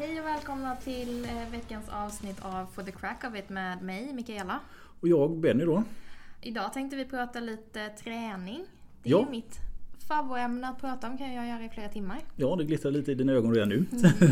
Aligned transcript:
Hej 0.00 0.20
och 0.20 0.26
välkomna 0.26 0.76
till 0.76 1.24
eh, 1.24 1.50
veckans 1.52 1.88
avsnitt 1.88 2.36
av 2.42 2.66
For 2.66 2.82
the 2.82 2.92
Crack 2.92 3.24
of 3.24 3.36
It 3.36 3.48
med 3.48 3.82
mig, 3.82 4.12
Mikaela. 4.12 4.60
Och 5.00 5.08
jag, 5.08 5.38
Benny 5.38 5.64
då. 5.64 5.82
Idag 6.40 6.72
tänkte 6.72 6.96
vi 6.96 7.04
prata 7.04 7.40
lite 7.40 7.88
träning. 7.88 8.64
Det 9.02 9.08
är 9.08 9.12
Ja. 9.12 9.24
ju 9.24 9.30
mitt 9.30 9.58
favoritämne 10.08 10.68
att 10.68 10.80
prata 10.80 11.08
om 11.08 11.18
kan 11.18 11.34
jag 11.34 11.48
göra 11.48 11.64
i 11.64 11.68
flera 11.68 11.88
timmar. 11.88 12.18
Ja, 12.36 12.56
det 12.56 12.64
glittrar 12.64 12.90
lite 12.90 13.12
i 13.12 13.14
dina 13.14 13.32
ögon 13.32 13.54
redan 13.54 13.68
nu. 13.68 13.84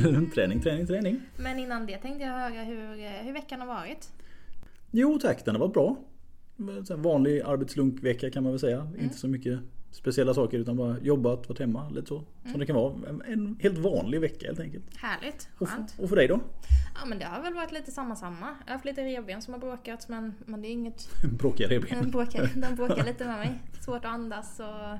Mm. 0.05 0.31
träning, 0.35 0.61
träning, 0.63 0.87
träning. 0.87 1.21
Men 1.39 1.59
innan 1.59 1.87
det 1.87 1.99
tänkte 1.99 2.25
jag 2.25 2.33
höra 2.33 2.65
hur, 2.65 3.05
eh, 3.05 3.11
hur 3.11 3.33
veckan 3.33 3.61
har 3.61 3.67
varit. 3.67 4.13
Jo 4.91 5.19
tack, 5.23 5.45
den 5.45 5.55
har 5.55 5.61
varit 5.61 5.75
bra. 5.75 5.97
Vanlig 6.97 7.41
arbetslunkvecka 7.41 8.31
kan 8.31 8.43
man 8.43 8.53
väl 8.53 8.61
säga. 8.61 8.81
Mm. 8.81 9.01
Inte 9.01 9.19
så 9.19 9.29
mycket 9.29 9.61
speciella 9.91 10.35
saker 10.35 10.59
utan 10.59 10.77
bara 10.77 10.99
jobbat, 10.99 11.49
varit 11.49 11.59
hemma, 11.59 11.89
lite 11.89 12.07
så. 12.07 12.17
Mm. 12.17 12.51
Som 12.51 12.61
det 12.61 12.67
kan 12.67 12.77
vara. 12.77 12.95
En, 13.09 13.23
en 13.23 13.59
helt 13.61 13.79
vanlig 13.79 14.21
vecka 14.21 14.47
helt 14.47 14.61
enkelt. 14.61 14.85
Härligt, 14.97 15.49
Och, 15.59 15.69
skönt. 15.69 15.91
f- 15.91 16.01
och 16.01 16.09
för 16.09 16.17
dig 16.17 16.29
då? 16.29 16.41
Ja 16.95 17.07
men 17.07 17.19
det 17.19 17.25
har 17.25 17.43
väl 17.43 17.55
varit 17.55 17.73
lite 17.73 17.91
samma 17.93 18.17
samma. 18.17 18.47
Jag 18.47 18.67
har 18.67 18.73
haft 18.73 18.85
lite 18.85 19.05
revben 19.05 19.43
som 19.43 19.55
har 19.55 19.61
bråkat 19.61 20.09
men, 20.09 20.35
men 20.47 20.63
det 20.63 20.69
är 20.69 20.73
inget... 20.73 21.09
Bråkiga 21.39 21.69
revben. 21.69 22.03
De 22.03 22.11
bråkar, 22.11 22.51
de 22.69 22.75
bråkar 22.75 23.05
lite 23.05 23.25
med 23.25 23.39
mig. 23.39 23.59
Svårt 23.81 24.05
att 24.05 24.11
andas 24.13 24.61
och 24.61 24.91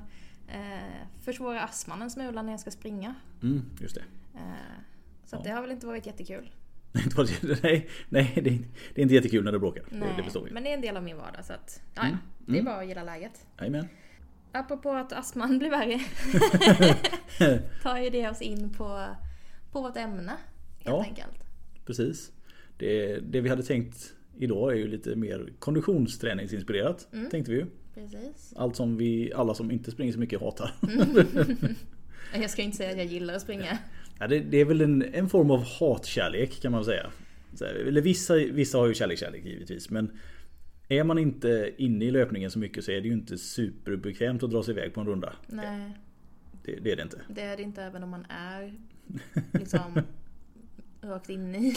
eh, 0.53 1.05
försvårar 1.21 1.59
astman 1.59 2.01
en 2.01 2.09
smula 2.09 2.41
när 2.41 2.51
jag 2.51 2.59
ska 2.59 2.71
springa. 2.71 3.15
Mm, 3.43 3.61
just 3.81 3.95
det. 3.95 4.03
Eh, 4.35 4.41
så 5.25 5.35
Ja. 5.35 5.41
det 5.43 5.49
har 5.49 5.61
väl 5.61 5.71
inte 5.71 5.87
varit 5.87 6.05
jättekul. 6.05 6.51
nej, 7.63 7.89
nej 8.09 8.31
det, 8.35 8.49
är, 8.49 8.59
det 8.95 9.01
är 9.01 9.03
inte 9.03 9.15
jättekul 9.15 9.43
när 9.43 9.51
det 9.51 9.59
bråkar. 9.59 9.83
Det, 9.89 9.97
det 10.33 10.51
men 10.51 10.63
det 10.63 10.69
är 10.69 10.73
en 10.73 10.81
del 10.81 10.97
av 10.97 11.03
min 11.03 11.17
vardag 11.17 11.45
så 11.45 11.53
att, 11.53 11.81
ja. 11.95 12.01
Mm, 12.01 12.17
Det 12.45 12.51
är 12.51 12.53
mm. 12.59 12.65
bara 12.65 12.81
att 12.81 12.87
gilla 12.87 13.03
läget. 13.03 13.45
Jajamän. 13.59 13.87
Apropå 14.51 14.91
att 14.91 15.13
astman 15.13 15.59
blir 15.59 15.69
värre. 15.69 15.99
tar 17.83 17.97
ju 17.97 18.09
det 18.09 18.29
oss 18.29 18.41
in 18.41 18.69
på, 18.77 19.05
på 19.71 19.81
vårt 19.81 19.97
ämne. 19.97 20.31
Helt 20.31 20.37
Ja. 20.83 21.03
enkelt. 21.03 21.43
Precis. 21.85 22.31
Det, 22.77 23.19
det 23.19 23.41
vi 23.41 23.49
hade 23.49 23.63
tänkt 23.63 24.13
idag 24.37 24.71
är 24.71 24.75
ju 24.75 24.87
lite 24.87 25.15
mer 25.15 25.49
konditionsträningsinspirerat. 25.59 27.07
Mm. 27.13 27.29
Tänkte 27.29 27.51
vi 27.51 27.57
ju. 27.57 27.65
Precis. 27.95 28.53
Allt 28.55 28.75
som 28.75 28.97
vi, 28.97 29.33
alla 29.33 29.53
som 29.53 29.71
inte 29.71 29.91
springer 29.91 30.13
så 30.13 30.19
mycket 30.19 30.41
hatar. 30.41 30.73
Jag 32.33 32.49
ska 32.49 32.61
inte 32.61 32.77
säga 32.77 32.91
att 32.91 32.97
jag 32.97 33.05
gillar 33.05 33.33
att 33.33 33.41
springa. 33.41 33.77
Ja, 34.19 34.27
det, 34.27 34.39
det 34.39 34.57
är 34.57 34.65
väl 34.65 34.81
en, 34.81 35.01
en 35.13 35.29
form 35.29 35.51
av 35.51 35.63
hatkärlek 35.79 36.61
kan 36.61 36.71
man 36.71 36.85
säga. 36.85 37.11
Eller 37.87 38.01
vissa, 38.01 38.33
vissa 38.35 38.77
har 38.77 38.87
ju 38.87 38.93
kärlek-kärlek 38.93 39.45
givetvis 39.45 39.89
men 39.89 40.19
är 40.89 41.03
man 41.03 41.17
inte 41.17 41.73
inne 41.77 42.05
i 42.05 42.11
löpningen 42.11 42.51
så 42.51 42.59
mycket 42.59 42.83
så 42.83 42.91
är 42.91 43.01
det 43.01 43.07
ju 43.07 43.13
inte 43.13 43.37
superbekvämt 43.37 44.43
att 44.43 44.51
dra 44.51 44.63
sig 44.63 44.73
iväg 44.73 44.93
på 44.93 45.01
en 45.01 45.07
runda. 45.07 45.33
Nej, 45.47 45.91
Det, 46.63 46.75
det 46.75 46.91
är 46.91 46.95
det 46.95 47.01
inte. 47.01 47.21
det 47.29 47.41
är 47.41 47.57
det 47.57 47.63
inte 47.63 47.83
även 47.83 48.03
om 48.03 48.09
man 48.09 48.25
är 48.29 48.73
liksom 49.59 50.01
rakt 51.01 51.29
inne 51.29 51.57
i 51.57 51.75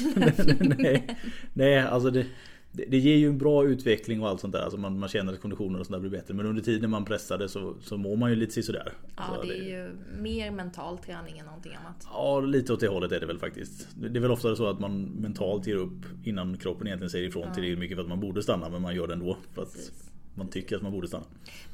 nej, 0.78 1.16
nej, 1.52 1.78
alltså 1.78 2.10
det, 2.10 2.26
det, 2.72 2.84
det 2.84 2.98
ger 2.98 3.16
ju 3.16 3.26
en 3.26 3.38
bra 3.38 3.64
utveckling 3.64 4.22
och 4.22 4.28
allt 4.28 4.40
sånt 4.40 4.52
där. 4.52 4.62
Alltså 4.62 4.78
man, 4.78 4.98
man 4.98 5.08
känner 5.08 5.32
att 5.32 5.40
konditionen 5.40 5.80
och 5.80 5.86
sånt 5.86 5.94
där 5.94 6.08
blir 6.08 6.20
bättre. 6.20 6.34
Men 6.34 6.46
under 6.46 6.62
tiden 6.62 6.90
man 6.90 7.04
pressar 7.04 7.38
det 7.38 7.48
så, 7.48 7.74
så 7.80 7.96
mår 7.96 8.16
man 8.16 8.30
ju 8.30 8.36
lite 8.36 8.62
sådär. 8.62 8.92
Ja, 9.16 9.22
så 9.34 9.42
det 9.42 9.58
är 9.58 9.64
ju 9.64 9.90
mer 10.18 10.50
mental 10.50 10.98
träning 10.98 11.38
än 11.38 11.46
någonting 11.46 11.72
annat. 11.74 12.06
Ja, 12.12 12.40
lite 12.40 12.72
åt 12.72 12.80
det 12.80 12.88
hållet 12.88 13.12
är 13.12 13.20
det 13.20 13.26
väl 13.26 13.38
faktiskt. 13.38 13.88
Det 13.94 14.18
är 14.18 14.20
väl 14.20 14.30
ofta 14.30 14.56
så 14.56 14.66
att 14.66 14.80
man 14.80 15.02
mentalt 15.02 15.66
ger 15.66 15.76
upp 15.76 16.04
innan 16.24 16.56
kroppen 16.58 16.86
egentligen 16.86 17.10
säger 17.10 17.28
ifrån 17.28 17.54
till 17.54 17.62
det 17.62 17.76
mycket 17.76 17.96
för 17.96 18.02
att 18.02 18.08
man 18.08 18.20
borde 18.20 18.42
stanna 18.42 18.68
men 18.68 18.82
man 18.82 18.94
gör 18.94 19.06
det 19.06 19.14
ändå. 19.14 19.36
För 19.54 19.62
att 19.62 19.72
Precis. 19.72 20.10
man 20.34 20.48
tycker 20.48 20.76
att 20.76 20.82
man 20.82 20.92
borde 20.92 21.08
stanna. 21.08 21.24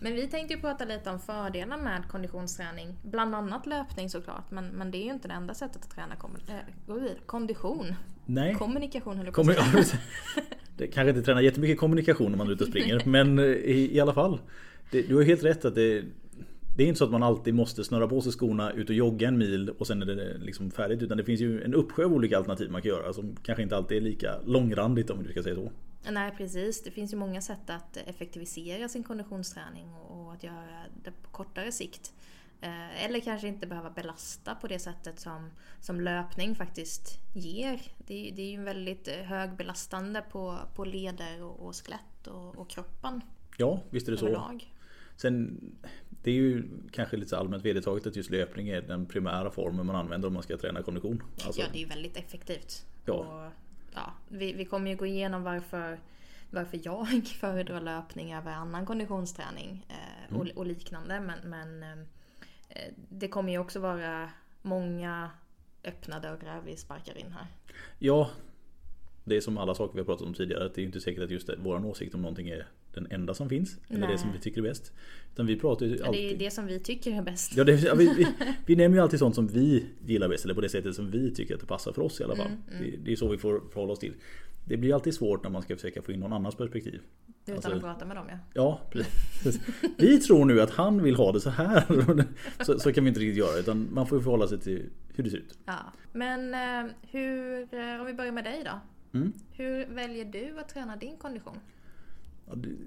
Men 0.00 0.14
vi 0.14 0.28
tänkte 0.28 0.54
ju 0.54 0.60
prata 0.60 0.84
lite 0.84 1.10
om 1.10 1.20
fördelar 1.20 1.76
med 1.78 2.08
konditionsträning. 2.08 2.96
Bland 3.02 3.34
annat 3.34 3.66
löpning 3.66 4.10
såklart, 4.10 4.50
men, 4.50 4.66
men 4.66 4.90
det 4.90 4.98
är 4.98 5.04
ju 5.04 5.12
inte 5.12 5.28
det 5.28 5.34
enda 5.34 5.54
sättet 5.54 5.84
att 5.84 5.90
träna 5.90 6.16
kom, 6.16 6.36
äh, 6.48 6.54
vidare. 6.94 7.14
kondition. 7.26 7.94
Nej. 8.26 8.54
Kommunikation 8.54 9.16
höll 9.16 9.26
jag 9.26 9.34
på 9.34 9.40
att 9.40 9.86
säga. 9.86 10.02
det 10.78 10.86
kanske 10.86 11.10
inte 11.10 11.22
tränar 11.22 11.40
jättemycket 11.40 11.78
kommunikation 11.78 12.30
när 12.30 12.38
man 12.38 12.46
är 12.46 12.52
ute 12.52 12.64
och 12.64 12.70
springer 12.70 13.02
men 13.06 13.38
eh, 13.38 13.44
i, 13.44 13.96
i 13.96 14.00
alla 14.00 14.14
fall. 14.14 14.38
Det, 14.90 15.02
du 15.02 15.16
har 15.16 15.22
helt 15.22 15.44
rätt 15.44 15.64
att 15.64 15.74
det 15.74 16.04
det 16.78 16.84
är 16.84 16.88
inte 16.88 16.98
så 16.98 17.04
att 17.04 17.10
man 17.10 17.22
alltid 17.22 17.54
måste 17.54 17.84
snöra 17.84 18.08
på 18.08 18.20
sig 18.20 18.32
skorna, 18.32 18.72
ut 18.72 18.88
och 18.88 18.94
jogga 18.94 19.28
en 19.28 19.38
mil 19.38 19.70
och 19.70 19.86
sen 19.86 20.02
är 20.02 20.06
det 20.06 20.30
eh, 20.30 20.38
liksom 20.38 20.70
färdigt. 20.70 21.02
Utan 21.02 21.16
det 21.16 21.24
finns 21.24 21.40
ju 21.40 21.62
en 21.62 21.74
uppsjö 21.74 22.04
av 22.04 22.12
olika 22.12 22.36
alternativ 22.38 22.70
man 22.70 22.82
kan 22.82 22.88
göra 22.88 23.12
som 23.12 23.36
kanske 23.42 23.62
inte 23.62 23.76
alltid 23.76 23.96
är 23.96 24.00
lika 24.00 24.38
långrandigt 24.44 25.10
om 25.10 25.22
du 25.22 25.30
ska 25.30 25.42
säga 25.42 25.54
så. 25.54 25.70
Nej 26.10 26.32
precis, 26.36 26.82
det 26.82 26.90
finns 26.90 27.12
ju 27.12 27.16
många 27.16 27.40
sätt 27.40 27.70
att 27.70 27.96
effektivisera 28.06 28.88
sin 28.88 29.02
konditionsträning 29.02 29.94
och 29.94 30.32
att 30.32 30.42
göra 30.42 30.84
det 31.04 31.10
på 31.10 31.30
kortare 31.30 31.72
sikt. 31.72 32.12
Eh, 32.60 33.04
Eller 33.04 33.20
kanske 33.20 33.48
inte 33.48 33.66
behöva 33.66 33.90
belasta 33.90 34.54
på 34.54 34.66
det 34.66 34.78
sättet 34.78 35.20
som, 35.20 35.50
som 35.80 36.00
löpning 36.00 36.54
faktiskt 36.54 37.18
ger. 37.34 37.80
Det, 38.06 38.28
är- 38.28 38.32
det 38.36 38.42
är 38.42 38.50
ju 38.50 38.62
väldigt 38.62 39.08
eh, 39.08 39.14
högbelastande 39.14 40.22
på, 40.30 40.58
på 40.74 40.84
leder 40.84 41.42
och, 41.42 41.66
och 41.66 41.76
skelett 41.76 42.26
och, 42.26 42.56
och 42.58 42.70
kroppen 42.70 43.20
Ja, 43.56 43.80
visst 43.90 44.08
är 44.08 44.12
det 44.12 44.18
så. 44.18 44.26
överlag. 44.26 44.74
Sen, 45.16 45.60
det 46.22 46.30
är 46.30 46.34
ju 46.34 46.64
kanske 46.92 47.16
lite 47.16 47.28
så 47.30 47.36
allmänt 47.36 47.64
vedertaget 47.64 48.06
att 48.06 48.16
just 48.16 48.30
löpning 48.30 48.68
är 48.68 48.82
den 48.82 49.06
primära 49.06 49.50
formen 49.50 49.86
man 49.86 49.96
använder 49.96 50.28
om 50.28 50.34
man 50.34 50.42
ska 50.42 50.56
träna 50.58 50.82
kondition. 50.82 51.22
Alltså, 51.46 51.60
Ja, 51.60 51.66
det 51.72 51.78
är 51.78 51.80
ju 51.80 51.86
väldigt 51.88 52.16
effektivt. 52.16 52.86
Ja. 53.04 53.14
Och, 53.14 53.52
ja, 53.94 54.12
vi, 54.28 54.52
vi 54.52 54.64
kommer 54.64 54.90
ju 54.90 54.96
gå 54.96 55.06
igenom 55.06 55.42
varför, 55.42 56.00
varför 56.50 56.80
jag 56.82 57.06
föredrar 57.40 57.80
löpning 57.80 58.34
över 58.34 58.52
annan 58.52 58.86
konditionsträning 58.86 59.86
eh, 59.88 60.36
och, 60.36 60.46
och 60.56 60.66
liknande. 60.66 61.20
Men, 61.20 61.38
men 61.50 61.82
eh, 61.82 62.04
det 63.08 63.28
kommer 63.28 63.52
ju 63.52 63.58
också 63.58 63.80
vara 63.80 64.30
många 64.62 65.30
öppna 65.84 66.20
dörrar 66.20 66.60
vi 66.66 66.76
sparkar 66.76 67.18
in 67.18 67.32
här. 67.32 67.46
ja, 67.98 68.30
det 69.24 69.36
är 69.36 69.40
som 69.40 69.58
alla 69.58 69.74
saker 69.74 69.94
vi 69.94 70.00
har 70.00 70.06
pratat 70.06 70.26
om 70.26 70.34
tidigare. 70.34 70.66
Att 70.66 70.74
det 70.74 70.78
är 70.78 70.82
ju 70.82 70.86
inte 70.86 71.00
säkert 71.00 71.22
att 71.22 71.30
just 71.30 71.46
det, 71.46 71.56
våran 71.56 71.84
åsikt 71.84 72.14
om 72.14 72.22
någonting 72.22 72.48
är 72.48 72.66
den 72.94 73.06
enda 73.10 73.34
som 73.34 73.48
finns. 73.48 73.78
Eller 73.88 74.00
Nej. 74.00 74.08
det 74.12 74.18
som 74.18 74.32
vi 74.32 74.38
tycker 74.38 74.58
är 74.60 74.62
bäst. 74.68 74.92
Utan 75.32 75.46
vi 75.46 75.56
pratar 75.56 75.86
ju 75.86 75.90
Men 75.92 75.98
det 75.98 76.04
är 76.04 76.08
alltid... 76.08 76.38
det 76.38 76.50
som 76.50 76.66
vi 76.66 76.80
tycker 76.80 77.12
är 77.12 77.22
bäst. 77.22 77.56
Ja, 77.56 77.64
det, 77.64 77.94
vi, 77.96 78.14
vi, 78.16 78.26
vi 78.66 78.76
nämner 78.76 78.98
ju 78.98 79.02
alltid 79.02 79.18
sånt 79.18 79.34
som 79.34 79.46
vi 79.46 79.86
gillar 80.06 80.28
bäst. 80.28 80.44
Eller 80.44 80.54
på 80.54 80.60
det 80.60 80.68
sättet 80.68 80.94
som 80.94 81.10
vi 81.10 81.34
tycker 81.34 81.54
att 81.54 81.60
det 81.60 81.66
passar 81.66 81.92
för 81.92 82.02
oss 82.02 82.20
i 82.20 82.24
alla 82.24 82.36
fall. 82.36 82.46
Mm, 82.46 82.60
Det, 82.80 82.96
det 83.04 83.12
är 83.12 83.16
så 83.16 83.28
vi 83.28 83.38
får 83.38 83.62
förhålla 83.72 83.92
oss 83.92 83.98
till. 83.98 84.14
Det 84.64 84.76
blir 84.76 84.94
alltid 84.94 85.14
svårt 85.14 85.42
när 85.42 85.50
man 85.50 85.62
ska 85.62 85.76
försöka 85.76 86.02
få 86.02 86.12
in 86.12 86.20
någon 86.20 86.32
annans 86.32 86.54
perspektiv. 86.54 87.00
Utan 87.44 87.54
alltså- 87.56 87.72
att 87.72 87.80
prata 87.80 88.04
med 88.06 88.16
dem 88.16 88.26
ja. 88.30 88.38
Ja, 88.54 88.80
precis. 88.90 89.60
Vi 89.98 90.18
tror 90.18 90.44
nu 90.44 90.60
att 90.60 90.70
han 90.70 91.02
vill 91.02 91.14
ha 91.14 91.32
det 91.32 91.40
så 91.40 91.50
här. 91.50 91.84
Så, 92.64 92.78
så 92.78 92.92
kan 92.92 93.04
vi 93.04 93.08
inte 93.08 93.20
riktigt 93.20 93.38
göra. 93.38 93.58
Utan 93.58 93.88
man 93.92 94.06
får 94.06 94.20
förhålla 94.20 94.48
sig 94.48 94.60
till 94.60 94.90
hur 95.14 95.24
det 95.24 95.30
ser 95.30 95.36
ut. 95.38 95.58
ja. 95.66 95.92
Men 96.12 96.54
eh, 96.54 96.92
hur, 97.10 97.60
eh, 97.74 98.00
om 98.00 98.06
vi 98.06 98.14
börjar 98.14 98.32
med 98.32 98.44
dig 98.44 98.62
då. 98.64 98.80
Mm. 99.18 99.32
Hur 99.52 99.86
väljer 99.94 100.24
du 100.24 100.58
att 100.60 100.68
träna 100.68 100.96
din 100.96 101.16
kondition? 101.16 101.56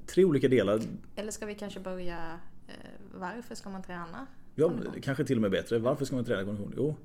Tre 0.07 0.25
olika 0.25 0.47
delar. 0.47 0.81
Eller 1.15 1.31
ska 1.31 1.45
vi 1.45 1.55
kanske 1.55 1.79
börja 1.79 2.39
eh, 2.67 2.73
varför 3.13 3.55
ska 3.55 3.69
man 3.69 3.83
träna? 3.83 4.27
Ja, 4.55 4.73
kanske 5.01 5.25
till 5.25 5.37
och 5.37 5.41
med 5.41 5.51
bättre. 5.51 5.79
Varför 5.79 6.05
ska 6.05 6.15
man 6.15 6.25
träna 6.25 6.43
kondition? 6.43 6.73
Jo, 6.77 6.95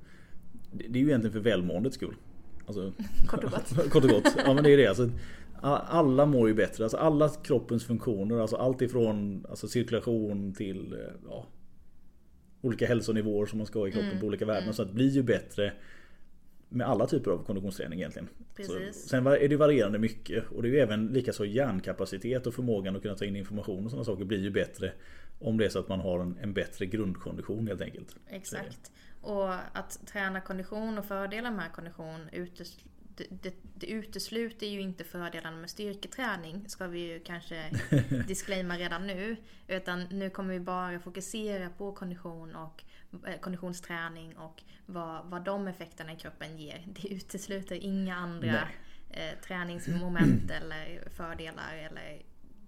det 0.71 0.85
är 0.85 1.03
ju 1.03 1.07
egentligen 1.07 1.33
för 1.33 1.39
välmåendets 1.39 1.95
skull. 1.95 2.15
Alltså, 2.65 2.93
Kort 3.27 3.43
och 3.43 3.51
gott. 3.51 3.89
kort 3.91 4.03
och 4.03 4.09
gott. 4.09 4.35
Ja 4.45 4.53
men 4.53 4.63
det 4.63 4.73
är 4.73 4.77
det. 4.77 4.87
Alltså, 4.87 5.09
alla 5.61 6.25
mår 6.25 6.47
ju 6.47 6.53
bättre. 6.53 6.83
Alltså, 6.83 6.97
alla 6.97 7.29
kroppens 7.29 7.85
funktioner. 7.85 8.39
Alltså, 8.39 8.55
allt 8.55 8.81
ifrån 8.81 9.45
alltså, 9.49 9.67
cirkulation 9.67 10.53
till 10.53 10.93
eh, 10.93 10.99
ja, 11.29 11.45
olika 12.61 12.87
hälsonivåer 12.87 13.45
som 13.45 13.57
man 13.57 13.67
ska 13.67 13.79
ha 13.79 13.87
i 13.87 13.91
kroppen 13.91 14.09
Mm, 14.09 14.19
på 14.19 14.27
olika 14.27 14.45
värden. 14.45 14.73
Så 14.73 14.81
att 14.81 14.87
det 14.87 14.93
blir 14.93 15.09
ju 15.09 15.23
bättre 15.23 15.73
med 16.69 16.87
alla 16.87 17.07
typer 17.07 17.31
av 17.31 17.43
konditionsträning 17.43 17.99
egentligen. 17.99 18.27
Precis. 18.55 19.01
Så, 19.01 19.09
sen 19.09 19.27
är 19.27 19.47
det 19.47 19.55
varierande 19.55 19.99
mycket 19.99 20.43
och 20.51 20.61
det 20.61 20.67
är 20.67 20.71
ju 20.71 20.79
även 20.79 21.07
likaså 21.07 21.45
hjärnkapacitet 21.45 22.47
och 22.47 22.53
förmågan 22.53 22.95
att 22.95 23.01
kunna 23.01 23.15
ta 23.15 23.25
in 23.25 23.35
information 23.35 23.85
och 23.85 23.91
sådana 23.91 24.05
saker 24.05 24.25
blir 24.25 24.39
ju 24.39 24.51
bättre 24.51 24.91
om 25.39 25.57
det 25.57 25.65
är 25.65 25.69
så 25.69 25.79
att 25.79 25.89
man 25.89 25.99
har 25.99 26.19
en, 26.19 26.37
en 26.41 26.53
bättre 26.53 26.85
grundkondition 26.85 27.67
helt 27.67 27.81
enkelt. 27.81 28.15
Exakt. 28.27 28.91
Och 29.21 29.53
att 29.53 29.99
träna 30.05 30.41
kondition 30.41 30.97
och 30.97 31.05
fördelar 31.05 31.51
med 31.51 31.71
kondition 31.71 32.29
det, 33.17 33.25
det, 33.41 33.53
det 33.75 33.87
utesluter 33.87 34.67
ju 34.67 34.81
inte 34.81 35.03
fördelarna 35.03 35.57
med 35.57 35.69
styrketräning. 35.69 36.63
Ska 36.67 36.87
vi 36.87 36.99
ju 36.99 37.19
kanske 37.19 37.63
disclaima 38.27 38.77
redan 38.77 39.07
nu. 39.07 39.35
Utan 39.67 40.03
nu 40.11 40.29
kommer 40.29 40.53
vi 40.53 40.59
bara 40.59 40.99
fokusera 40.99 41.69
på 41.77 41.91
kondition 41.91 42.55
och 42.55 42.83
eh, 43.27 43.39
konditionsträning 43.39 44.37
och 44.37 44.63
vad, 44.85 45.25
vad 45.25 45.43
de 45.45 45.67
effekterna 45.67 46.13
i 46.13 46.15
kroppen 46.15 46.57
ger. 46.57 46.83
Det 46.85 47.07
utesluter 47.13 47.75
inga 47.75 48.15
andra 48.15 48.59
eh, 49.09 49.39
träningsmoment 49.47 50.51
eller 50.51 51.09
fördelar 51.09 51.75
eller 51.91 52.21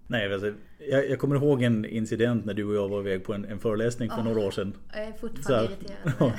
Nej, 0.06 0.32
alltså, 0.32 0.54
jag, 0.78 1.10
jag 1.10 1.18
kommer 1.18 1.36
ihåg 1.36 1.62
en 1.62 1.84
incident 1.84 2.44
när 2.44 2.54
du 2.54 2.64
och 2.64 2.74
jag 2.74 2.88
var 2.88 3.00
iväg 3.00 3.24
på 3.24 3.34
en, 3.34 3.44
en 3.44 3.58
föreläsning 3.58 4.10
för 4.10 4.18
Ah. 4.18 4.22
några 4.24 4.40
år 4.40 4.50
sedan. 4.50 4.76
jag 4.92 5.02
är 5.02 5.12
Så 5.12 5.18
fortfarande 5.18 5.68
här, 5.68 5.76
irriterad. 5.76 6.32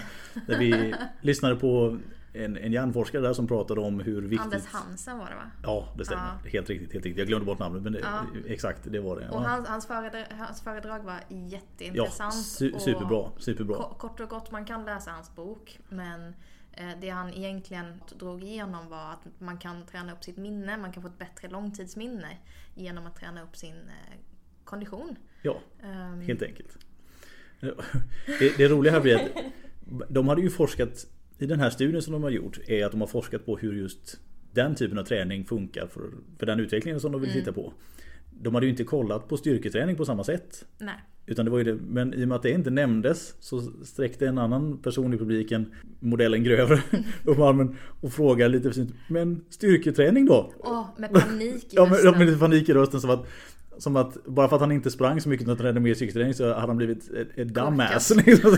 där 0.47 0.59
vi 0.59 0.93
lyssnade 1.21 1.55
på 1.55 1.97
en, 2.33 2.57
en 2.57 2.71
hjärnforskare 2.71 3.21
där 3.21 3.33
som 3.33 3.47
pratade 3.47 3.81
om 3.81 3.99
hur 3.99 4.21
viktigt... 4.21 4.39
Anders 4.45 4.65
Hansen 4.65 5.17
var 5.17 5.29
det 5.29 5.35
va? 5.35 5.51
Ja, 5.63 5.93
det 5.97 6.05
stämmer. 6.05 6.23
Ja. 6.43 6.49
Helt 6.49 6.69
riktigt, 6.69 6.93
helt 6.93 7.05
riktigt. 7.05 7.17
Jag 7.19 7.27
glömde 7.27 7.45
bort 7.45 7.59
namnet 7.59 7.83
men 7.83 7.93
det, 7.93 7.99
Ja. 7.99 8.25
exakt, 8.47 8.79
det 8.91 8.99
var 8.99 9.19
det. 9.19 9.29
Och 9.29 9.35
Ja, 9.43 9.47
hans, 9.47 9.67
hans, 9.67 9.87
föredrag, 9.87 10.25
hans 10.29 10.61
föredrag 10.61 10.99
var 11.03 11.13
ja 11.29 11.35
jätteintressant. 11.37 12.33
su, 12.33 12.71
och 12.73 12.81
superbra. 12.81 13.31
superbra. 13.37 13.75
ko- 13.75 13.95
Kort 13.97 14.19
och 14.19 14.29
gott, 14.29 14.51
man 14.51 14.65
kan 14.65 14.85
läsa 14.85 15.11
hans 15.11 15.35
bok. 15.35 15.79
Men 15.89 16.33
Eh, 16.73 16.89
Det 17.01 17.09
han 17.09 17.33
egentligen 17.33 17.85
drog 18.19 18.43
igenom 18.43 18.89
var 18.89 19.11
att 19.11 19.27
man 19.41 19.57
kan 19.57 19.85
träna 19.85 20.13
upp 20.13 20.23
sitt 20.23 20.37
minne, 20.37 20.77
man 20.77 20.91
kan 20.91 21.03
få 21.03 21.09
ett 21.09 21.17
bättre 21.19 21.47
långtidsminne 21.49 22.37
genom 22.75 23.05
att 23.05 23.15
träna 23.15 23.43
upp 23.43 23.55
sin 23.57 23.75
eh, 23.75 24.17
kondition. 24.63 25.15
Ja, 25.41 25.57
Ehm, 25.83 26.21
helt 26.21 26.41
enkelt. 26.41 26.77
Det, 28.39 28.57
det 28.57 28.67
roliga 28.67 28.93
här 28.93 29.01
blir 29.01 29.15
att 29.15 29.31
de 30.09 30.27
hade 30.27 30.41
ju 30.41 30.49
forskat 30.49 31.05
i 31.41 31.45
den 31.45 31.59
här 31.59 31.69
studien 31.69 32.01
som 32.01 32.13
de 32.13 32.23
har 32.23 32.29
gjort 32.29 32.59
är 32.67 32.85
att 32.85 32.91
de 32.91 33.01
har 33.01 33.07
forskat 33.07 33.45
på 33.45 33.57
hur 33.57 33.73
just 33.73 34.19
den 34.51 34.75
typen 34.75 34.97
av 34.97 35.03
träning 35.03 35.45
funkar 35.45 35.87
för, 35.87 36.09
för 36.39 36.45
den 36.45 36.59
utvecklingen 36.59 36.99
som 36.99 37.11
de 37.11 37.21
vill 37.21 37.33
titta 37.33 37.53
på. 37.53 37.73
De 38.41 38.53
hade 38.53 38.65
ju 38.65 38.69
inte 38.69 38.83
kollat 38.83 39.27
på 39.27 39.37
styrketräning 39.37 39.95
på 39.95 40.05
samma 40.05 40.23
sätt. 40.23 40.65
Nej. 40.77 40.95
Utan 41.25 41.45
det 41.45 41.51
var 41.51 41.57
ju 41.57 41.63
det, 41.63 41.77
men 41.87 42.13
i 42.13 42.23
och 42.23 42.27
med 42.27 42.35
att 42.35 42.43
det 42.43 42.51
inte 42.51 42.69
nämndes 42.69 43.35
så 43.39 43.61
sträckte 43.83 44.27
en 44.27 44.37
annan 44.37 44.77
person 44.77 45.13
i 45.13 45.17
publiken 45.17 45.71
modellen 45.99 46.43
grövre 46.43 46.79
upp 47.25 47.39
armen 47.39 47.77
och 48.01 48.13
frågade 48.13 48.49
lite 48.49 48.69
försynt 48.69 48.93
Men 49.07 49.45
styrketräning 49.49 50.25
då? 50.25 50.53
Åh, 50.59 50.85
med 50.97 51.11
panik 51.13 51.63
i 51.63 51.67
Ja 51.71 51.85
men, 51.85 51.91
ja, 51.91 51.97
rösten. 51.97 52.17
med 52.17 52.27
lite 52.27 52.39
panik 52.39 52.69
i 52.69 52.73
rösten 52.73 53.01
som 53.01 53.09
att 53.09 53.27
som 53.77 53.95
att 53.95 54.25
bara 54.25 54.47
för 54.47 54.55
att 54.55 54.61
han 54.61 54.71
inte 54.71 54.91
sprang 54.91 55.21
så 55.21 55.29
mycket 55.29 55.43
utan 55.43 55.57
tränade 55.57 55.79
mer 55.79 55.93
styrketräning 55.93 56.33
så 56.33 56.47
hade 56.53 56.67
han 56.67 56.77
blivit 56.77 57.11
ett, 57.35 57.47
dumbass. 57.47 58.15
Liksom 58.25 58.57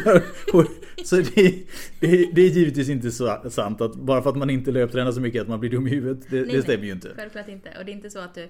så 0.51 0.65
så 1.03 1.15
det, 1.15 1.65
det, 1.99 2.29
det 2.33 2.41
är 2.41 2.49
givetvis 2.49 2.89
inte 2.89 3.11
så 3.11 3.37
sant 3.49 3.81
att 3.81 3.95
bara 3.95 4.21
för 4.21 4.29
att 4.29 4.35
man 4.35 4.49
inte 4.49 4.71
löptränar 4.71 5.11
så 5.11 5.21
mycket 5.21 5.41
att 5.41 5.47
man 5.47 5.59
blir 5.59 5.69
dum 5.69 5.87
i 5.87 5.89
huvudet. 5.89 6.25
Det, 6.29 6.41
Nej, 6.41 6.55
det 6.55 6.61
stämmer 6.61 6.77
nej, 6.77 6.87
ju 6.87 6.93
inte. 6.93 7.11
Självklart 7.15 7.47
inte. 7.47 7.69
Och 7.79 7.85
det 7.85 7.91
är 7.91 7.93
inte 7.93 8.09
så 8.09 8.19
att 8.19 8.35
du 8.35 8.49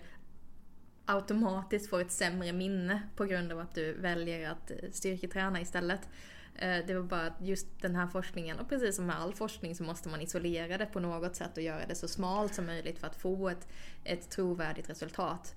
automatiskt 1.06 1.90
får 1.90 2.02
ett 2.02 2.12
sämre 2.12 2.54
minne 2.54 3.02
på 3.16 3.26
grund 3.26 3.52
av 3.52 3.60
att 3.60 3.76
du 3.76 3.94
väljer 3.94 4.50
att 4.50 4.72
eh, 4.72 4.78
styrketräna 4.92 5.62
istället. 5.62 6.10
Eh, 6.56 6.78
Det 6.88 6.94
var 6.94 7.04
bara 7.04 7.22
att 7.28 7.42
just 7.42 7.68
den 7.82 7.96
här 7.96 8.08
forskningen, 8.08 8.60
och 8.60 8.70
precis 8.70 8.96
som 8.96 9.06
med 9.06 9.16
all 9.22 9.34
forskning 9.34 9.76
så 9.76 9.84
måste 9.84 10.10
man 10.10 10.22
isolera 10.22 10.78
det 10.78 10.86
på 10.86 11.00
något 11.00 11.36
sätt 11.36 11.58
och 11.58 11.64
göra 11.64 11.86
det 11.88 11.96
så 11.96 12.08
smalt 12.08 12.56
som 12.56 12.66
möjligt 12.66 13.00
för 13.00 13.08
att 13.08 13.16
få 13.16 13.50
ett, 13.50 13.68
ett 14.04 14.30
trovärdigt 14.30 14.90
resultat. 14.90 15.56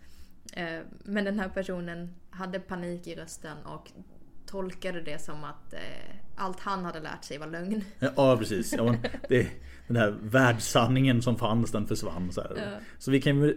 Eh, 0.53 0.81
Men 1.05 1.25
den 1.25 1.39
här 1.41 1.49
personen 1.49 2.15
hade 2.31 2.61
panik 2.61 3.07
i 3.07 3.15
rösten 3.15 3.59
och 3.67 3.91
tolkade 4.47 5.01
det 5.03 5.19
som 5.23 5.45
att 5.45 5.75
allt 6.37 6.61
han 6.61 6.85
hade 6.85 7.01
lärt 7.01 7.25
sig 7.25 7.39
var 7.39 7.47
lögn. 7.47 7.85
Ja 8.17 8.37
precis. 8.39 8.73
Ja, 8.73 8.97
det, 9.29 9.49
den 9.87 9.97
här 9.97 10.17
världssanningen 10.23 11.23
som 11.23 11.37
fanns 11.37 11.73
den 11.73 11.87
försvann. 11.87 12.33
Så, 12.33 12.41
här. 12.41 12.53
Ja. 12.57 12.79
så 12.99 13.11
vi 13.11 13.21
kan 13.21 13.55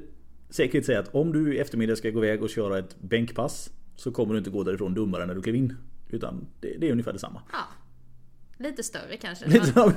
säkert 0.50 0.86
säga 0.86 1.00
att 1.00 1.16
om 1.16 1.34
du 1.34 1.56
i 1.56 1.60
eftermiddag 1.60 1.96
ska 1.96 2.10
gå 2.10 2.26
iväg 2.26 2.44
och 2.44 2.50
köra 2.50 2.78
ett 2.80 2.96
bänkpass 3.02 3.70
så 3.96 4.12
kommer 4.12 4.34
du 4.34 4.38
inte 4.38 4.50
gå 4.50 4.64
därifrån 4.64 4.94
dummare 4.94 5.26
när 5.26 5.36
du 5.36 5.42
klev 5.42 5.56
in. 5.56 5.76
Utan 6.10 6.48
det, 6.62 6.78
det 6.78 6.88
är 6.88 6.92
ungefär 6.92 7.14
detsamma. 7.14 7.42
Ja. 7.52 7.58
Lite 8.58 8.84
större 8.84 9.18
kanske. 9.18 9.46
Lite. 9.48 9.90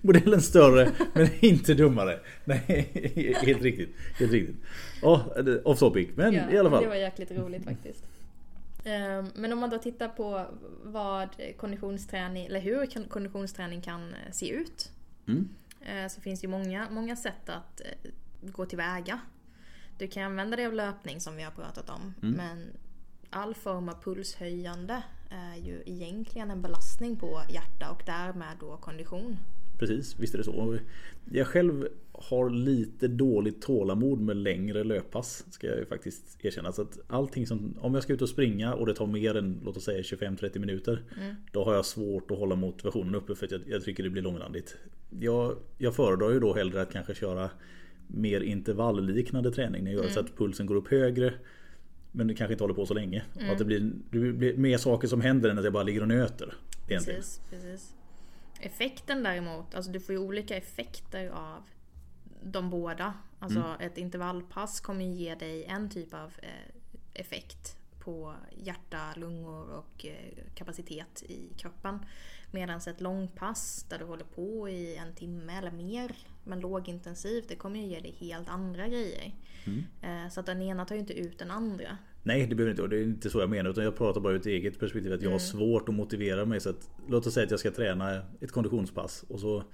Modellen 0.00 0.40
större 0.42 0.90
men 1.14 1.28
inte 1.40 1.74
dummare. 1.74 2.20
Nej, 2.44 2.90
helt 3.42 3.62
riktigt. 3.62 3.94
Helt 4.18 4.32
riktigt. 4.32 4.56
Ja, 5.02 5.26
off 5.64 5.78
topic. 5.78 6.08
Men 6.14 6.34
Ja, 6.34 6.50
i 6.50 6.58
alla 6.58 6.70
fall. 6.70 6.82
Det 6.82 6.88
var 6.88 6.94
jäkligt 6.96 7.30
roligt 7.30 7.64
faktiskt. 7.64 8.04
Ehm, 8.84 9.26
Men 9.34 9.52
om 9.52 9.58
man 9.58 9.70
då 9.70 9.78
tittar 9.78 10.08
på 10.08 10.46
vad 10.84 11.28
konditionsträning, 11.56 12.46
eller 12.46 12.60
hur 12.60 12.86
kon- 12.86 13.08
konditionsträning 13.08 13.80
kan 13.80 14.00
eh, 14.08 14.32
se 14.32 14.48
ut. 14.48 14.90
Mm. 15.28 15.48
eh, 15.80 16.08
Så 16.08 16.20
finns 16.20 16.40
det 16.40 16.44
ju 16.44 16.50
många, 16.50 16.86
många 16.90 17.16
sätt 17.16 17.48
att 17.48 17.80
eh, 17.80 18.10
gå 18.42 18.66
tillväga. 18.66 19.20
Du 20.02 20.08
kan 20.08 20.22
använda 20.22 20.56
dig 20.56 20.66
av 20.66 20.72
löpning 20.72 21.20
som 21.20 21.36
vi 21.36 21.42
har 21.42 21.50
pratat 21.50 21.90
om. 21.90 22.14
Mm. 22.22 22.36
Men 22.36 22.72
all 23.30 23.54
form 23.54 23.88
av 23.88 24.02
pulshöjande 24.02 25.02
är 25.28 25.56
ju 25.56 25.82
egentligen 25.86 26.50
en 26.50 26.62
belastning 26.62 27.16
på 27.16 27.42
hjärta 27.48 27.90
och 27.90 28.02
därmed 28.06 28.56
då 28.60 28.76
kondition. 28.76 29.36
Precis, 29.78 30.18
visst 30.18 30.34
är 30.34 30.38
det 30.38 30.44
så. 30.44 30.78
Jag 31.30 31.46
själv 31.46 31.88
har 32.12 32.50
lite 32.50 33.08
dåligt 33.08 33.62
tålamod 33.62 34.20
med 34.20 34.36
längre 34.36 34.84
löppass. 34.84 35.44
Ska 35.50 35.66
jag 35.66 35.78
ju 35.78 35.86
faktiskt 35.86 36.44
erkänna. 36.44 36.72
Så 36.72 36.82
att 36.82 36.98
allting 37.06 37.46
som, 37.46 37.74
om 37.80 37.94
jag 37.94 38.02
ska 38.02 38.12
ut 38.12 38.22
och 38.22 38.28
springa 38.28 38.74
och 38.74 38.86
det 38.86 38.94
tar 38.94 39.06
mer 39.06 39.36
än 39.36 39.60
låt 39.64 39.76
oss 39.76 39.84
säga 39.84 40.02
25-30 40.02 40.58
minuter. 40.58 41.02
Då 41.52 41.64
har 41.64 41.74
jag 41.74 41.86
svårt 41.86 42.30
att 42.30 42.38
hålla 42.38 42.54
motivationen 42.54 43.14
uppe 43.14 43.34
för 43.34 43.46
att 43.46 43.52
jag, 43.52 43.60
jag 43.66 43.84
tycker 43.84 44.02
det 44.02 44.10
blir 44.10 44.22
långrandigt. 44.22 44.76
Jag, 45.20 45.56
jag 45.78 45.94
föredrar 45.94 46.30
ju 46.30 46.40
då 46.40 46.54
hellre 46.54 46.82
att 46.82 46.92
kanske 46.92 47.14
köra 47.14 47.50
mer 48.14 48.40
intervallliknande 48.40 49.50
träning. 49.52 49.86
Jag 49.86 49.94
gör 49.94 50.08
så 50.08 50.20
att 50.20 50.36
pulsen 50.36 50.66
går 50.66 50.74
upp 50.74 50.88
högre. 50.88 51.34
Men 52.12 52.26
det 52.26 52.34
kanske 52.34 52.52
inte 52.54 52.64
håller 52.64 52.74
på 52.74 52.86
så 52.86 52.94
länge. 52.94 53.22
Och 53.34 53.42
att 53.42 53.58
det 53.58 53.64
blir, 53.64 53.92
det 54.10 54.32
blir 54.32 54.56
mer 54.56 54.78
saker 54.78 55.08
som 55.08 55.20
händer 55.20 55.50
än 55.50 55.58
att 55.58 55.64
jag 55.64 55.72
bara 55.72 55.82
ligger 55.82 56.00
och 56.00 56.08
nöter. 56.08 56.54
Egentligen. 56.88 57.20
Precis, 57.20 57.40
precis. 57.50 57.94
Effekten 58.60 59.22
däremot, 59.22 59.74
alltså 59.74 59.90
du 59.90 60.00
får 60.00 60.12
ju 60.14 60.18
olika 60.18 60.56
effekter 60.56 61.28
av 61.28 61.62
de 62.42 62.70
båda. 62.70 63.14
Alltså 63.38 63.58
Mm. 63.58 63.80
ett 63.80 63.98
intervallpass 63.98 64.80
kommer 64.80 65.04
ge 65.04 65.34
dig 65.34 65.64
en 65.64 65.90
typ 65.90 66.14
av 66.14 66.32
eh, 66.42 66.74
effekt 67.14 67.76
på 68.04 68.34
hjärta, 68.56 69.14
lungor 69.16 69.70
och 69.70 70.06
eh, 70.06 70.44
kapacitet 70.54 71.22
i 71.22 71.54
kroppen. 71.56 71.98
Medan 72.50 72.76
ett 72.76 73.00
långpass 73.00 73.86
där 73.88 73.98
du 73.98 74.04
håller 74.04 74.24
på 74.24 74.68
i 74.68 74.96
en 74.96 75.14
timme 75.14 75.58
eller 75.58 75.70
mer 75.70 76.16
men 76.44 76.60
lågintensivt, 76.60 77.48
det 77.48 77.56
kommer 77.56 77.80
ju 77.80 77.86
ge 77.86 78.00
dig 78.00 78.14
helt 78.18 78.48
andra 78.48 78.88
grejer. 78.88 79.34
Mm. 79.64 79.84
Eh, 80.02 80.30
så 80.30 80.40
att 80.40 80.46
den 80.46 80.62
ena 80.62 80.84
tar 80.84 80.94
ju 80.94 81.00
inte 81.00 81.18
ut 81.18 81.38
den 81.38 81.50
andra. 81.50 81.98
Nej 82.22 82.46
det 82.46 82.54
behöver 82.54 82.70
inte 82.70 82.82
vara. 82.82 82.90
Det 82.90 82.98
är 82.98 83.04
inte 83.04 83.30
så 83.30 83.40
jag 83.40 83.50
menar. 83.50 83.70
Utan 83.70 83.84
jag 83.84 83.96
pratar 83.96 84.20
bara 84.20 84.32
ur 84.32 84.40
ett 84.40 84.46
eget 84.46 84.78
perspektiv. 84.78 85.12
Att 85.12 85.22
jag 85.22 85.30
har 85.30 85.38
svårt 85.38 85.88
att 85.88 85.94
motivera 85.94 86.44
mig. 86.44 86.60
Så 86.60 86.70
att, 86.70 86.90
låt 87.08 87.26
oss 87.26 87.34
säga 87.34 87.44
att 87.44 87.50
jag 87.50 87.60
ska 87.60 87.70
träna 87.70 88.22
ett 88.40 88.52
konditionspass. 88.52 89.24
Och 89.28 89.40
så 89.40 89.64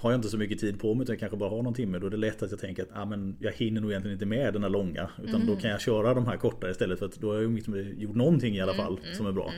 har 0.00 0.10
jag 0.10 0.18
inte 0.18 0.28
så 0.28 0.38
mycket 0.38 0.58
tid 0.58 0.80
på 0.80 0.94
mig. 0.94 1.02
Utan 1.02 1.12
jag 1.12 1.20
kanske 1.20 1.36
bara 1.36 1.50
har 1.50 1.62
någon 1.62 1.74
timme. 1.74 1.98
Då 1.98 2.06
är 2.06 2.10
det 2.10 2.16
lätt 2.16 2.42
att 2.42 2.50
jag 2.50 2.60
tänker 2.60 2.82
att 2.82 2.88
ah, 2.92 3.04
men 3.04 3.36
jag 3.40 3.52
hinner 3.52 3.80
nog 3.80 3.90
egentligen 3.90 4.14
inte 4.14 4.26
med 4.26 4.52
den 4.52 4.62
här 4.62 4.70
långa. 4.70 5.10
Utan 5.24 5.46
då 5.46 5.56
kan 5.56 5.70
jag 5.70 5.80
köra 5.80 6.14
de 6.14 6.26
här 6.26 6.36
kortare 6.36 6.70
istället. 6.70 6.98
För 6.98 7.06
att 7.06 7.14
då 7.14 7.28
har 7.28 7.34
jag 7.34 7.42
ju 7.42 7.48
åtminstone 7.48 7.80
gjort 7.80 8.14
någonting 8.14 8.56
i 8.56 8.60
alla 8.60 8.74
fall 8.74 9.00
som 9.16 9.26
är 9.26 9.32
bra. 9.32 9.52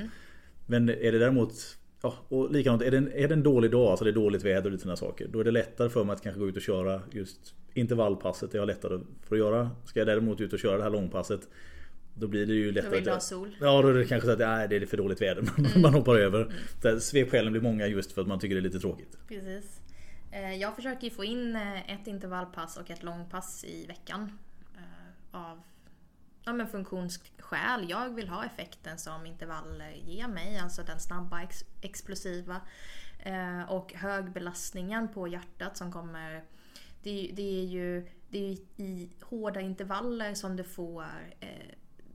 Men 0.66 0.88
är 0.88 1.12
det 1.12 1.18
däremot 1.18 1.52
Ja, 2.02 2.14
och 2.28 2.52
likadant, 2.52 2.82
är 2.82 2.90
det, 2.90 2.96
en, 2.96 3.12
är 3.12 3.28
det 3.28 3.34
en 3.34 3.42
dålig 3.42 3.70
dag, 3.70 3.86
alltså 3.86 4.04
det 4.04 4.10
är 4.10 4.14
dåligt 4.14 4.44
väder 4.44 4.64
och 4.64 4.70
lite 4.70 4.82
sådana 4.82 4.96
saker. 4.96 5.28
Då 5.28 5.40
är 5.40 5.44
det 5.44 5.50
lättare 5.50 5.88
för 5.88 6.04
mig 6.04 6.12
att 6.12 6.22
kanske 6.22 6.40
gå 6.40 6.48
ut 6.48 6.56
och 6.56 6.62
köra 6.62 7.00
just 7.10 7.54
intervallpasset. 7.74 8.52
Det 8.52 8.58
har 8.58 8.66
lättare 8.66 9.00
för 9.28 9.36
att 9.36 9.38
göra. 9.38 9.70
Ska 9.84 10.00
jag 10.00 10.06
däremot 10.06 10.40
ut 10.40 10.52
och 10.52 10.58
köra 10.58 10.76
det 10.76 10.82
här 10.82 10.90
långpasset. 10.90 11.48
Då 12.14 12.26
blir 12.26 12.46
det 12.46 12.52
ju 12.52 12.72
lättare. 12.72 12.94
vill 12.94 13.05
du 13.05 13.10
ha 13.10 13.20
sol. 13.20 13.56
Ja, 13.60 13.82
då 13.82 13.88
är 13.88 13.94
det 13.94 14.05
kanske 14.05 14.26
så 14.26 14.32
att 14.32 14.38
nej, 14.38 14.69
det 14.69 14.76
är 14.76 14.86
för 14.86 14.96
dåligt 14.96 15.22
väder. 15.22 15.44
Man 15.78 15.94
hoppar 15.94 16.17
över. 16.17 16.50
Mm. 16.84 17.00
Svepskälen 17.00 17.52
blir 17.52 17.62
många 17.62 17.86
just 17.86 18.12
för 18.12 18.22
att 18.22 18.28
man 18.28 18.38
tycker 18.38 18.55
det 18.55 18.60
är 18.60 18.62
lite 18.62 18.81
tråkigt. 18.81 19.19
Precis. 19.28 19.81
Eh, 20.32 20.55
Jag 20.55 20.77
försöker 20.77 21.10
få 21.10 21.24
in 21.24 21.56
eh, 21.56 21.91
ett 21.91 22.06
intervallpass 22.06 22.77
och 22.77 22.91
ett 22.91 23.03
långpass 23.03 23.65
i 23.65 23.86
veckan. 23.86 24.39
eh, 24.77 25.41
Av 25.41 25.62
ja, 26.44 26.53
men 26.53 26.69
funktionsskäl. 26.69 27.91
Jag 27.91 28.08
vill 28.15 28.29
ha 28.29 28.44
effekten 28.44 28.98
som 28.98 29.27
intervaller 29.27 29.91
ger 29.91 30.29
mig. 30.29 30.58
Alltså 30.58 30.82
den 30.82 31.01
snabba, 31.01 31.43
ex- 31.43 31.65
explosiva. 31.82 32.60
Och 33.69 33.93
högbelastningen 33.94 35.08
på 35.08 35.29
hjärtat 35.29 35.77
som 35.77 35.93
kommer... 35.93 36.44
Det, 37.03 37.10
är- 37.31 37.32
det 37.36 37.60
är 37.60 37.65
ju 37.65 38.08
det 38.29 38.39
är 38.39 38.58
i 38.77 39.10
hårda 39.22 39.60
intervaller 39.60 40.34
som 40.34 40.56
du 40.56 40.65
får 40.65 41.05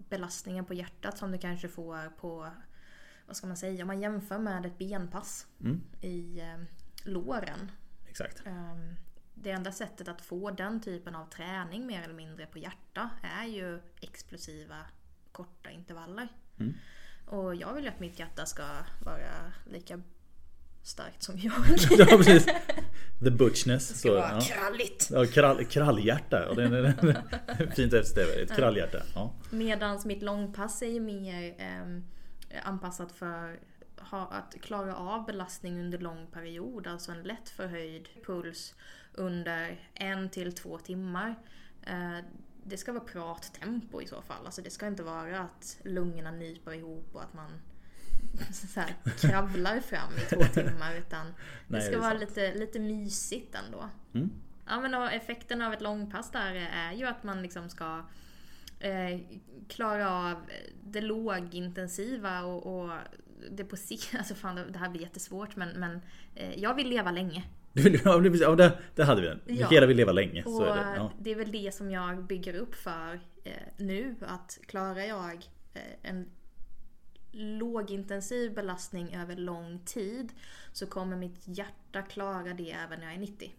belastningen 0.10 0.66
på 0.66 0.74
hjärtat 0.74 1.18
som 1.18 1.32
du 1.32 1.38
kanske 1.38 1.68
får 1.68 2.10
på 2.10 2.50
vad 3.28 3.36
ska 3.38 3.48
man 3.48 3.58
säga, 3.58 3.84
om 3.84 3.88
man 3.88 4.02
jämför 4.02 4.38
med 4.40 4.66
ett 4.66 4.78
benpass 4.78 5.48
Mm. 5.62 5.82
i 6.02 6.42
låren. 7.04 7.72
Exakt. 8.20 8.48
Ehm, 8.48 8.96
det 9.36 9.52
enda 9.52 9.72
sättet 9.72 10.08
att 10.08 10.22
få 10.22 10.52
den 10.52 10.82
typen 10.82 11.16
av 11.16 11.26
träning 11.30 11.88
mer 11.88 12.04
eller 12.04 12.14
mindre 12.14 12.46
på 12.46 12.58
hjärta 12.58 13.10
är 13.22 13.46
ju 13.46 13.80
explosiva 14.02 14.78
korta 15.32 15.70
intervaller. 15.70 16.28
Mm. 16.60 16.74
Och 17.26 17.56
jag 17.56 17.74
vill 17.74 17.84
ju 17.84 17.90
att 17.90 18.00
mitt 18.00 18.20
hjärta 18.20 18.46
ska 18.46 18.64
vara 19.06 19.54
lika 19.66 20.02
starkt 20.84 21.24
som 21.24 21.36
jag. 21.40 21.54
ja, 21.98 22.06
precis. 22.06 22.46
The 23.24 23.32
butchness. 23.32 23.88
Det 23.88 23.94
Så, 23.94 24.00
ska 24.00 24.12
vara 24.12 24.32
ja. 24.32 24.42
kralligt. 24.42 25.10
Ja, 25.12 25.26
krall, 25.26 25.66
krallhjärta. 25.66 26.46
Ja, 26.48 26.54
det 26.54 26.64
är, 26.64 27.76
fint 27.76 27.94
eftersträva. 27.94 28.34
Ett 28.34 28.56
krallhjärta. 28.56 29.04
Ja. 29.16 29.34
Medans 29.50 30.06
mitt 30.06 30.24
långpass 30.24 30.82
är 30.82 30.88
ju 30.88 31.00
mer 31.00 31.56
ehm, 31.58 32.04
anpassat 32.64 33.12
för 33.12 33.60
ha, 34.00 34.28
att 34.28 34.62
klara 34.62 34.96
av 34.96 35.26
belastning 35.26 35.80
under 35.80 35.98
lång 35.98 36.28
period. 36.28 36.88
Alltså 36.88 37.12
en 37.12 37.24
lätt 37.24 37.50
förhöjd 37.50 38.08
puls 38.26 38.76
under 39.14 39.90
en 39.94 40.30
till 40.30 40.54
två 40.54 40.78
timmar. 40.78 41.36
Eh, 41.84 42.18
det 42.64 42.78
ska 42.78 42.94
vara 42.94 43.04
prattempo 43.04 44.02
i 44.02 44.08
så 44.08 44.22
fall. 44.22 44.46
Alltså 44.46 44.62
det 44.62 44.70
ska 44.70 44.88
inte 44.88 45.04
vara 45.04 45.40
att 45.40 45.78
lungorna 45.84 46.32
nyper 46.32 46.74
ihop 46.74 47.10
och 47.14 47.24
att 47.24 47.34
man 47.34 47.52
så 48.54 48.80
här, 48.80 48.96
kravlar 49.20 49.80
fram 49.80 50.14
i 50.18 50.36
två 50.36 50.44
timmar. 50.44 50.96
Utan 50.96 51.26
Nej, 51.36 51.36
det 51.68 51.78
det 51.78 51.82
ska 51.82 51.96
är 51.96 52.00
vara 52.00 52.10
sant. 52.10 52.22
lite, 52.22 52.54
lite 52.54 52.80
mysigt 52.80 53.56
ändå. 53.56 53.90
Mm. 54.14 54.32
Ja 54.68 54.80
men 54.80 54.94
effekten 54.94 55.62
av 55.62 55.74
ett 55.74 55.82
långpass 55.82 56.32
där 56.32 56.56
är 56.56 56.92
ju 56.92 57.06
att 57.06 57.24
man 57.24 57.42
liksom 57.42 57.70
ska 57.70 58.06
eh, 58.80 59.20
klara 59.68 60.12
av 60.12 60.36
det 60.84 61.02
lågintensiva 61.02 62.44
och, 62.44 62.66
och 62.84 62.92
det 63.52 63.64
på 63.64 63.76
sikt, 63.76 64.16
alltså 64.18 64.36
fan 64.36 64.56
det 64.56 64.78
här 64.80 64.90
blir 64.90 65.02
jättesvårt 65.02 65.56
men, 65.56 65.70
men 65.70 66.02
eh, 66.36 66.60
jag 66.60 66.76
vill 66.76 66.90
leva 66.90 67.12
länge. 67.12 67.44
Ja, 67.74 68.18
det- 68.20 68.56
där, 68.56 68.80
där 68.96 69.04
hade 69.04 69.22
vi 69.22 69.28
den. 69.28 69.40
Ja. 69.46 69.54
Mikaela 69.54 69.88
vill 69.88 69.98
leva 69.98 70.12
länge. 70.12 70.44
Så 70.44 70.62
Och 70.64 70.68
är 70.78 70.86
det. 70.86 70.96
Ja. 70.96 71.12
det 71.20 71.32
är 71.32 71.36
väl 71.36 71.52
det 71.52 71.74
som 71.74 71.92
jag 71.92 72.24
bygger 72.24 72.54
upp 72.54 72.76
för 72.76 73.20
eh, 73.44 73.52
nu. 73.78 74.16
Att 74.22 74.60
klarar 74.66 75.00
jag 75.02 75.34
eh, 75.74 75.82
en 76.12 76.30
lågintensiv 77.32 78.54
belastning 78.54 79.16
över 79.16 79.36
lång 79.36 79.80
tid 79.86 80.34
så 80.72 80.88
kommer 80.88 81.18
mitt 81.18 81.42
hjärta 81.46 82.02
klara 82.02 82.54
det 82.54 82.72
även 82.72 83.00
när 83.00 83.06
jag 83.06 83.16
är 83.16 83.20
90. 83.20 83.52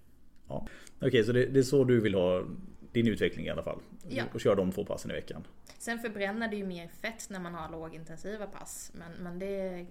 Ja. 0.49 0.67
Okej, 1.01 1.25
så 1.25 1.33
det, 1.33 1.47
det 1.47 1.59
är 1.59 1.63
så 1.63 1.85
du 1.85 2.01
vill 2.01 2.15
ha 2.15 2.45
din 2.93 3.09
utveckling 3.09 3.47
i 3.47 3.51
alla 3.51 3.63
fall. 3.63 3.81
Ja. 4.09 4.25
Och 4.35 4.41
köra 4.41 4.55
de 4.55 4.73
två 4.73 4.85
passen 4.85 5.11
i 5.11 5.15
veckan. 5.15 5.47
Sen 5.79 5.99
förbränner 5.99 6.49
det 6.49 6.57
ju 6.57 6.67
mer 6.67 6.89
fett 6.89 7.31
när 7.31 7.41
man 7.41 7.55
har 7.55 7.73
lågintensiva 7.73 8.47
pass. 8.47 8.93
Men, 8.95 9.13
men 9.23 9.39
det 9.39 9.87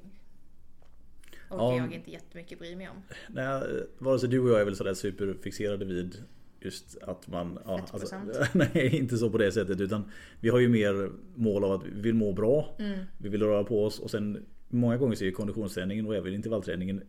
orkar 1.49 1.63
Ja. 1.65 1.77
jag 1.77 1.93
inte 1.93 2.11
jättemycket 2.11 2.59
bry 2.59 2.75
mig 2.75 2.89
om. 2.89 3.03
Nej, 3.29 3.61
vare 3.97 4.19
sig 4.19 4.29
du 4.29 4.39
och 4.39 4.49
jag 4.49 4.61
är 4.61 4.65
väl 4.65 4.75
sådär 4.75 4.93
superfixerade 4.93 5.85
vid 5.85 6.23
just 6.59 6.97
att 6.97 7.27
man... 7.27 7.59
Ja, 7.65 7.81
alltså, 7.91 8.15
nej, 8.53 8.95
inte 8.97 9.17
så 9.17 9.29
på 9.29 9.37
det 9.37 9.51
sättet. 9.51 9.81
Utan 9.81 10.11
vi 10.39 10.49
har 10.49 10.59
ju 10.59 10.69
mer 10.69 11.11
mål 11.35 11.63
av 11.63 11.71
att 11.71 11.83
vi 11.85 12.01
vill 12.01 12.13
må 12.15 12.33
bra. 12.33 12.75
Mm. 12.79 12.99
Vi 13.17 13.29
vill 13.29 13.43
röra 13.43 13.63
på 13.63 13.85
oss 13.85 13.99
och 13.99 14.11
sen 14.11 14.45
många 14.67 14.97
gånger 14.97 15.15
så 15.15 15.23
är 15.23 15.25
ju 15.25 15.31
konditionsträningen 15.31 16.07
och 16.07 16.15
även 16.15 16.33
intervallträningen 16.33 17.03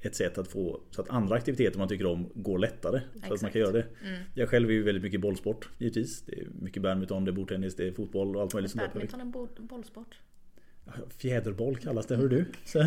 ett 0.00 0.14
sätt 0.16 0.38
att 0.38 0.48
få 0.48 0.80
så 0.90 1.02
att 1.02 1.10
andra 1.10 1.36
aktiviteter 1.36 1.78
man 1.78 1.88
tycker 1.88 2.06
om 2.06 2.30
går 2.34 2.58
lättare. 2.58 3.00
Så 3.12 3.18
att 3.18 3.22
man 3.28 3.32
Exakt. 3.34 3.52
kan 3.52 3.60
göra 3.60 3.72
det. 3.72 3.86
Mm. 4.06 4.20
Jag 4.34 4.48
själv 4.48 4.68
är 4.68 4.72
ju 4.74 4.82
väldigt 4.82 5.02
mycket 5.02 5.20
bollsport 5.20 5.68
givetvis. 5.78 6.22
Det 6.22 6.32
är 6.40 6.46
mycket 6.60 6.82
badminton, 6.82 7.24
det 7.24 7.30
är 7.30 7.32
bordtennis, 7.32 7.76
det 7.76 7.88
är 7.88 7.92
fotboll 7.92 8.36
och 8.36 8.42
allt 8.42 8.54
möjligt 8.54 8.70
sånt 8.70 8.82
där. 8.82 8.88
Badminton 8.88 9.20
är 9.20 9.24
bo- 9.24 9.48
bollsport. 9.58 10.14
Fjäderboll 11.18 11.76
kallas 11.76 12.06
det, 12.06 12.16
hör 12.16 12.28
du? 12.28 12.44
Så, 12.64 12.84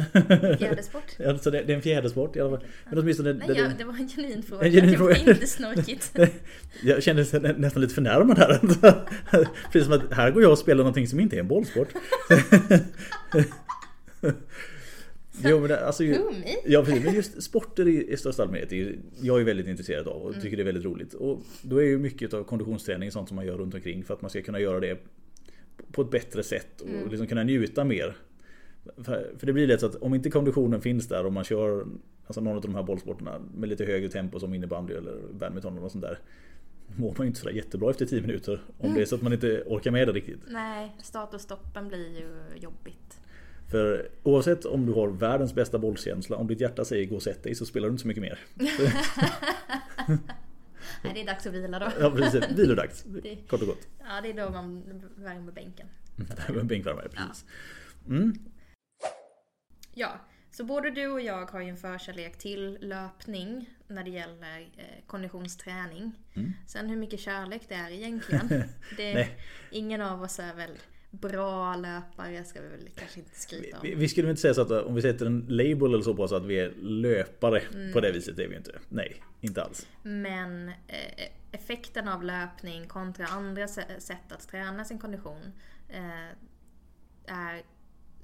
Fjädersport. 0.59 1.03
ja, 1.19 1.37
så 1.37 1.49
det, 1.49 1.63
det 1.63 1.73
är 1.73 1.75
en 1.75 1.81
fjädersport 1.81 2.35
i 2.35 2.39
alla 2.39 2.49
fall. 2.57 2.67
Men 2.89 2.99
åtminstone... 2.99 3.33
Nej, 3.33 3.47
det- 3.47 3.53
ja, 3.53 3.69
det 3.77 3.83
var 3.83 3.93
en 3.93 4.07
genuin 4.09 4.43
fråga. 4.43 4.65
En 4.65 4.71
genuin 4.71 4.91
det 4.91 4.97
var 4.97 5.13
fråga. 5.13 5.31
inte 5.33 5.47
snorkigt. 5.47 6.15
Jag 6.83 7.03
kände 7.03 7.39
mig 7.41 7.53
nästan 7.57 7.81
lite 7.81 7.93
förnärmad 7.93 8.37
här. 8.37 8.59
Precis 9.71 9.83
som 9.83 9.93
att 9.93 10.13
här 10.13 10.31
går 10.31 10.41
jag 10.43 10.51
och 10.51 10.57
spelar 10.57 10.77
någonting 10.77 11.07
som 11.07 11.19
inte 11.19 11.35
är 11.35 11.39
en 11.39 11.47
bollsport. 11.47 11.87
Jo, 15.43 15.59
men 15.59 15.69
det, 15.69 15.85
alltså, 15.85 16.03
ju-? 16.03 16.17
Ja 16.65 16.85
precis, 16.85 17.05
men 17.05 17.13
just 17.13 17.43
sporter 17.43 17.87
i, 17.87 18.11
i 18.11 18.17
största 18.17 18.43
allmänhet 18.43 18.71
är 18.71 18.75
ju, 18.75 18.99
jag 19.21 19.41
är 19.41 19.43
väldigt 19.43 19.67
intresserad 19.67 20.07
av 20.07 20.21
och 20.21 20.41
tycker 20.41 20.57
det 20.57 20.63
är 20.63 20.65
väldigt 20.65 20.85
roligt. 20.85 21.13
Och 21.13 21.41
då 21.61 21.77
är 21.77 21.85
ju 21.85 21.97
mycket 21.97 22.33
av 22.33 22.43
konditionsträning 22.43 23.11
sånt 23.11 23.27
som 23.27 23.35
man 23.35 23.45
gör 23.45 23.57
runt 23.57 23.73
omkring 23.73 24.03
för 24.03 24.13
att 24.13 24.21
man 24.21 24.29
ska 24.29 24.41
kunna 24.41 24.59
göra 24.59 24.79
det 24.79 24.97
på 25.91 26.01
ett 26.01 26.11
bättre 26.11 26.43
sätt 26.43 26.81
och 26.81 27.09
liksom 27.09 27.27
kunna 27.27 27.43
njuta 27.43 27.83
mer. 27.83 28.15
För, 28.97 29.31
för 29.37 29.47
det 29.47 29.53
blir 29.53 29.67
lätt 29.67 29.79
så 29.79 29.85
att 29.85 29.95
om 29.95 30.13
inte 30.13 30.29
konditionen 30.29 30.81
finns 30.81 31.07
där 31.07 31.25
och 31.25 31.33
man 31.33 31.43
kör 31.43 31.85
alltså 32.25 32.41
någon 32.41 32.55
av 32.55 32.61
de 32.61 32.75
här 32.75 32.83
bollsporterna 32.83 33.41
med 33.55 33.69
lite 33.69 33.85
högre 33.85 34.09
tempo 34.09 34.39
som 34.39 34.53
innebandy 34.53 34.93
eller 34.93 35.17
badminton 35.33 35.77
och 35.77 35.91
sånt 35.91 36.03
där. 36.03 36.19
Mår 36.95 37.13
man 37.17 37.25
ju 37.25 37.27
inte 37.27 37.39
sådär 37.39 37.53
jättebra 37.53 37.89
efter 37.89 38.05
10 38.05 38.21
minuter 38.21 38.61
om 38.77 38.93
det 38.93 39.01
är 39.01 39.05
så 39.05 39.15
att 39.15 39.21
man 39.21 39.33
inte 39.33 39.63
orkar 39.65 39.91
med 39.91 40.07
det 40.07 40.13
riktigt. 40.13 40.39
Nej, 40.47 40.95
start 41.01 41.33
och 41.33 41.41
stoppen 41.41 41.87
blir 41.87 42.19
ju 42.19 42.59
jobbigt. 42.61 43.19
För 43.73 44.09
oavsett 44.23 44.65
om 44.65 44.85
du 44.85 44.93
har 44.93 45.07
världens 45.07 45.53
bästa 45.53 45.79
bollkänsla, 45.79 46.37
om 46.37 46.47
ditt 46.47 46.61
hjärta 46.61 46.85
säger 46.85 47.05
gå 47.05 47.15
och 47.15 47.23
sätt 47.23 47.43
dig 47.43 47.55
så 47.55 47.65
spelar 47.65 47.87
du 47.87 47.91
inte 47.91 48.01
så 48.01 48.07
mycket 48.07 48.21
mer. 48.21 48.39
Nej, 51.03 51.13
det 51.13 51.21
är 51.21 51.25
dags 51.25 51.47
att 51.47 51.53
vila 51.53 51.79
då. 51.79 51.91
Ja 51.99 52.11
precis, 52.11 52.43
vilodags. 52.55 53.05
Kort 53.47 53.61
och 53.61 53.67
gott. 53.67 53.87
Ja, 53.99 54.21
det 54.23 54.29
är 54.29 54.33
då 54.33 54.49
man 54.49 54.83
värmer 55.15 55.51
bänken. 55.51 55.87
En 56.59 56.67
bänkvärmare, 56.67 57.09
precis. 57.09 57.45
Mm. 58.07 58.33
Ja, 59.93 60.19
så 60.51 60.63
både 60.63 60.91
du 60.91 61.07
och 61.07 61.21
jag 61.21 61.45
har 61.45 61.61
ju 61.61 61.69
en 61.69 61.77
förkärlek 61.77 62.37
till 62.37 62.77
löpning 62.81 63.69
när 63.87 64.03
det 64.03 64.09
gäller 64.09 64.61
eh, 64.77 65.05
konditionsträning. 65.07 66.11
Mm. 66.33 66.53
Sen 66.67 66.89
hur 66.89 66.97
mycket 66.97 67.19
kärlek 67.19 67.61
det 67.67 67.75
är 67.75 67.91
egentligen. 67.91 68.47
Det, 68.97 69.27
ingen 69.71 70.01
av 70.01 70.21
oss 70.21 70.39
är 70.39 70.53
väl 70.53 70.77
bra 71.21 71.75
löpare, 71.75 72.43
ska 72.43 72.61
vi 72.61 72.67
väl 72.67 72.89
kanske 72.95 73.19
inte 73.19 73.39
skryta 73.39 73.77
Vi, 73.83 73.93
om. 73.93 73.99
vi 73.99 74.07
skulle 74.09 74.25
väl 74.27 74.29
inte 74.31 74.41
säga 74.41 74.53
så 74.53 74.61
att 74.61 74.71
om 74.71 74.95
vi 74.95 75.01
sätter 75.01 75.25
en 75.25 75.45
label 75.49 75.93
eller 75.93 76.01
så 76.03 76.15
på 76.15 76.27
så 76.27 76.35
att 76.35 76.45
vi 76.45 76.59
är 76.59 76.73
löpare 76.81 77.59
Mm. 77.59 77.93
på 77.93 77.99
det 78.01 78.11
viset 78.11 78.39
är 78.39 78.47
vi 78.47 78.55
inte. 78.55 78.79
Nej, 78.89 79.23
inte 79.41 79.63
alls. 79.63 79.87
Men 80.03 80.67
eh, 80.69 81.27
effekten 81.51 82.07
av 82.07 82.23
löpning 82.23 82.87
kontra 82.87 83.25
andra 83.27 83.65
sä- 83.65 83.99
sätt 83.99 84.31
att 84.31 84.47
träna 84.47 84.85
sin 84.85 84.99
kondition 84.99 85.51
eh, 85.89 86.29
är 87.25 87.61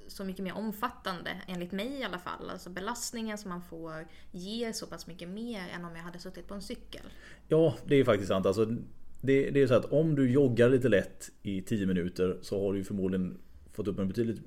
så 0.08 0.24
mycket 0.24 0.44
mer 0.44 0.54
omfattande, 0.58 1.42
enligt 1.48 1.72
mig 1.72 2.00
i 2.00 2.04
alla 2.04 2.20
fall. 2.20 2.50
Alltså 2.50 2.70
belastningen 2.70 3.38
som 3.38 3.50
man 3.50 3.62
får 3.62 4.08
ger 4.32 4.72
så 4.72 4.88
pass 4.88 5.08
mycket 5.08 5.30
mer 5.30 5.68
än 5.76 5.86
om 5.86 5.96
jag 5.96 6.04
hade 6.04 6.20
suttit 6.20 6.48
på 6.48 6.54
en 6.54 6.62
cykel. 6.62 7.02
Ja, 7.48 7.76
det 7.86 7.96
är 7.96 8.04
faktiskt 8.04 8.28
sant. 8.28 8.46
Alltså, 8.46 8.76
det, 9.22 9.50
det 9.50 9.62
är 9.62 9.68
så 9.68 9.74
att 9.74 9.86
om 9.86 10.16
du 10.16 10.32
joggar 10.32 10.70
lite 10.70 10.90
lätt 10.90 11.32
i 11.42 11.62
10 11.62 11.86
minuter 11.86 12.38
så 12.42 12.66
har 12.66 12.74
du 12.74 12.84
förmodligen 12.84 13.38
fått 13.74 13.88
upp 13.88 14.00
en 14.00 14.08
betydligt 14.08 14.42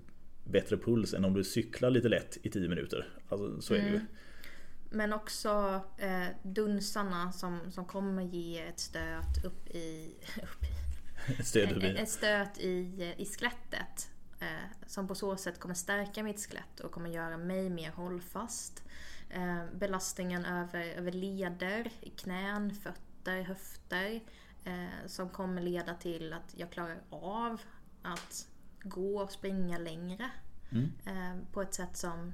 bättre 0.45 0.77
puls 0.77 1.15
än 1.15 1.25
om 1.25 1.35
du 1.35 1.45
cyklar 1.45 1.91
lite 1.91 2.09
lätt 2.09 2.39
i 2.43 2.51
10 2.51 2.69
minuter. 2.69 3.09
Alltså, 3.29 3.61
så 3.61 3.75
är 3.75 3.79
det 3.83 3.89
ju. 3.89 4.01
Men 4.91 5.13
också 5.13 5.81
eh, 5.99 6.27
dunsarna 6.43 7.33
som, 7.33 7.61
som 7.71 7.85
kommer 7.85 8.23
ge 8.23 8.61
ett 8.61 8.81
stöt 8.81 9.45
upp 9.45 9.71
i, 9.71 10.15
upp 10.37 10.65
i 10.65 11.33
Ett 11.39 11.47
stöd 11.47 11.63
ett, 11.63 11.73
förbi. 11.73 11.87
ett 11.87 12.09
stöt 12.09 12.59
i, 12.59 13.15
i 13.19 13.25
skelettet. 13.25 14.11
Eh, 14.41 14.87
som 14.87 15.09
på 15.09 15.15
så 15.15 15.37
sätt 15.37 15.61
kommer 15.61 15.75
stärka 15.75 16.23
mitt 16.23 16.41
skelett 16.41 16.81
och 16.81 16.93
kommer 16.93 17.11
göra 17.11 17.37
mig 17.37 17.71
mer 17.71 17.91
hållfast. 17.91 18.83
Eh, 19.31 19.65
belastningen 19.79 20.45
över, 20.45 20.85
över 20.85 21.13
leder, 21.13 21.91
knän, 22.17 22.75
fötter, 22.75 23.43
höfter. 23.43 24.21
Eh, 24.65 25.07
som 25.07 25.29
kommer 25.29 25.63
leda 25.63 25.95
till 25.95 26.33
att 26.33 26.55
jag 26.57 26.71
klarar 26.71 27.03
av 27.11 27.61
att 28.03 28.49
gå 28.83 29.23
och 29.23 29.31
springa 29.31 29.79
längre. 29.79 30.31
Mm. 30.71 30.91
Eh, 31.07 31.45
på 31.53 31.63
ett 31.63 31.75
sätt 31.75 31.97
som 31.97 32.33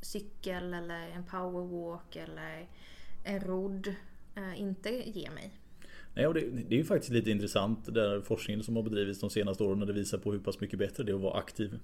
cykel 0.00 0.74
eller 0.74 1.08
en 1.08 1.24
powerwalk 1.24 2.16
eller 2.16 2.68
en 3.24 3.40
rodd 3.40 3.94
eh, 4.34 4.60
inte 4.60 4.90
ger 4.90 5.30
mig. 5.30 5.52
Nej, 6.14 6.26
och 6.26 6.34
det, 6.34 6.40
det 6.40 6.74
är 6.74 6.78
ju 6.78 6.84
faktiskt 6.84 7.12
lite 7.12 7.30
intressant 7.30 7.84
den 7.84 7.94
där 7.94 8.20
forskningen 8.20 8.64
som 8.64 8.76
har 8.76 8.82
bedrivits 8.82 9.20
de 9.20 9.30
senaste 9.30 9.64
åren 9.64 9.78
när 9.78 9.86
det 9.86 9.92
visar 9.92 10.18
på 10.18 10.32
hur 10.32 10.38
pass 10.38 10.60
mycket 10.60 10.78
bättre 10.78 11.04
det 11.04 11.12
är 11.12 11.16
att 11.16 11.20
vara 11.20 11.38
aktiv 11.38 11.78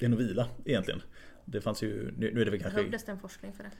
än 0.00 0.12
att 0.12 0.18
vila 0.18 0.48
egentligen. 0.64 1.02
Det 1.44 1.60
fanns 1.60 1.82
ju, 1.82 2.12
nu, 2.18 2.34
nu 2.34 2.40
är 2.40 2.44
det 2.44 2.50
väl 2.50 2.60
kanske 2.60 2.76
Behövdes 2.76 3.04
det 3.04 3.12
en 3.12 3.18
forskning 3.18 3.52
för 3.52 3.64
det? 3.64 3.70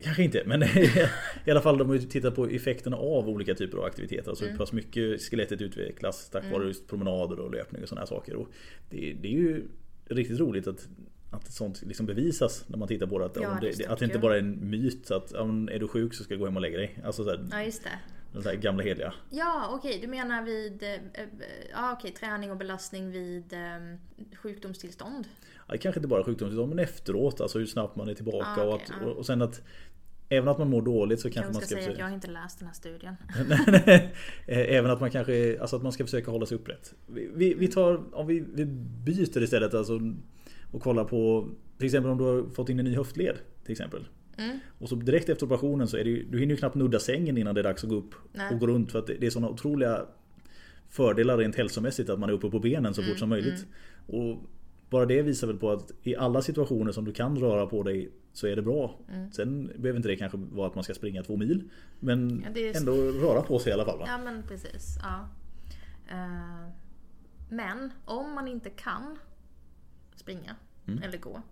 Kanske 0.00 0.22
inte, 0.22 0.42
men 0.46 0.62
i 1.44 1.50
alla 1.50 1.60
fall 1.60 1.78
de 1.78 1.88
har 1.88 1.94
ju 1.94 2.00
tittat 2.02 2.34
på 2.34 2.46
effekterna 2.46 2.96
av 2.96 3.28
olika 3.28 3.54
typer 3.54 3.78
av 3.78 3.84
aktiviteter. 3.84 4.30
Alltså 4.30 4.44
hur 4.44 4.56
pass 4.56 4.72
mycket 4.72 5.22
skelettet 5.22 5.60
utvecklas 5.60 6.30
tack 6.30 6.44
vare 6.52 6.66
just 6.66 6.88
promenader 6.88 7.40
och 7.40 7.50
löpning 7.50 7.82
och 7.82 7.88
sådana 7.88 8.00
här 8.00 8.06
saker. 8.06 8.36
Och 8.36 8.48
det, 8.90 9.12
det 9.20 9.28
är 9.28 9.32
ju 9.32 9.64
riktigt 10.06 10.40
roligt 10.40 10.66
att, 10.66 10.88
att 11.30 11.52
sånt 11.52 11.82
liksom 11.82 12.06
bevisas 12.06 12.64
när 12.68 12.78
man 12.78 12.88
tittar 12.88 13.06
på 13.06 13.18
det. 13.18 13.24
Att, 13.24 13.36
Ja, 13.36 13.58
det 13.60 13.78
det, 13.78 13.86
att 13.86 13.98
det 13.98 14.04
inte 14.04 14.18
bara 14.18 14.34
är 14.34 14.38
en 14.38 14.70
myt 14.70 15.10
att 15.10 15.32
är 15.32 15.78
du 15.78 15.88
sjuk 15.88 16.14
så 16.14 16.24
ska 16.24 16.34
du 16.34 16.38
gå 16.38 16.46
hem 16.46 16.56
och 16.56 16.62
lägga 16.62 16.78
dig. 16.78 16.98
Alltså 17.04 17.24
så 17.24 17.30
här, 17.30 17.48
Ja, 17.50 17.62
just 17.62 17.84
det. 17.84 17.90
de 18.32 18.42
så 18.42 18.48
här 18.48 18.56
gamla 18.56 18.82
heliga. 18.82 19.14
Ja, 19.30 19.70
okej. 19.72 19.98
Du 20.00 20.06
menar 20.06 20.42
vid 20.42 20.82
eh, 20.82 21.22
ja, 21.72 21.92
okej, 21.98 22.10
träning 22.10 22.50
och 22.50 22.56
belastning 22.56 23.10
vid 23.10 23.52
eh, 23.52 23.58
sjukdomstillstånd? 24.36 25.28
Ja, 25.68 25.76
kanske 25.80 25.98
inte 25.98 26.08
bara 26.08 26.24
sjukdomstillstånd 26.24 26.68
men 26.68 26.78
efteråt, 26.78 27.40
alltså 27.40 27.58
hur 27.58 27.66
snabbt 27.66 27.96
man 27.96 28.08
är 28.08 28.14
tillbaka. 28.14 28.46
Ah, 28.46 28.64
och, 28.64 28.74
okej, 28.74 28.86
att, 29.00 29.06
och, 29.06 29.16
och 29.16 29.26
sen 29.26 29.42
att 29.42 29.62
även 30.28 30.48
att 30.48 30.58
man 30.58 30.70
mår 30.70 30.82
dåligt 30.82 31.20
så 31.20 31.30
kanske 31.30 31.48
Jag 31.48 31.54
man 31.54 31.62
ska 31.62 31.68
säga 31.68 31.78
att 31.78 31.84
försöka... 31.84 32.00
jag 32.00 32.06
har 32.06 32.14
inte 32.14 32.30
läst 32.30 32.58
den 32.58 32.68
här 32.68 32.74
studien. 32.74 33.16
Även 34.46 34.90
att 34.90 35.00
man 35.00 35.10
kanske, 35.10 35.60
alltså 35.60 35.76
att 35.76 35.82
man 35.82 35.92
ska 35.92 36.04
försöka 36.04 36.30
hålla 36.30 36.46
sig 36.46 36.56
upprätt. 36.56 36.94
Vi, 37.06 37.30
vi, 37.34 37.54
vi 37.54 37.68
tar, 37.68 38.14
om 38.14 38.26
vi, 38.26 38.44
vi 38.54 38.64
byter 39.04 39.42
istället 39.42 39.74
alltså 39.74 40.00
och 40.72 40.82
kollar 40.82 41.04
på 41.04 41.48
till 41.78 41.86
exempel 41.86 42.10
om 42.10 42.18
du 42.18 42.24
har 42.24 42.50
fått 42.50 42.68
in 42.68 42.78
en 42.78 42.84
ny 42.84 42.96
höftled 42.96 43.36
till 43.64 43.72
exempel. 43.72 44.08
Mm. 44.38 44.58
Och 44.78 44.88
så 44.88 44.94
direkt 44.94 45.28
efter 45.28 45.46
operationen 45.46 45.88
så 45.88 45.96
är 45.96 46.04
det 46.04 46.10
ju, 46.10 46.24
du 46.30 46.38
hinner 46.38 46.54
ju 46.54 46.58
knappt 46.58 46.74
nudda 46.74 46.98
sängen 46.98 47.38
innan 47.38 47.54
det 47.54 47.60
är 47.60 47.64
dags 47.64 47.84
att 47.84 47.90
gå 47.90 47.96
upp 47.96 48.14
Nej. 48.32 48.54
och 48.54 48.60
gå 48.60 48.66
runt 48.66 48.92
för 48.92 48.98
att 48.98 49.06
det, 49.06 49.26
är 49.26 49.30
sådana 49.30 49.48
otroliga 49.48 50.06
fördelar 50.88 51.38
rent 51.38 51.56
hälsomässigt 51.56 52.10
att 52.10 52.18
man 52.18 52.28
är 52.28 52.32
uppe 52.32 52.50
på 52.50 52.58
benen 52.58 52.94
så 52.94 53.02
fort 53.02 53.18
som 53.18 53.28
möjligt. 53.28 53.66
Och 54.06 54.38
bara 54.90 55.06
det 55.06 55.22
visar 55.22 55.46
väl 55.46 55.58
på 55.58 55.70
att 55.70 55.92
i 56.02 56.16
alla 56.16 56.42
situationer 56.42 56.92
som 56.92 57.04
du 57.04 57.12
kan 57.12 57.36
röra 57.38 57.66
på 57.66 57.82
dig 57.82 58.12
så 58.32 58.46
är 58.46 58.56
det 58.56 58.62
bra. 58.62 58.98
Sen 59.32 59.66
behöver 59.66 59.96
inte 59.96 60.08
det 60.08 60.16
kanske 60.16 60.38
vara 60.38 60.66
att 60.68 60.74
man 60.74 60.84
ska 60.84 60.94
springa 60.94 61.22
två 61.22 61.36
mil. 61.36 61.70
Men 62.00 62.44
Ja, 62.54 62.60
ändå 62.76 62.92
röra 62.92 63.42
på 63.42 63.58
sig 63.58 63.70
i 63.70 63.72
alla 63.72 63.84
fall. 63.84 63.98
Va? 63.98 64.04
Ja, 64.08 64.18
men 64.18 64.42
precis. 64.42 64.98
Ja. 65.02 65.28
Eh, 66.10 66.68
men 67.50 67.90
om 68.04 68.34
man 68.34 68.48
inte 68.48 68.70
kan 68.70 69.18
springa 70.14 70.56
Mm. 70.86 71.02
eller 71.02 71.18
gå 71.18 71.42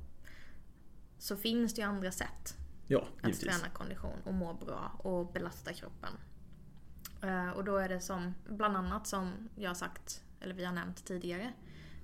så 1.19 1.37
finns 1.37 1.75
det 1.75 1.81
ju 1.81 1.87
andra 1.89 2.11
sätt 2.11 2.57
Ja, 2.87 2.99
att 3.21 3.27
givetvis. 3.29 3.41
träna 3.61 3.75
kondition 3.75 4.19
och 4.25 4.35
må 4.35 4.55
bra 4.55 4.93
och 4.99 5.33
belasta 5.33 5.73
kroppen. 5.73 6.11
Eh, 7.23 7.51
och 7.51 7.65
då 7.65 7.77
är 7.77 7.89
det 7.89 8.01
som, 8.01 8.35
bland 8.49 8.77
annat 8.77 9.07
som 9.07 9.33
jag 9.57 9.71
har 9.71 9.75
sagt, 9.75 10.23
eller 10.41 10.55
vi 10.55 10.65
har 10.65 10.73
nämnt 10.73 11.05
tidigare, 11.05 11.53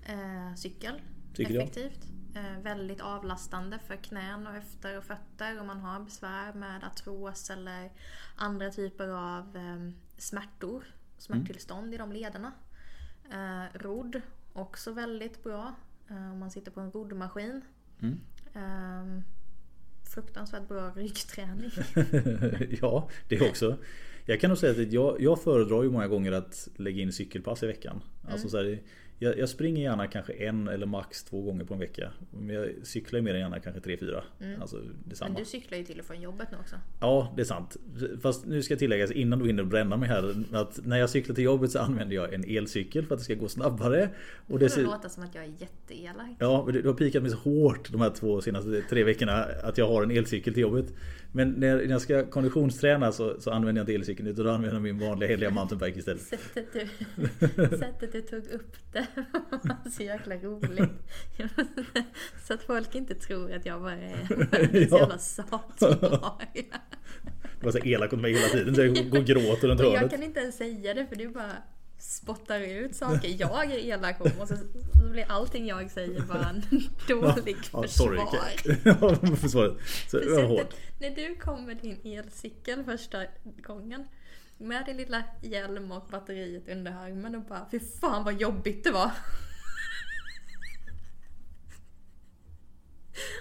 eh, 0.03 0.55
cykel. 0.57 1.01
Ja. 1.39 1.63
effektivt. 1.63 2.09
Eh, 2.35 2.63
väldigt 2.63 3.01
avlastande 3.01 3.79
för 3.79 3.97
knän 3.97 4.47
och 4.47 4.53
höfter 4.53 4.99
och 4.99 5.05
fötter 5.05 5.61
om 5.61 5.67
man 5.67 5.81
har 5.81 6.01
besvär 6.01 6.55
med 6.55 6.85
artros 6.85 7.51
eller 7.51 7.91
andra 8.37 8.71
typer 8.71 9.09
av 9.09 9.57
eh, 9.57 9.93
smärtor, 10.19 10.85
smärttillstånd 11.19 11.95
i 11.95 11.97
de 11.97 12.13
lederna. 12.13 12.53
Eh, 13.31 13.79
rodd, 13.79 14.21
också 14.53 14.93
väldigt 14.93 15.45
bra 15.45 15.75
eh, 16.11 16.33
om 16.33 16.39
man 16.39 16.51
sitter 16.51 16.71
på 16.71 16.81
en 16.81 16.91
roddmaskin. 16.91 17.63
Mm. 18.01 18.21
Eh, 18.55 19.23
fruktansvärt 20.15 20.69
bra 20.69 20.91
ryggträning. 20.97 21.71
ja, 22.81 23.09
det 23.29 23.51
också. 23.51 23.79
Jag 24.25 24.41
kan 24.41 24.49
nog 24.49 24.59
säga 24.59 24.83
att 24.83 24.93
jag, 24.93 25.21
jag 25.21 25.43
föredrar 25.43 25.83
ju 25.83 25.91
många 25.91 26.09
gånger 26.09 26.33
att 26.33 26.69
lägga 26.77 27.03
in 27.03 27.13
cykelpass 27.13 27.63
i 27.63 27.67
veckan. 27.67 28.03
Alltså 28.29 28.49
så 28.49 28.57
här, 28.57 28.83
jag, 29.19 29.39
jag, 29.39 29.49
springer 29.49 29.83
gärna 29.83 30.07
kanske 30.07 30.33
en 30.33 30.69
eller 30.69 30.87
max 30.87 31.25
två 31.25 31.43
gånger 31.43 31.65
på 31.65 31.75
en 31.75 31.81
vecka. 31.81 32.13
Men 32.31 32.57
jag 32.57 32.69
cyklar 32.83 33.19
ju 33.19 33.25
mer 33.25 33.35
än 33.35 33.41
gärna 33.41 33.61
kanske 33.61 33.81
tre, 33.81 33.97
fyra. 33.97 34.25
Mm. 34.41 34.63
Alltså. 34.63 34.77
Men 35.21 35.35
du 35.35 35.45
cyklar 35.45 35.79
ju 35.79 35.85
till 35.85 36.01
och 36.01 36.07
från 36.07 36.21
jobbet 36.21 36.49
nu 36.53 36.59
också. 36.61 36.77
Ja, 37.01 37.33
det 37.37 37.43
är 37.43 37.47
sant. 37.47 37.77
Fast 38.23 38.47
nu 38.47 38.63
ska 38.63 38.77
tilläggas 38.77 39.11
innan 39.11 39.39
du 39.39 39.47
hinner 39.47 39.65
bränna 39.65 39.97
mig 39.97 40.09
här. 40.09 40.45
Att 40.53 40.87
när 40.87 40.97
jag 40.97 41.11
cyklar 41.11 41.35
till 41.35 41.45
jobbet 41.45 41.71
så 41.71 41.79
använder 41.79 42.17
jag 42.17 42.35
en 42.35 42.45
elcykel 42.45 43.07
för 43.07 43.15
att 43.15 43.21
det 43.21 43.25
ska 43.25 43.35
gå 43.35 43.49
snabbare. 43.49 44.09
Och 44.47 44.59
det, 44.59 44.77
det 44.77 44.83
låter 44.83 45.09
som 45.09 45.23
att 45.23 45.35
jag 45.35 45.45
är 45.45 45.53
jätteelak. 45.59 46.37
Ja, 46.39 46.69
du 46.73 46.87
har 46.87 46.95
pikat 46.95 47.23
mig 47.23 47.31
så 47.31 47.37
hårt 47.37 47.93
de 47.93 48.01
här 48.01 48.11
två 48.11 48.41
senaste 48.41 48.83
tre 48.91 49.05
veckorna 49.05 49.45
att 49.63 49.79
jag 49.79 49.89
har 49.89 50.03
en 50.03 50.11
elcykel 50.11 50.55
till 50.55 50.63
jobbet. 50.63 50.95
Men 51.35 51.51
när 51.51 51.83
jag 51.83 52.01
ska 52.01 52.27
konditionsträna 52.27 53.13
så, 53.13 53.41
så 53.41 53.51
använder 53.51 53.81
jag 53.81 53.83
inte 53.85 53.95
elcykeln 53.95 54.29
utan 54.29 54.45
då 54.45 54.51
använder 54.51 54.77
jag 54.77 54.83
min 54.83 54.99
vanliga 54.99 55.31
heliga 55.31 55.51
mountainbike 55.51 55.99
istället. 55.99 56.23
Sättet 56.23 56.67
du, 56.73 56.89
sättet 57.79 58.13
du 58.13 58.21
tog 58.21 58.47
upp 58.47 58.77
det 58.93 59.07
så 59.97 60.03
jäkla 60.03 60.37
roligt. 60.37 60.91
Så 62.47 62.55
att 62.55 62.63
folk 62.63 62.95
inte 62.95 63.15
tror 63.15 63.53
att 63.53 63.67
jag 63.67 63.81
bara 63.81 63.97
är 63.97 64.47
världens 64.51 64.91
ja. 64.91 64.99
jävla 64.99 65.19
satbar. 65.19 65.63
Du 67.61 67.65
var 67.67 67.73
så 67.73 67.79
elak 67.79 68.13
mot 68.13 68.21
mig 68.21 68.33
hela 68.33 68.49
tiden 68.49 68.75
så 68.75 68.81
jag 68.81 69.11
går 69.11 69.19
och 69.19 69.25
gråter 69.25 69.69
runt 69.69 69.81
hörnet. 69.81 70.03
Jag 70.03 70.11
kan 70.11 70.23
inte 70.23 70.41
ens 70.41 70.57
säga 70.57 70.95
det 70.95 71.07
för 71.07 71.17
du 71.17 71.29
bara 71.29 71.53
spottar 71.99 72.61
ut 72.61 72.97
saker 72.97 73.35
jag 73.39 73.73
är 73.73 73.79
elak 73.79 74.21
om 74.21 74.31
och 74.41 74.49
så, 74.49 74.55
blir 75.11 75.25
allting 75.29 75.67
jag 75.67 75.91
säger 75.91 76.21
bara 76.21 76.49
en 76.49 76.63
dålig 77.09 77.57
ja, 77.73 77.83
försvar. 77.83 78.15
ja, 78.85 79.37
försvar. 79.37 79.77
Så, 80.09 80.19
var 80.19 80.43
hårt. 80.43 80.75
När 80.99 81.11
du 81.11 81.35
kom 81.35 81.65
med 81.65 81.77
din 81.77 82.01
elcykel 82.05 82.85
första 82.85 83.25
gången 83.67 84.07
med 84.63 84.87
din 84.87 84.97
lilla 84.97 85.25
hjälm 85.43 85.93
och 85.93 86.07
batteriet 86.11 86.69
under 86.69 86.93
armen 86.93 87.35
och 87.35 87.43
bara 87.43 87.69
Fy 87.71 87.81
fan 87.81 88.25
vad 88.25 88.41
jobbigt 88.41 88.85
det 88.85 88.91
var. 88.91 89.11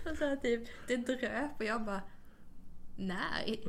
och 0.11 0.17
så 0.17 0.25
här, 0.25 0.35
typ, 0.35 0.69
det 0.87 0.97
dröp 0.97 1.59
och 1.59 1.65
jag 1.65 1.85
bara 1.85 2.01
Nej. 2.95 3.63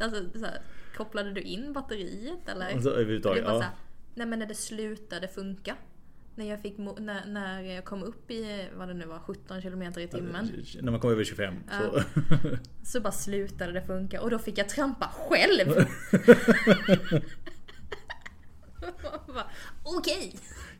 Alltså 0.00 0.38
så 0.38 0.46
här, 0.46 0.62
kopplade 0.96 1.32
du 1.32 1.40
in 1.40 1.72
batteriet 1.72 2.48
eller? 2.48 2.74
Alltså, 2.74 2.90
överhuvudtaget, 2.90 3.44
ja. 3.46 3.64
Nej 4.14 4.26
men 4.26 4.38
när 4.38 4.46
det 4.46 4.54
slutade 4.54 5.28
funka. 5.28 5.76
När 6.34 6.50
jag, 6.50 6.60
fick, 6.60 6.78
när, 6.78 7.26
när 7.26 7.62
jag 7.62 7.84
kom 7.84 8.02
upp 8.02 8.30
i, 8.30 8.68
vad 8.76 8.88
det 8.88 8.94
nu 8.94 9.06
var, 9.06 9.18
17 9.18 9.62
km 9.62 9.82
i 9.82 10.08
timmen. 10.08 10.64
När 10.80 10.90
man 10.90 11.00
kom 11.00 11.10
över 11.10 11.24
25. 11.24 11.54
Ja. 11.70 11.78
Så. 11.80 12.02
så 12.92 13.00
bara 13.00 13.12
slutade 13.12 13.72
det 13.72 13.82
funka 13.82 14.20
och 14.20 14.30
då 14.30 14.38
fick 14.38 14.58
jag 14.58 14.68
trampa 14.68 15.08
själv. 15.08 15.68
Okej. 19.82 20.28
Okay. 20.28 20.32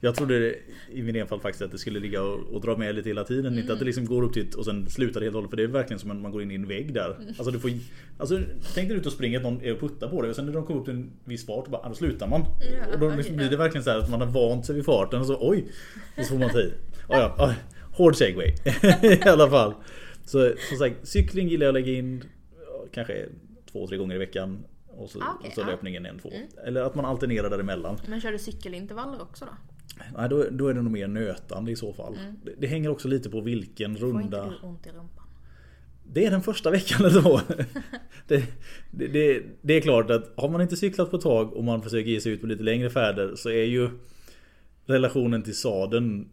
Jag 0.05 0.15
trodde 0.15 0.55
i 0.91 1.03
min 1.03 1.17
enfald 1.17 1.43
faktiskt 1.43 1.63
att 1.63 1.73
det 1.73 1.79
skulle 1.79 2.01
ligga 2.01 2.23
och, 2.23 2.41
och 2.41 2.61
dra 2.61 2.77
med 2.77 2.95
lite 2.95 3.09
hela 3.09 3.25
tiden. 3.25 3.47
Mm. 3.47 3.59
Inte 3.59 3.73
att 3.73 3.79
det 3.79 3.85
liksom 3.85 4.07
går 4.07 4.23
upp 4.23 4.33
till 4.33 4.49
och 4.57 4.65
sen 4.65 4.91
slutar 4.91 5.21
det 5.21 5.27
helt 5.27 5.35
och 5.35 5.39
hållet. 5.39 5.51
För 5.51 5.57
det 5.57 5.63
är 5.63 5.67
verkligen 5.67 6.01
som 6.01 6.11
att 6.11 6.17
man 6.17 6.33
går 6.33 6.43
in 6.43 6.51
i 6.51 6.55
en 6.55 6.69
vägg 6.69 6.95
där. 6.95 7.15
Mm. 7.15 7.29
Alltså, 7.29 7.51
du 7.51 7.59
får, 7.59 7.71
alltså 8.19 8.41
tänk 8.75 8.89
dig 8.89 8.99
ut 8.99 9.07
och 9.07 9.13
springa 9.13 9.39
att 9.39 9.45
någon 9.45 9.63
är 9.63 9.73
och 9.73 9.81
puttar 9.81 10.09
på 10.09 10.23
dig 10.23 10.31
och 10.31 10.37
sen 10.37 10.47
när 10.47 10.53
de 10.53 10.67
kommer 10.67 10.81
upp 10.81 10.85
till 10.85 10.95
en 10.95 11.13
viss 11.25 11.47
fart 11.47 11.69
bara, 11.69 11.89
då 11.89 11.95
slutar 11.95 12.29
man. 12.29 12.45
Ja, 12.61 12.95
och 12.95 13.01
då 13.01 13.17
liksom 13.17 13.37
blir 13.37 13.51
det 13.51 13.57
verkligen 13.57 13.85
så 13.85 13.91
att 13.91 14.11
man 14.11 14.21
har 14.21 14.29
vant 14.29 14.67
sig 14.67 14.75
vid 14.75 14.85
farten 14.85 15.21
och 15.21 15.27
så 15.27 15.39
oj. 15.41 15.65
Och 16.19 16.25
så 16.25 16.31
får 16.31 16.39
man 16.39 16.51
ta 16.51 16.61
i. 16.61 16.73
Oh, 17.09 17.17
ja, 17.17 17.37
oh, 17.39 17.53
hård 17.97 18.17
segway. 18.17 18.49
I 19.03 19.29
alla 19.29 19.51
fall. 19.51 19.75
Så 20.25 20.53
som 20.69 20.79
sagt, 20.79 21.09
cykling 21.09 21.49
gillar 21.49 21.67
jag 21.67 21.77
att 21.77 21.83
lägga 21.83 21.99
in 21.99 22.25
kanske 22.93 23.27
två, 23.73 23.87
tre 23.87 23.97
gånger 23.97 24.15
i 24.15 24.19
veckan. 24.19 24.65
Och 24.89 25.11
så, 25.11 25.19
ah, 25.19 25.37
okay, 25.39 25.49
och 25.49 25.55
så 25.55 25.65
löpningen 25.65 26.07
en, 26.07 26.19
två. 26.19 26.31
Mm. 26.31 26.49
Eller 26.67 26.83
att 26.83 26.95
man 26.95 27.05
alternerar 27.05 27.51
däremellan. 27.51 27.97
Men 28.07 28.21
kör 28.21 28.33
du 28.33 28.39
cykelintervaller 28.39 29.23
också 29.23 29.45
då? 29.45 29.53
Nej, 30.17 30.29
då, 30.29 30.47
då 30.51 30.69
är 30.69 30.75
det 30.75 30.83
nog 30.83 30.93
mer 30.93 31.09
nötande 31.09 31.73
i 31.73 31.77
så 31.77 31.93
fall. 31.93 32.15
Mm. 32.15 32.35
Det, 32.45 32.55
det, 32.59 32.67
hänger 32.67 32.89
också 32.91 33.09
lite 33.09 33.31
på 33.31 33.41
vilken 33.41 33.97
Får 33.97 34.07
runda... 34.07 34.45
Får 34.45 34.53
inte 34.53 34.61
du 34.63 34.69
ont 34.69 34.87
i 34.87 34.91
rumpan? 34.91 35.27
Det 36.05 36.27
är 36.27 36.31
den 36.31 36.43
första 36.43 36.71
veckan 36.71 37.23
då. 37.23 37.41
det, 38.27 38.45
det, 38.91 39.07
det, 39.07 39.43
det, 39.63 39.75
är 39.75 39.81
klart 39.81 40.11
att 40.11 40.33
har 40.37 40.49
man 40.49 40.61
inte 40.61 40.77
cyklat 40.77 41.11
på 41.11 41.17
ett 41.17 41.23
tag 41.23 41.53
och 41.53 41.65
man 41.65 41.83
försöker 41.83 42.11
ge 42.11 42.21
sig 42.21 42.33
ut 42.33 42.41
på 42.41 42.47
lite 42.47 42.63
längre 42.63 42.91
färder 42.91 43.35
så 43.37 43.51
är 43.51 43.65
ju 43.65 43.91
relationen 44.87 45.43
till 45.43 45.57
sadeln 45.57 46.29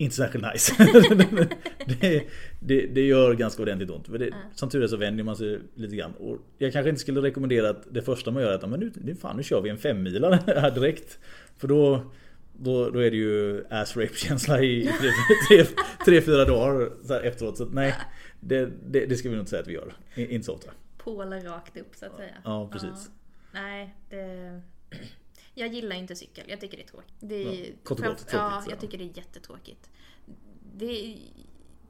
inte 0.00 0.16
särskilt 0.16 0.44
nice. 0.52 0.74
det, 2.00 2.22
det, 2.60 2.86
det, 2.86 3.06
gör 3.06 3.34
ganska 3.34 3.62
ordentligt 3.62 3.90
ont. 3.90 4.12
Det, 4.12 4.26
mm. 4.26 4.38
Som 4.54 4.68
tur 4.68 4.82
är 4.82 4.86
så 4.86 4.96
vänjer 4.96 5.24
man 5.24 5.36
sig 5.36 5.60
lite 5.74 5.96
grann. 5.96 6.12
Och 6.12 6.38
jag 6.58 6.72
kanske 6.72 6.88
inte 6.88 7.00
skulle 7.00 7.20
rekommendera 7.20 7.70
att 7.70 7.94
det 7.94 8.02
första 8.02 8.30
man 8.30 8.42
gör 8.42 8.50
är 8.50 8.54
att 8.54 8.70
men 8.70 8.80
nu, 8.80 8.92
nu, 8.94 9.14
fan, 9.14 9.36
nu 9.36 9.42
kör 9.42 9.60
vi 9.60 9.70
en 9.70 9.78
femmilare 9.78 10.38
här 10.46 10.70
direkt. 10.70 11.18
För 11.58 11.68
då, 11.68 12.12
då, 12.62 12.90
då 12.90 12.98
är 12.98 13.10
det 13.10 13.16
ju 13.16 13.64
ass 13.70 13.96
rape 13.96 14.14
känsla 14.14 14.62
i, 14.62 14.80
i 14.80 14.86
tre, 14.86 15.12
tre, 15.48 15.74
tre, 16.04 16.22
fyra 16.22 16.44
dagar 16.44 16.92
så 17.04 17.14
efteråt. 17.14 17.56
Så 17.56 17.64
nej, 17.64 17.94
det, 18.40 18.70
det, 18.86 19.06
det, 19.06 19.16
ska 19.16 19.28
vi 19.28 19.34
nog 19.34 19.42
inte 19.42 19.50
säga 19.50 19.62
att 19.62 19.68
vi 19.68 19.72
gör. 19.72 19.94
Inte 20.14 20.46
så 20.46 20.54
ofta. 20.54 20.70
Pålar 20.98 21.40
rakt 21.40 21.76
upp 21.76 21.96
så 21.96 22.06
att 22.06 22.16
säga. 22.16 22.34
Ja, 22.44 22.68
precis. 22.72 22.90
Ja. 22.92 23.60
Nej, 23.60 23.94
det... 24.10 24.62
Jag 25.54 25.68
gillar 25.68 25.96
inte 25.96 26.16
cykel, 26.16 26.44
jag 26.48 26.60
tycker 26.60 26.76
det 26.76 26.82
är 26.82 26.86
tråkigt. 26.86 27.14
Det 27.20 27.34
är, 27.34 27.66
ja, 27.66 27.72
kort 27.82 27.98
och 27.98 28.04
gott, 28.04 28.18
tråkigt, 28.18 28.32
ja, 28.32 28.64
jag 28.70 28.80
tycker 28.80 28.98
det 28.98 29.04
är 29.04 29.16
jättetråkigt. 29.16 29.90
Det 30.76 31.18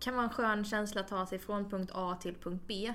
kan 0.00 0.14
vara 0.14 0.24
en 0.24 0.30
skön 0.30 0.64
känsla 0.64 1.00
att 1.00 1.08
ta 1.08 1.26
sig 1.26 1.38
från 1.38 1.70
punkt 1.70 1.90
A 1.94 2.18
till 2.22 2.34
punkt 2.34 2.64
B. 2.66 2.92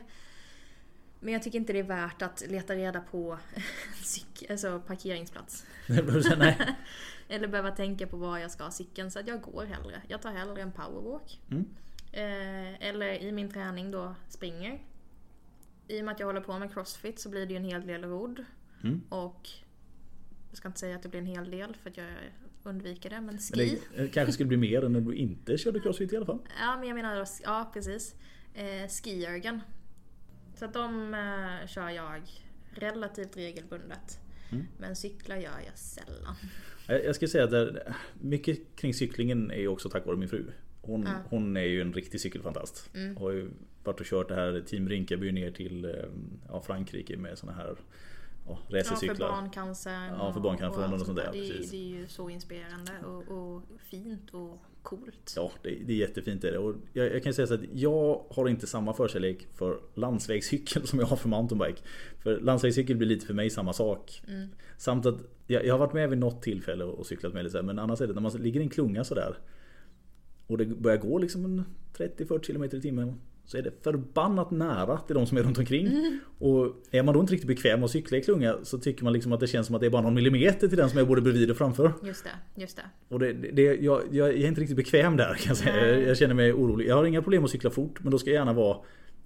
Men 1.26 1.34
jag 1.34 1.44
tycker 1.44 1.60
inte 1.60 1.74
det 1.74 1.80
är 1.80 1.84
värt 1.84 2.22
att 2.22 2.44
leta 2.50 2.76
reda 2.76 3.02
på 3.02 3.38
alltså 4.50 4.82
parkeringsplats. 4.88 5.66
Eller 7.28 7.48
behöva 7.48 7.72
tänka 7.72 8.08
på 8.08 8.18
var 8.18 8.38
jag 8.38 8.52
ska 8.52 8.64
ha 8.64 8.72
cykeln. 8.72 9.12
Så 9.12 9.20
att 9.20 9.28
jag 9.28 9.42
går 9.42 9.66
hellre. 9.66 10.02
Jag 10.08 10.22
tar 10.22 10.32
hellre 10.32 10.62
en 10.62 10.72
powerwalk. 10.72 11.42
Mm. 11.52 11.66
Eh, 12.12 12.88
eller 12.88 13.24
i 13.24 13.32
min 13.32 13.52
träning 13.52 13.92
då 13.92 14.16
springer. 14.28 14.82
I 15.88 16.02
och 16.02 16.06
med 16.06 16.12
att 16.12 16.20
jag 16.20 16.28
håller 16.28 16.42
på 16.42 16.60
med 16.60 16.74
crossfit 16.74 17.20
så 17.20 17.30
blir 17.30 17.46
det 17.46 17.54
ju 17.54 17.58
en 17.58 17.66
hel 17.66 17.88
del 17.88 18.04
rodd. 18.04 18.46
Mm. 18.84 19.02
Och 19.10 19.50
jag 20.50 20.58
ska 20.58 20.68
inte 20.68 20.80
säga 20.80 20.96
att 20.96 21.04
det 21.04 21.10
blir 21.10 21.20
en 21.20 21.26
hel 21.26 21.52
del 21.52 21.76
för 21.76 21.90
att 21.90 21.98
jag 21.98 22.08
undviker 22.64 23.10
det. 23.10 23.22
Men 23.22 23.38
ski. 23.38 23.80
Men 23.96 24.06
det 24.06 24.12
kanske 24.12 24.34
skulle 24.34 24.48
bli 24.48 24.58
mer 24.58 24.86
än 24.86 24.94
när 24.94 25.02
du 25.02 25.16
inte 25.16 25.58
körde 25.58 25.80
crossfit 25.80 26.14
i 26.14 26.18
alla 26.18 26.26
fall. 26.26 26.40
Ja 26.60 26.78
men 26.80 26.88
jag 26.88 26.96
menar, 26.96 27.28
ja 27.44 27.72
precis. 27.74 28.16
Eh, 28.54 28.88
skijörgen. 29.04 29.62
Så 30.56 30.66
att 30.66 30.74
de 30.74 31.14
eh, 31.14 31.68
kör 31.68 31.90
jag 31.90 32.22
relativt 32.72 33.38
regelbundet. 33.38 34.20
Mm. 34.52 34.66
Men 34.78 34.96
cyklar 34.96 35.36
gör 35.36 35.60
jag 35.66 35.78
sällan. 35.78 36.36
Jag 36.88 37.16
ska 37.16 37.28
säga 37.28 37.44
att 37.44 37.78
mycket 38.14 38.76
kring 38.76 38.94
cyklingen 38.94 39.52
är 39.52 39.68
också 39.68 39.90
tack 39.90 40.06
vare 40.06 40.18
min 40.18 40.30
fru. 40.30 40.46
Hon, 40.82 41.04
ja. 41.04 41.14
hon 41.30 41.58
är 41.58 41.62
ju 41.62 41.82
en 41.82 41.94
riktig 41.94 42.22
cykelfantast. 42.22 42.90
Mm. 42.96 43.18
Har 43.18 43.32
ju 43.32 43.50
varit 43.84 44.00
och 44.00 44.06
kört 44.06 44.28
det 44.30 44.36
här 44.36 44.64
Team 44.68 44.90
Rinkaby 44.90 45.32
ner 45.32 45.52
till 45.52 45.86
eh, 45.86 45.92
ja, 46.48 46.62
Frankrike 46.62 47.18
med 47.18 47.38
såna 47.38 47.54
här 47.54 47.76
ja, 48.48 48.60
racercyklar. 48.70 49.28
Ja, 49.28 49.36
för 49.36 49.42
barncancer. 49.42 50.08
Ja, 50.10 50.34
för 50.34 50.40
barncancerfonden 50.40 50.94
och, 50.94 51.00
och 51.00 51.06
sånt 51.06 51.18
där. 51.18 51.30
Det, 51.32 51.70
det, 51.72 51.78
är 51.78 52.00
ju 52.00 52.08
så 52.08 52.30
inspirerande 52.30 52.92
och, 53.06 53.28
och 53.28 53.64
fint 53.80 54.30
och 54.34 54.64
coolt. 54.86 55.34
Ja, 55.36 55.52
det, 55.64 55.70
det 55.70 55.94
är 55.94 55.98
jättefint 55.98 56.44
är 56.44 56.52
det. 56.52 56.58
Och 56.58 56.76
jag, 56.94 57.14
jag 57.14 57.24
kan 57.24 57.34
säga 57.34 57.48
så 57.48 57.54
att 57.54 57.64
jag 57.74 58.26
har 58.30 58.48
inte 58.48 58.68
samma 58.68 58.94
förkärlek 58.94 59.48
för 59.54 59.80
landsvägscykel 59.94 60.88
som 60.88 61.00
jag 61.00 61.06
har 61.06 61.18
för 61.18 61.30
mountainbike. 61.30 61.82
För 62.20 62.40
landsvägscykel 62.40 62.98
blir 62.98 63.08
lite 63.08 63.26
för 63.26 63.34
mig 63.34 63.50
samma 63.50 63.74
sak. 63.74 64.22
Mm. 64.28 64.48
Samt 64.78 65.06
att 65.06 65.16
jag, 65.48 65.66
jag, 65.66 65.74
har 65.74 65.80
varit 65.80 65.94
med 65.94 66.10
vid 66.10 66.20
något 66.20 66.42
tillfälle 66.42 66.84
och 66.84 67.06
cyklat 67.06 67.34
med 67.34 67.44
lite 67.44 67.62
Men 67.62 67.80
annars 67.80 68.02
är 68.02 68.08
det 68.08 68.14
när 68.14 68.22
man 68.22 68.32
ligger 68.32 68.60
i 68.60 68.64
en 68.64 68.70
klunga 68.70 69.04
sådär. 69.04 69.38
Och 70.48 70.58
det 70.58 70.66
börjar 70.66 70.98
gå 70.98 71.20
liksom 71.20 71.64
30-40 71.98 72.40
km 72.40 72.64
i 72.64 72.82
timmen 72.82 73.14
så 73.46 73.58
är 73.58 73.62
det 73.62 73.72
förbannat 73.84 74.52
nära 74.52 74.98
till 74.98 75.16
de 75.16 75.26
som 75.26 75.38
är 75.38 75.44
runt 75.44 75.58
omkring. 75.58 75.88
Mm. 75.88 76.20
Och 76.40 76.76
är 76.92 77.04
man 77.04 77.14
då 77.14 77.20
inte 77.20 77.34
riktigt 77.34 77.48
bekväm 77.48 77.84
att 77.84 77.92
cykla 77.92 78.18
i 78.18 78.22
klunga 78.22 78.56
så 78.64 78.78
tycker 78.78 79.04
man 79.04 79.14
liksom 79.14 79.34
att 79.34 79.40
det 79.40 79.48
känns 79.48 79.68
som 79.68 79.76
att 79.76 79.82
det 79.82 79.86
är 79.86 79.92
bara 79.92 80.02
någon 80.02 80.14
millimeter 80.14 80.68
till 80.68 80.78
den 80.78 80.90
som 80.90 81.00
är 81.00 81.06
både 81.06 81.22
bredvid 81.22 81.52
och 81.52 81.58
framför. 81.58 81.94
Just 82.04 82.24
det, 82.24 82.62
just 82.62 82.78
det. 82.78 82.84
Och 83.08 83.20
det, 83.20 83.34
det, 83.34 83.62
jag, 83.62 84.02
jag, 84.12 84.30
är 84.30 84.48
inte 84.48 84.62
riktigt 84.62 84.78
bekväm 84.78 85.18
där 85.18 85.34
kan 85.34 85.48
jag 85.48 85.58
säga. 85.58 85.88
Jag, 85.88 86.08
jag 86.08 86.18
känner 86.18 86.34
mig 86.34 86.54
orolig. 86.54 86.88
Jag 86.88 86.96
har 86.96 87.06
inga 87.06 87.22
problem 87.22 87.44
att 87.44 87.52
cykla 87.52 87.70
fort 87.70 88.00
men 88.04 88.12
då 88.12 88.20
ska 88.20 88.30
jag 88.30 88.36
gärna 88.36 88.54
vara 88.54 88.78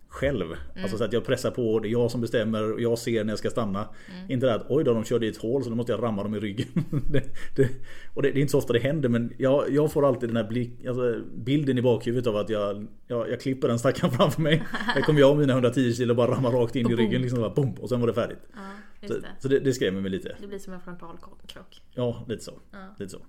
själv. 0.09 0.55
Alltså 0.81 0.97
så 0.97 1.03
att 1.03 1.13
jag 1.13 1.25
pressar 1.25 1.51
på, 1.51 1.79
det 1.79 1.87
är 1.87 1.91
jag 1.91 2.11
som 2.11 2.21
bestämmer 2.21 2.73
och 2.73 2.81
jag 2.81 2.97
ser 2.97 3.23
när 3.23 3.31
jag 3.31 3.39
ska 3.39 3.49
stanna. 3.49 3.89
Inte 4.29 4.45
det 4.45 4.53
att 4.53 4.65
oj 4.69 4.83
då 4.83 4.93
de 4.93 5.03
körde 5.03 5.25
i 5.25 5.29
ett 5.29 5.37
hål 5.37 5.63
så 5.63 5.69
då 5.69 5.75
måste 5.75 5.91
jag 5.91 6.03
ramma 6.03 6.23
dem 6.23 6.35
i 6.35 6.39
ryggen. 6.39 6.67
det, 7.09 7.23
det, 7.55 7.69
och 8.13 8.21
det, 8.21 8.31
det 8.31 8.39
är 8.39 8.41
inte 8.41 8.51
så 8.51 8.57
ofta 8.57 8.73
det 8.73 8.79
händer 8.79 9.09
men 9.09 9.33
jag, 9.37 9.71
jag 9.71 9.91
får 9.91 10.07
alltid 10.07 10.29
den 10.29 10.37
här 10.37 10.47
blick, 10.47 10.85
alltså, 10.85 11.21
bilden 11.35 11.77
i 11.77 11.81
bakhuvudet 11.81 12.27
av 12.27 12.35
att 12.35 12.49
jag, 12.49 12.87
jag, 13.07 13.29
jag 13.29 13.41
klipper 13.41 13.67
den 13.67 13.79
stackaren 13.79 14.11
framför 14.17 14.41
mig. 14.41 14.63
Där 14.95 15.01
kommer 15.01 15.19
jag 15.19 15.31
och 15.31 15.37
mina 15.37 15.53
110 15.53 15.93
kilo 15.93 16.15
bara 16.15 16.31
ramma 16.31 16.49
rakt 16.49 16.75
in 16.75 16.91
i 16.91 16.95
ryggen 16.95 17.21
liksom 17.21 17.39
bara, 17.39 17.53
boom, 17.53 17.73
och 17.73 17.89
sen 17.89 17.99
var 17.99 18.07
det 18.07 18.13
färdigt. 18.13 18.47
Ja, 18.53 19.07
Så, 19.07 19.13
det. 19.13 19.27
så 19.39 19.47
det, 19.47 19.59
det 19.59 19.73
skrämmer 19.73 20.01
mig 20.01 20.11
lite. 20.11 20.35
Det 20.41 20.47
blir 20.47 20.59
som 20.59 20.73
en 20.73 20.81
frontalkrock. 20.81 21.81
Ja, 21.95 22.25
lite 22.27 22.43
så. 22.43 22.53
Ja. 22.71 22.95
Lite 22.99 23.11
så. 23.11 23.19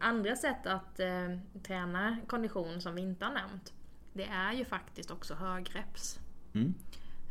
Andra 0.00 0.36
sätt 0.36 0.66
att 0.66 1.00
eh, 1.00 1.08
träna 1.66 2.16
kondition 2.26 2.80
som 2.80 2.94
vi 2.94 3.02
inte 3.02 3.24
har 3.24 3.32
nämnt. 3.32 3.72
Det 4.12 4.24
är 4.24 4.52
ju 4.52 4.64
faktiskt 4.64 5.10
också 5.10 5.34
högreps. 5.34 6.20
Mm. 6.52 6.74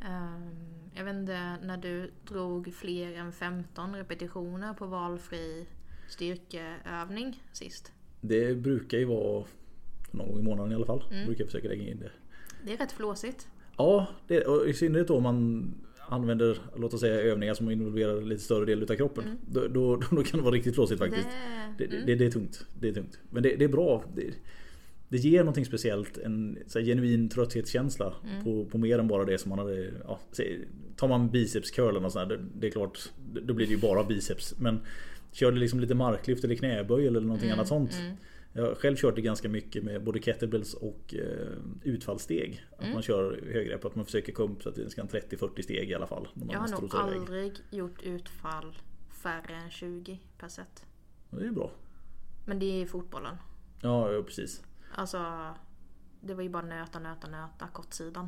Ehm, 0.02 0.89
jag 0.94 1.06
vet 1.06 1.15
inte 1.15 1.58
när 1.63 1.78
du 1.78 2.12
drog 2.28 2.74
fler 2.74 3.13
än 3.13 3.32
15 3.32 3.96
repetitioner 3.96 4.74
på 4.74 4.86
valfri 4.86 5.68
styrkeövning 6.10 7.44
sist. 7.52 7.92
Det 8.22 8.56
brukar 8.56 8.98
ju 8.98 9.06
vara 9.06 9.46
någon 10.12 10.28
gång 10.28 10.39
i 10.39 10.44
månaden 10.44 10.72
i 10.72 10.76
alla 10.76 10.86
fall. 10.86 11.04
Mm. 11.12 11.26
Brukar 11.26 11.44
jag 11.44 11.52
försöka 11.52 11.68
lägga 11.68 11.84
in 11.84 12.00
det. 12.00 12.12
Det 12.65 12.74
är 12.74 12.78
rätt 12.78 12.92
flåsigt. 12.92 13.48
Ja, 13.78 14.08
det, 14.28 14.46
och 14.46 14.68
i 14.68 14.74
synnerhet 14.74 15.08
då 15.08 15.20
man 15.20 15.74
använder 16.08 16.58
låt 16.76 16.94
oss 16.94 17.00
säga 17.00 17.22
övningar 17.22 17.54
som 17.54 17.72
involverar 17.72 18.22
lite 18.22 18.44
större 18.44 18.65
del 18.65 18.84
utav 18.84 18.96
kroppen. 18.96 19.38
Då, 19.48 19.68
då, 19.68 19.96
då 19.96 20.24
kan 20.24 20.39
det 20.39 20.44
vara 20.44 20.56
riktigt 20.56 20.76
flåsigt 20.76 21.00
faktiskt. 21.00 21.28
Det, 21.78 21.86
Det, 21.86 21.96
mm. 21.96 22.06
det, 22.06 22.15
det 22.15 22.26
är 22.26 22.32
tungt. 22.32 22.65
Det 22.80 22.89
är 22.89 22.94
tungt. 22.94 23.20
Men 23.30 23.44
det 23.44 23.63
är 23.63 23.68
bra. 23.68 24.04
Det, 25.10 25.17
ger 25.17 25.39
någonting 25.39 25.65
speciellt. 25.65 26.17
En 26.17 26.58
här, 26.76 26.82
genuin 26.82 27.30
trötthetskänsla 27.30 28.13
Mm. 28.30 28.43
på, 28.43 28.65
på 28.65 28.78
mer 28.78 29.00
än 29.00 29.08
bara 29.08 29.26
det 29.26 29.38
som 29.38 29.50
man 29.50 29.60
hade... 29.60 29.91
Ja, 30.08 30.19
tar 30.95 31.08
man 31.08 31.30
bicepscurlen 31.30 32.06
och 32.06 32.12
sådär, 32.12 32.26
det, 32.26 32.45
det 32.60 32.67
är 32.67 32.72
klart, 32.72 33.00
då 33.43 33.54
blir 33.54 33.67
det 33.67 33.74
ju 33.74 33.80
bara 33.82 34.04
biceps. 34.04 34.60
Men 34.60 34.80
kör 35.32 35.52
det 35.52 35.60
liksom 35.60 35.80
lite 35.80 35.95
marklyft 35.95 36.43
eller 36.43 36.56
knäböj 36.56 37.08
eller 37.08 37.22
någonting 37.22 37.50
Mm, 37.50 37.60
annat 37.60 37.67
sånt. 37.67 37.91
Jag 38.54 38.63
har 38.63 38.76
själv 38.76 38.95
kört 38.95 39.15
det 39.15 39.22
ganska 39.22 39.50
mycket 39.50 39.84
med 39.84 40.04
både 40.04 40.19
kettlebells 40.19 40.74
och 40.74 41.15
eh, 41.15 41.48
utfallssteg. 41.84 42.65
Att 42.72 42.82
Mm. 42.82 42.93
man 42.93 43.02
kör 43.02 43.39
högre 43.54 43.76
att 43.76 43.95
man 43.95 44.06
försöker 44.06 44.34
komma 44.34 44.54
upp 44.54 44.63
så 44.63 44.69
att 44.69 44.76
det 44.76 44.89
ska 44.89 45.02
en 45.02 45.08
30-40 45.08 45.62
steg 45.62 45.89
i 45.89 45.93
alla 45.95 46.08
fall. 46.08 46.28
Jag 46.52 46.60
har 46.60 46.67
nog 46.67 46.78
strosar 46.78 47.08
iväg. 47.08 47.17
aldrig 47.19 47.52
gjort 47.72 48.04
utfall 48.04 48.78
färre 49.24 49.56
än 49.63 49.69
20 49.72 50.19
per 50.39 50.48
set. 50.48 50.86
Det 51.30 51.45
är 51.45 51.52
bra. 51.52 51.72
Men 52.45 52.60
det 52.60 52.82
är 52.82 52.86
fotbollen. 52.86 53.36
Ja, 53.82 54.12
ja, 54.13 54.24
precis. 54.24 54.63
Alltså, 54.95 55.54
det 56.21 56.34
var 56.34 56.43
ju 56.43 56.49
bara 56.49 56.65
nöta, 56.65 56.99
nöta, 56.99 57.28
nöta 57.28 57.67
kortsidan. 57.73 58.28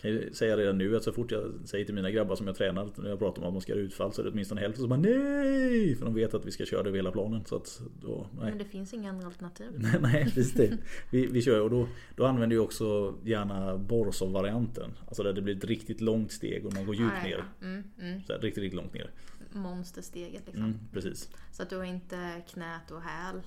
Kan 0.00 0.10
ju 0.10 0.32
säga 0.32 0.56
redan 0.56 0.78
nu 0.78 0.96
att 0.96 1.02
så 1.02 1.12
fort 1.12 1.30
jag 1.30 1.52
säger 1.64 1.84
till 1.84 1.94
mina 1.94 2.10
grabbar 2.10 2.36
som 2.36 2.46
jag 2.46 2.56
tränar 2.56 2.88
när 2.96 3.08
jag 3.08 3.18
pratar 3.18 3.42
om 3.42 3.48
att 3.48 3.54
de 3.54 3.60
ska 3.60 3.72
göra 3.72 3.82
utfall 3.82 4.12
så 4.12 4.20
är 4.20 4.24
det 4.24 4.30
åtminstone 4.30 4.60
hälften 4.60 4.80
som 4.80 4.88
bara 4.88 5.00
nej! 5.00 5.96
För 5.96 6.04
de 6.04 6.14
vet 6.14 6.34
att 6.34 6.46
vi 6.46 6.50
ska 6.50 6.64
köra 6.66 6.82
det 6.82 6.88
över 6.88 6.98
hela 6.98 7.12
planen. 7.12 7.44
Så 7.44 7.56
att 7.56 7.80
då, 8.02 8.26
nej. 8.40 8.48
Men 8.48 8.58
det 8.58 8.64
finns 8.64 8.94
inga 8.94 9.10
andra 9.10 9.26
alternativ. 9.26 9.66
Nej, 9.76 9.98
nej 10.00 10.24
precis 10.24 10.52
det. 10.52 10.78
Vi, 11.10 11.26
vi 11.26 11.42
kör 11.42 11.60
och 11.60 11.70
då, 11.70 11.88
då 12.16 12.26
använder 12.26 12.56
jag 12.56 12.64
också 12.64 13.14
gärna 13.24 13.78
Borsov-varianten. 13.78 14.90
Alltså 15.06 15.22
där 15.22 15.32
det 15.32 15.42
blir 15.42 15.56
ett 15.56 15.64
riktigt 15.64 16.00
långt 16.00 16.32
steg 16.32 16.66
och 16.66 16.74
man 16.74 16.86
går 16.86 16.94
djupt 16.94 17.12
Ja, 17.22 17.28
ja, 17.28 17.36
ner. 17.36 17.44
Mm, 17.62 17.84
mm. 18.00 18.22
Så 18.26 18.32
här, 18.32 18.40
riktigt, 18.40 18.62
riktigt 18.62 18.76
långt 18.76 18.94
ner. 18.94 19.10
Monstersteget 19.52 20.42
liksom. 20.46 20.64
Mm, 20.64 20.78
precis. 20.92 21.30
Så 21.52 21.62
att 21.62 21.70
du 21.70 21.76
har 21.76 21.84
inte 21.84 22.42
knät 22.48 22.90
och 22.90 23.02
häl. 23.02 23.40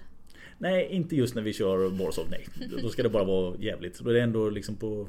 Nej, 0.57 0.87
inte 0.91 1.15
just 1.15 1.35
när 1.35 1.41
vi 1.41 1.53
kör 1.53 1.89
Borsov. 1.89 2.25
Nej, 2.29 2.47
då 2.81 2.89
ska 2.89 3.03
det 3.03 3.09
bara 3.09 3.23
vara 3.23 3.55
jävligt. 3.59 3.99
Då 3.99 4.09
är 4.09 4.13
det 4.13 4.21
ändå 4.21 4.49
liksom 4.49 4.75
på 4.75 5.07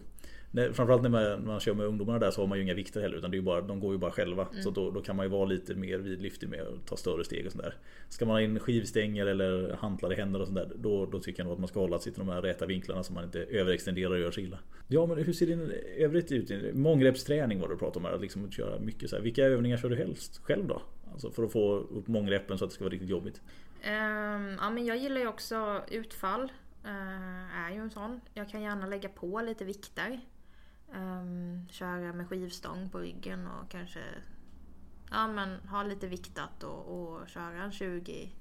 när, 0.55 0.73
Framförallt 0.73 1.03
när 1.03 1.11
man, 1.11 1.23
när 1.23 1.39
man 1.39 1.61
kör 1.61 1.75
med 1.75 1.87
ungdomarna 1.87 2.19
där 2.19 2.31
så 2.31 2.41
har 2.41 2.47
man 2.47 2.59
ju 2.59 2.65
inga 2.65 2.75
vikter 2.75 3.01
heller 3.01 3.17
utan 3.17 3.31
det 3.31 3.35
är 3.35 3.39
ju 3.39 3.45
bara, 3.45 3.61
de 3.61 3.81
går 3.81 3.93
ju 3.93 3.99
bara 3.99 4.11
själva. 4.11 4.49
Så 4.63 4.71
då, 4.71 4.91
då 4.91 5.01
kan 5.01 5.17
man 5.17 5.27
ju 5.27 5.31
vara 5.31 5.45
lite 5.45 5.75
mer 5.75 5.99
vidlyftig 5.99 6.49
med 6.49 6.61
att 6.61 6.87
ta 6.87 6.97
större 6.97 7.25
steg 7.25 7.47
och 7.47 7.53
sådär. 7.53 7.75
Ska 8.09 8.25
man 8.25 8.35
ha 8.35 8.41
in 8.41 8.59
skivstänger 8.59 9.27
eller 9.27 9.77
hantlar 9.81 10.13
i 10.13 10.17
händer 10.17 10.41
och 10.41 10.47
sådär 10.47 10.71
då, 10.77 11.07
då 11.07 11.21
tycker 11.21 11.41
jag 11.41 11.45
nog 11.45 11.53
att 11.53 11.59
man 11.59 11.69
ska 11.69 11.81
hålla 11.81 11.99
sig 11.99 12.13
till 12.13 12.19
de 12.19 12.29
här 12.29 12.43
räta 12.43 12.67
vinklarna 12.67 13.03
så 13.03 13.13
man 13.13 13.25
inte 13.25 13.39
överextenderar 13.39 14.11
och 14.11 14.19
gör 14.19 14.31
sig 14.31 14.45
illa. 14.45 14.59
Ja 14.89 15.07
men 15.07 15.19
hur 15.25 15.33
ser 15.33 15.47
din 15.47 15.73
övrigt 15.97 16.33
ut? 16.33 16.75
Mångrepsträning 16.75 17.61
var 17.61 17.69
det 17.69 17.75
du 17.75 17.79
pratade 17.79 17.99
om 17.99 18.05
här. 18.05 18.13
Att 18.13 18.21
liksom 18.21 18.45
att 18.45 18.53
köra 18.53 18.79
mycket 18.79 19.11
så 19.11 19.17
här. 19.17 19.23
Vilka 19.23 19.45
övningar 19.45 19.77
kör 19.77 19.89
du 19.89 19.97
helst 19.97 20.41
själv 20.43 20.67
då? 20.67 20.83
Alltså 21.13 21.31
för 21.31 21.45
att 21.45 21.53
få 21.53 21.75
upp 21.75 22.09
mångreppen 22.09 22.59
så 22.59 22.65
att 22.65 22.71
det 22.71 22.75
ska 22.75 22.85
vara 22.85 22.93
riktigt 22.93 23.11
jobbigt. 23.11 23.41
Ehm, 23.83 24.57
ja 24.61 24.71
men 24.71 24.85
jag 24.87 24.97
gillar 24.97 25.21
ju 25.21 25.27
också 25.27 25.85
utfall. 25.89 26.53
Uh, 26.85 27.57
är 27.57 27.71
ju 27.71 27.79
en 27.79 27.91
sån. 27.91 28.21
Jag 28.35 28.49
kan 28.49 28.63
gärna 28.63 28.87
lägga 28.87 29.09
på 29.09 29.41
lite 29.41 29.65
vikter. 29.65 30.21
Um, 30.95 31.69
köra 31.71 32.13
med 32.13 32.29
skivstång 32.29 32.91
på 32.91 32.99
ryggen 32.99 33.47
och 33.47 33.71
kanske 33.71 34.01
ja, 35.11 35.29
men 35.29 35.69
ha 35.69 35.83
lite 35.83 36.07
viktat 36.07 36.63
och, 36.63 36.79
och 36.89 37.29
köra 37.29 37.63
en 37.63 37.73
20 37.73 38.33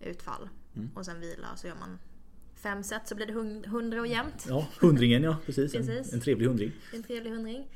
utfall. 0.00 0.48
Och 0.94 1.06
sen 1.06 1.20
vila 1.20 1.56
så 1.56 1.66
gör 1.66 1.74
man 1.74 1.98
fem 2.54 2.82
set 2.82 3.08
så 3.08 3.14
blir 3.14 3.26
det 3.26 3.32
hund- 3.32 3.66
100 3.66 4.00
och 4.00 4.06
jämnt. 4.06 4.46
Ja, 4.48 4.68
hundringen 4.80 5.22
ja, 5.22 5.36
precis. 5.46 5.72
Precis. 5.72 6.08
En, 6.08 6.14
en 6.14 6.20
trevlig 6.20 6.46
hundring. 6.46 6.72
En 6.94 7.02
trevlig 7.02 7.30
hundring. 7.30 7.68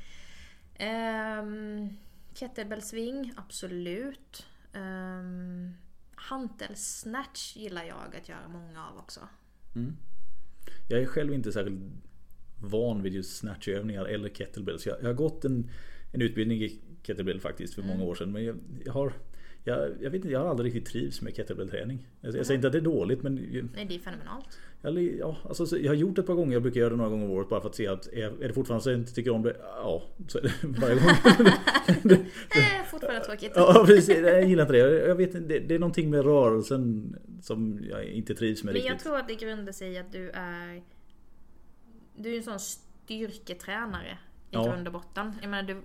Um, 0.79 1.97
Kettlebellsving, 2.33 3.33
absolut. 3.37 4.45
Um, 4.73 5.73
Hantelsnatch 6.15 7.55
gillar 7.55 7.83
jag 7.83 8.15
att 8.15 8.29
göra 8.29 8.47
många 8.47 8.87
av 8.87 8.97
också. 8.97 9.19
Jag 10.87 11.01
är 11.01 11.05
själv 11.05 11.33
inte 11.33 11.51
särskilt 11.51 11.81
van 12.57 13.01
vid 13.01 13.13
just 13.13 13.37
snatchövningar 13.37 14.05
eller 14.05 14.29
kettlebells. 14.29 14.85
Jag, 14.85 14.97
jag 15.01 15.07
har 15.07 15.13
gått 15.13 15.45
en, 15.45 15.71
en 16.11 16.21
utbildning 16.21 16.63
i 16.63 16.81
kettlebell 17.03 17.39
faktiskt 17.39 17.73
för 17.73 17.81
många 17.81 18.03
år 18.03 18.15
sedan. 18.15 18.31
Men 18.31 18.43
jag, 18.43 18.57
jag 18.85 18.93
har 18.93 19.13
jag, 19.67 19.89
jag, 20.01 20.09
vet 20.09 20.15
inte, 20.15 20.29
jag 20.29 20.39
har 20.39 20.49
aldrig 20.49 20.75
riktigt 20.75 20.93
trivs 20.93 21.21
med 21.21 21.35
kettlebellträning. 21.35 22.07
Jag, 22.21 22.35
jag 22.35 22.45
säger 22.45 22.57
inte 22.57 22.67
att 22.67 22.73
det 22.73 22.79
är 22.79 22.81
dåligt 22.81 23.23
men 23.23 23.35
Nej, 23.75 23.85
det 23.85 23.95
är 23.95 23.99
fenomenalt. 23.99 24.59
Jag, 24.85 25.03
ja, 25.19 25.37
alltså, 25.47 25.65
så 25.65 25.77
jag 25.77 25.87
har 25.91 25.95
gjort 25.95 26.15
det 26.15 26.21
ett 26.21 26.27
par 26.27 26.33
gånger, 26.33 26.53
jag 26.53 26.61
brukar 26.61 26.79
göra 26.79 26.89
det 26.89 26.95
några 26.95 27.09
gånger 27.09 27.25
om 27.25 27.31
året 27.31 27.49
bara 27.49 27.61
för 27.61 27.69
att 27.69 27.75
se 27.75 27.87
att 27.87 28.07
är, 28.07 28.43
är 28.43 28.47
det 28.47 28.53
fortfarande 28.53 28.83
så 28.83 28.89
jag 28.89 28.99
inte 28.99 29.13
tycker 29.13 29.31
om 29.31 29.41
det? 29.41 29.55
Ja, 29.61 30.03
så 30.27 30.37
är 30.37 30.41
det 30.41 30.51
varje 30.79 30.95
gång. 30.95 32.25
Fortfarande 32.91 33.25
tråkigt. 33.25 33.51
ja, 33.55 33.83
precis. 33.87 34.09
Jag 34.17 34.43
gillar 34.49 34.63
inte 34.63 34.73
det. 34.73 34.79
Jag 34.79 35.09
jag 35.09 35.15
vet 35.15 35.49
det, 35.49 35.59
det 35.59 35.75
är 35.75 35.79
någonting 35.79 36.09
med 36.09 36.25
rörelsen 36.25 37.15
som 37.41 37.79
jag 37.89 38.05
inte 38.05 38.35
trivs 38.35 38.63
med 38.63 38.73
Men 38.73 38.81
jag 38.83 38.91
riktigt. 38.91 39.03
tror 39.07 39.17
att 39.17 39.27
det 39.27 39.35
grundar 39.35 39.71
sig 39.71 39.91
i 39.93 39.97
att 39.97 40.11
du 40.11 40.29
är... 40.29 40.83
Du 42.15 42.33
är 42.33 42.37
en 42.37 42.43
sån 42.43 42.59
styrketränare 42.59 44.11
i 44.11 44.55
Ja. 44.55 44.63
grund 44.71 44.87
och 44.87 44.93
botten. 44.93 45.31
Jag 45.41 45.49
menar, 45.49 45.63
du 45.63 45.81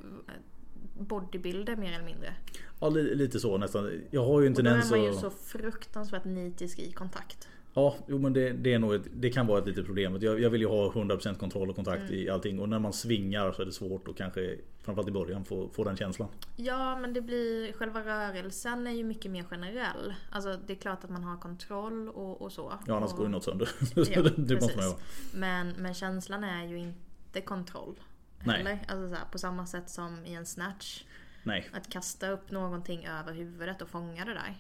bodybuilder 0.99 1.77
mer 1.77 1.93
eller 1.93 2.05
mindre. 2.05 2.35
Ja, 2.81 2.89
li, 2.89 3.15
lite 3.15 3.41
så 3.41 3.59
nästan. 3.59 3.91
Jag 4.11 4.25
har 4.25 4.41
ju 4.41 4.47
en 4.47 4.53
Och 4.57 4.63
då 4.63 4.71
är 4.71 4.73
tendens 4.73 4.91
man 4.91 5.03
ju 5.03 5.09
att... 5.11 5.17
så 5.21 5.31
fruktansvärt 5.31 6.25
nitisk 6.25 6.79
i 6.79 6.93
kontakt. 6.93 7.49
Ja, 7.75 7.97
jo 8.07 8.19
men 8.19 8.33
det, 8.33 8.53
det 8.53 8.75
är 8.75 8.79
nog 8.79 8.95
ett, 8.95 9.03
Det 9.13 9.31
kan 9.31 9.47
vara 9.47 9.59
ett 9.59 9.67
litet 9.67 9.87
problem. 9.87 10.19
Jag, 10.21 10.41
jag 10.41 10.51
vill 10.51 10.61
ju 10.61 10.67
ha 10.67 10.93
100% 10.93 11.35
kontroll 11.35 11.71
och 11.71 11.77
kontakt 11.77 12.03
Mm. 12.03 12.15
i 12.15 12.29
allting. 12.29 12.61
Och 12.61 12.69
när 12.69 12.79
man 12.79 12.93
svingar 12.93 13.53
så 13.53 13.63
är 13.63 13.67
det 13.67 13.73
svårt 13.73 14.09
att 14.09 14.17
kanske 14.17 14.57
Framförallt 14.83 15.09
i 15.09 15.13
början 15.13 15.45
få, 15.45 15.69
få 15.69 15.85
den 15.85 15.97
känslan. 15.97 16.29
Ja, 16.57 16.99
men 16.99 17.13
det 17.13 17.21
blir... 17.21 17.73
Själva 17.73 18.05
rörelsen 18.05 18.87
är 18.87 18.91
ju 18.91 19.05
mycket 19.05 19.31
mer 19.31 19.43
generell. 19.43 20.15
Alltså, 20.31 20.59
det 20.67 20.73
är 20.73 20.77
klart 20.77 21.05
att 21.05 21.11
man 21.11 21.25
har 21.25 21.37
kontroll 21.37 22.09
och, 22.09 22.43
och 22.43 22.53
så. 22.53 22.73
Ja 22.87 22.97
annars 22.97 23.11
och, 23.11 23.17
går 23.17 23.27
ju 23.27 23.33
något 23.33 23.45
sönder. 23.45 23.69
Ja, 23.95 24.23
det 24.37 24.55
måste 24.55 24.77
man 24.77 24.87
ju 24.87 24.91
ha. 24.91 24.99
Men, 25.35 25.69
men 25.79 25.95
känslan 25.95 26.45
är 26.45 26.67
ju 26.67 26.79
inte 26.79 27.41
kontroll. 27.41 28.01
Nej. 28.45 28.57
Heller. 28.57 28.79
Alltså 28.89 29.09
så 29.09 29.15
här, 29.15 29.25
på 29.33 29.39
samma 29.39 29.67
sätt 29.67 29.91
som 29.91 30.25
i 30.27 30.35
en 30.35 30.47
snatch. 30.47 31.05
Nej. 31.43 31.69
Att 31.73 31.91
kasta 31.91 32.31
upp 32.31 32.51
någonting 32.51 33.07
över 33.07 33.33
huvudet 33.33 33.83
och 33.83 33.89
fånga 33.89 34.25
det 34.25 34.35
där. 34.35 34.57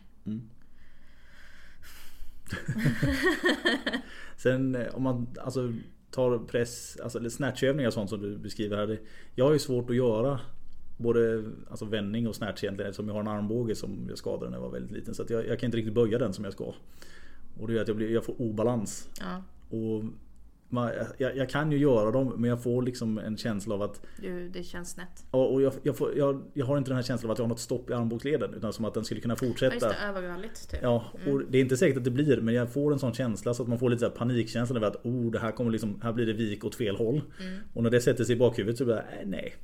Sen 4.36 4.74
eh, 4.74 4.94
om 4.94 5.02
man 5.02 5.26
alltså, 5.40 5.72
tar 6.10 6.38
press, 6.38 6.98
alltså 7.02 7.18
eller 7.18 7.28
snatchövningar 7.28 7.88
och 7.88 7.94
sånt 7.94 8.10
som 8.10 8.22
du 8.22 8.36
beskriver 8.36 8.76
här. 8.76 8.86
Det, 8.86 8.98
jag 9.34 9.44
har 9.44 9.52
ju 9.52 9.58
svårt 9.58 9.90
att 9.90 9.96
göra 9.96 10.40
både 10.96 11.44
alltså 11.70 11.84
vändning 11.84 12.28
och 12.28 12.36
snatch 12.36 12.64
egentligen 12.64 12.90
eftersom 12.90 13.08
jag 13.08 13.14
har 13.14 13.20
en 13.20 13.28
armbåge 13.28 13.74
som 13.74 14.06
jag 14.08 14.18
skadade 14.18 14.50
när 14.50 14.56
jag 14.56 14.62
var 14.62 14.70
väldigt 14.70 14.92
liten. 14.92 15.14
Så 15.14 15.24
jag, 15.28 15.46
jag 15.46 15.58
kan 15.58 15.66
inte 15.66 15.78
riktigt 15.78 15.94
böja 15.94 16.18
den 16.18 16.32
som 16.32 16.44
jag 16.44 16.52
ska. 16.52 16.74
Och 17.60 17.66
det 17.66 17.72
gör 17.72 17.82
att 17.82 17.88
jag, 17.88 17.96
blir, 17.96 18.10
jag 18.10 18.24
får 18.24 18.40
obalans. 18.42 19.08
Ja, 19.20 19.42
Och 19.76 20.04
man, 20.70 20.90
jag, 21.18 21.36
jag 21.36 21.50
kan 21.50 21.72
ju 21.72 21.78
göra 21.78 22.10
dem 22.10 22.34
men 22.36 22.50
jag 22.50 22.62
får 22.62 22.82
liksom 22.82 23.18
en 23.18 23.36
känsla 23.36 23.74
av 23.74 23.82
att 23.82 24.02
du, 24.20 24.48
det 24.48 24.62
känns 24.62 24.90
snett. 24.90 25.26
Ja, 25.32 25.38
och 25.46 25.62
jag, 25.62 25.72
jag, 25.82 25.96
får, 25.96 26.18
jag, 26.54 26.64
har 26.64 26.78
inte 26.78 26.90
den 26.90 26.96
här 26.96 27.02
känslan 27.02 27.30
av 27.30 27.32
att 27.32 27.38
jag 27.38 27.44
har 27.44 27.48
något 27.48 27.60
stopp 27.60 27.90
i 27.90 27.92
armbågsleden 27.92 28.54
utan 28.54 28.72
som 28.72 28.84
att 28.84 28.94
den 28.94 29.04
skulle 29.04 29.20
kunna 29.20 29.36
Ja, 29.40 29.46
just 29.46 29.60
fortsätta. 29.60 29.88
det, 29.88 29.94
överrörligt 29.94 30.70
typ. 30.70 30.80
Ja, 30.82 31.04
och 31.26 31.42
det 31.48 31.58
är 31.58 31.62
inte 31.62 31.76
säkert 31.76 31.96
att 31.96 32.04
det 32.04 32.10
blir 32.10 32.40
men 32.40 32.54
jag 32.54 32.72
får 32.72 32.92
en 32.92 32.98
sån 32.98 33.14
känsla 33.14 33.54
så 33.54 33.62
att 33.62 33.68
man 33.68 33.78
får 33.78 33.90
lite 33.90 34.04
så 34.04 34.10
panikkänsla 34.10 34.76
över 34.76 34.86
att 34.86 35.06
oh, 35.06 35.30
det 35.30 35.38
här 35.38 35.52
kommer 35.52 35.70
liksom, 35.70 36.00
här 36.02 36.12
blir 36.12 36.26
det 36.26 36.32
vik 36.32 36.64
åt 36.64 36.74
fel 36.74 36.96
håll. 36.96 37.22
Och 37.74 37.82
när 37.82 37.90
det 37.90 38.00
sätter 38.00 38.24
sig 38.24 38.34
i 38.34 38.38
bakhuvudet 38.38 38.78
så 38.78 38.84
blir 38.84 38.94
det 38.94 39.00
äh, 39.00 39.26
nej. 39.26 39.54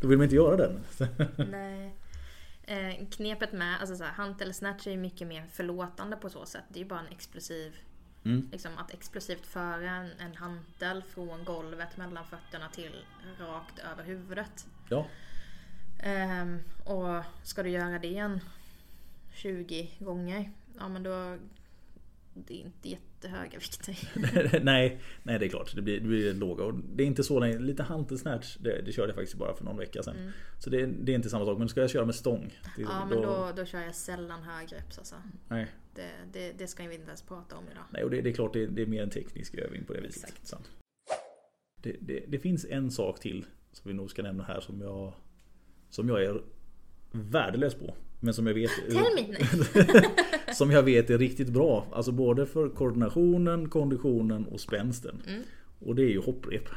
Då 0.00 0.08
vill 0.08 0.18
man 0.18 0.24
inte 0.24 0.36
göra 0.36 0.56
den. 0.56 0.80
Nej. 1.50 1.94
Eh, 2.62 3.06
knepet 3.10 3.52
med, 3.52 3.80
alltså 3.80 3.96
så 3.96 4.04
här, 4.04 4.12
hantel 4.12 4.54
snatch 4.54 4.86
är 4.86 4.90
ju 4.90 4.96
mycket 4.96 5.28
mer 5.28 5.44
förlåtande 5.52 6.16
på 6.16 6.28
så 6.28 6.46
sätt. 6.46 6.64
Det 6.68 6.78
är 6.78 6.82
ju 6.82 6.88
bara 6.88 7.00
en 7.00 7.12
explosiv 7.12 7.72
Mm. 8.24 8.48
Liksom 8.52 8.78
att 8.78 8.94
explosivt 8.94 9.46
föra 9.46 9.90
en, 9.90 10.10
en 10.18 10.36
hantel 10.36 11.02
från 11.14 11.44
golvet 11.44 11.96
mellan 11.96 12.24
fötterna 12.24 12.68
till 12.68 13.04
rakt 13.38 13.78
över 13.78 14.04
huvudet. 14.04 14.66
Ja, 14.88 15.06
Ehm, 16.02 16.58
och 16.84 17.24
ska 17.42 17.62
du 17.62 17.70
göra 17.70 17.98
det 17.98 18.16
en 18.16 18.40
20 19.32 19.90
gånger, 19.98 20.50
ja 20.78 20.88
men 20.88 21.02
då... 21.02 21.36
Det 22.34 22.54
är 22.54 22.64
inte 22.64 22.88
jättehöga 22.88 23.58
vikter. 23.58 23.98
nej, 24.64 25.00
nej 25.22 25.38
det 25.38 25.46
är 25.46 25.48
klart. 25.48 25.74
Det 25.74 25.82
blir, 25.82 26.00
det 26.00 26.08
blir 26.08 26.34
låga. 26.34 26.64
Och 26.64 26.74
det 26.74 27.02
är 27.02 27.06
inte 27.06 27.24
så 27.24 27.40
länge. 27.40 27.58
Lite 27.58 27.82
hantelsnatch, 27.82 28.56
det, 28.56 28.82
det 28.82 28.92
körde 28.92 29.08
jag 29.08 29.14
faktiskt 29.14 29.38
bara 29.38 29.54
för 29.54 29.64
någon 29.64 29.76
vecka 29.76 30.02
sedan. 30.02 30.32
Så 30.58 30.70
det, 30.70 30.86
det 30.86 31.12
är 31.12 31.16
inte 31.16 31.30
samma 31.30 31.44
sak. 31.44 31.58
Men 31.58 31.68
ska 31.68 31.80
jag 31.80 31.90
köra 31.90 32.04
med 32.04 32.14
stång? 32.14 32.58
Det, 32.76 32.82
Mm. 32.82 32.92
Ja 32.92 33.06
men 33.06 33.22
då, 33.22 33.52
då 33.56 33.64
kör 33.64 33.80
jag 33.80 33.94
sällan 33.94 34.42
högreps 34.42 34.98
alltså. 34.98 35.16
Nej, 35.48 35.66
Det, 36.00 36.12
det, 36.32 36.52
det 36.58 36.66
ska 36.66 36.88
vi 36.88 36.94
inte 36.94 37.06
ens 37.06 37.22
prata 37.22 37.56
om 37.56 37.64
idag. 37.70 37.84
nej 37.90 38.04
och 38.04 38.10
det, 38.10 38.20
det 38.20 38.30
är 38.30 38.34
klart 38.34 38.52
det, 38.52 38.66
det 38.66 38.82
är 38.82 38.86
mer 38.86 39.02
en 39.02 39.10
teknisk 39.10 39.54
övning 39.54 39.84
på 39.84 39.92
det 39.92 40.00
viset. 40.00 40.24
Exakt. 40.24 40.46
Sant. 40.46 40.70
Det, 42.28 42.38
finns 42.42 42.66
en 42.70 42.90
sak 42.90 43.20
till 43.20 43.46
som 43.72 43.88
vi 43.88 43.94
nog 43.94 44.10
ska 44.10 44.22
nämna 44.22 44.44
här 44.44 44.60
som 44.60 44.80
jag 44.80 45.12
Som 45.90 46.08
jag 46.08 46.24
är 46.24 46.42
värdelös 47.12 47.74
på. 47.74 47.94
Men 48.20 48.34
som 48.34 48.46
jag 48.46 48.54
vet. 48.54 48.70
Som 50.56 50.70
jag 50.70 50.82
vet 50.82 51.10
är 51.10 51.18
riktigt 51.18 51.48
bra. 51.48 51.86
Alltså 51.92 52.12
både 52.12 52.46
för 52.46 52.68
koordinationen, 52.68 53.68
konditionen 53.68 54.46
och 54.46 54.60
spänsten. 54.60 55.22
Mm. 55.26 55.42
Och 55.78 55.94
det 55.94 56.02
är 56.02 56.10
ju 56.10 56.20
hopprep. 56.20 56.68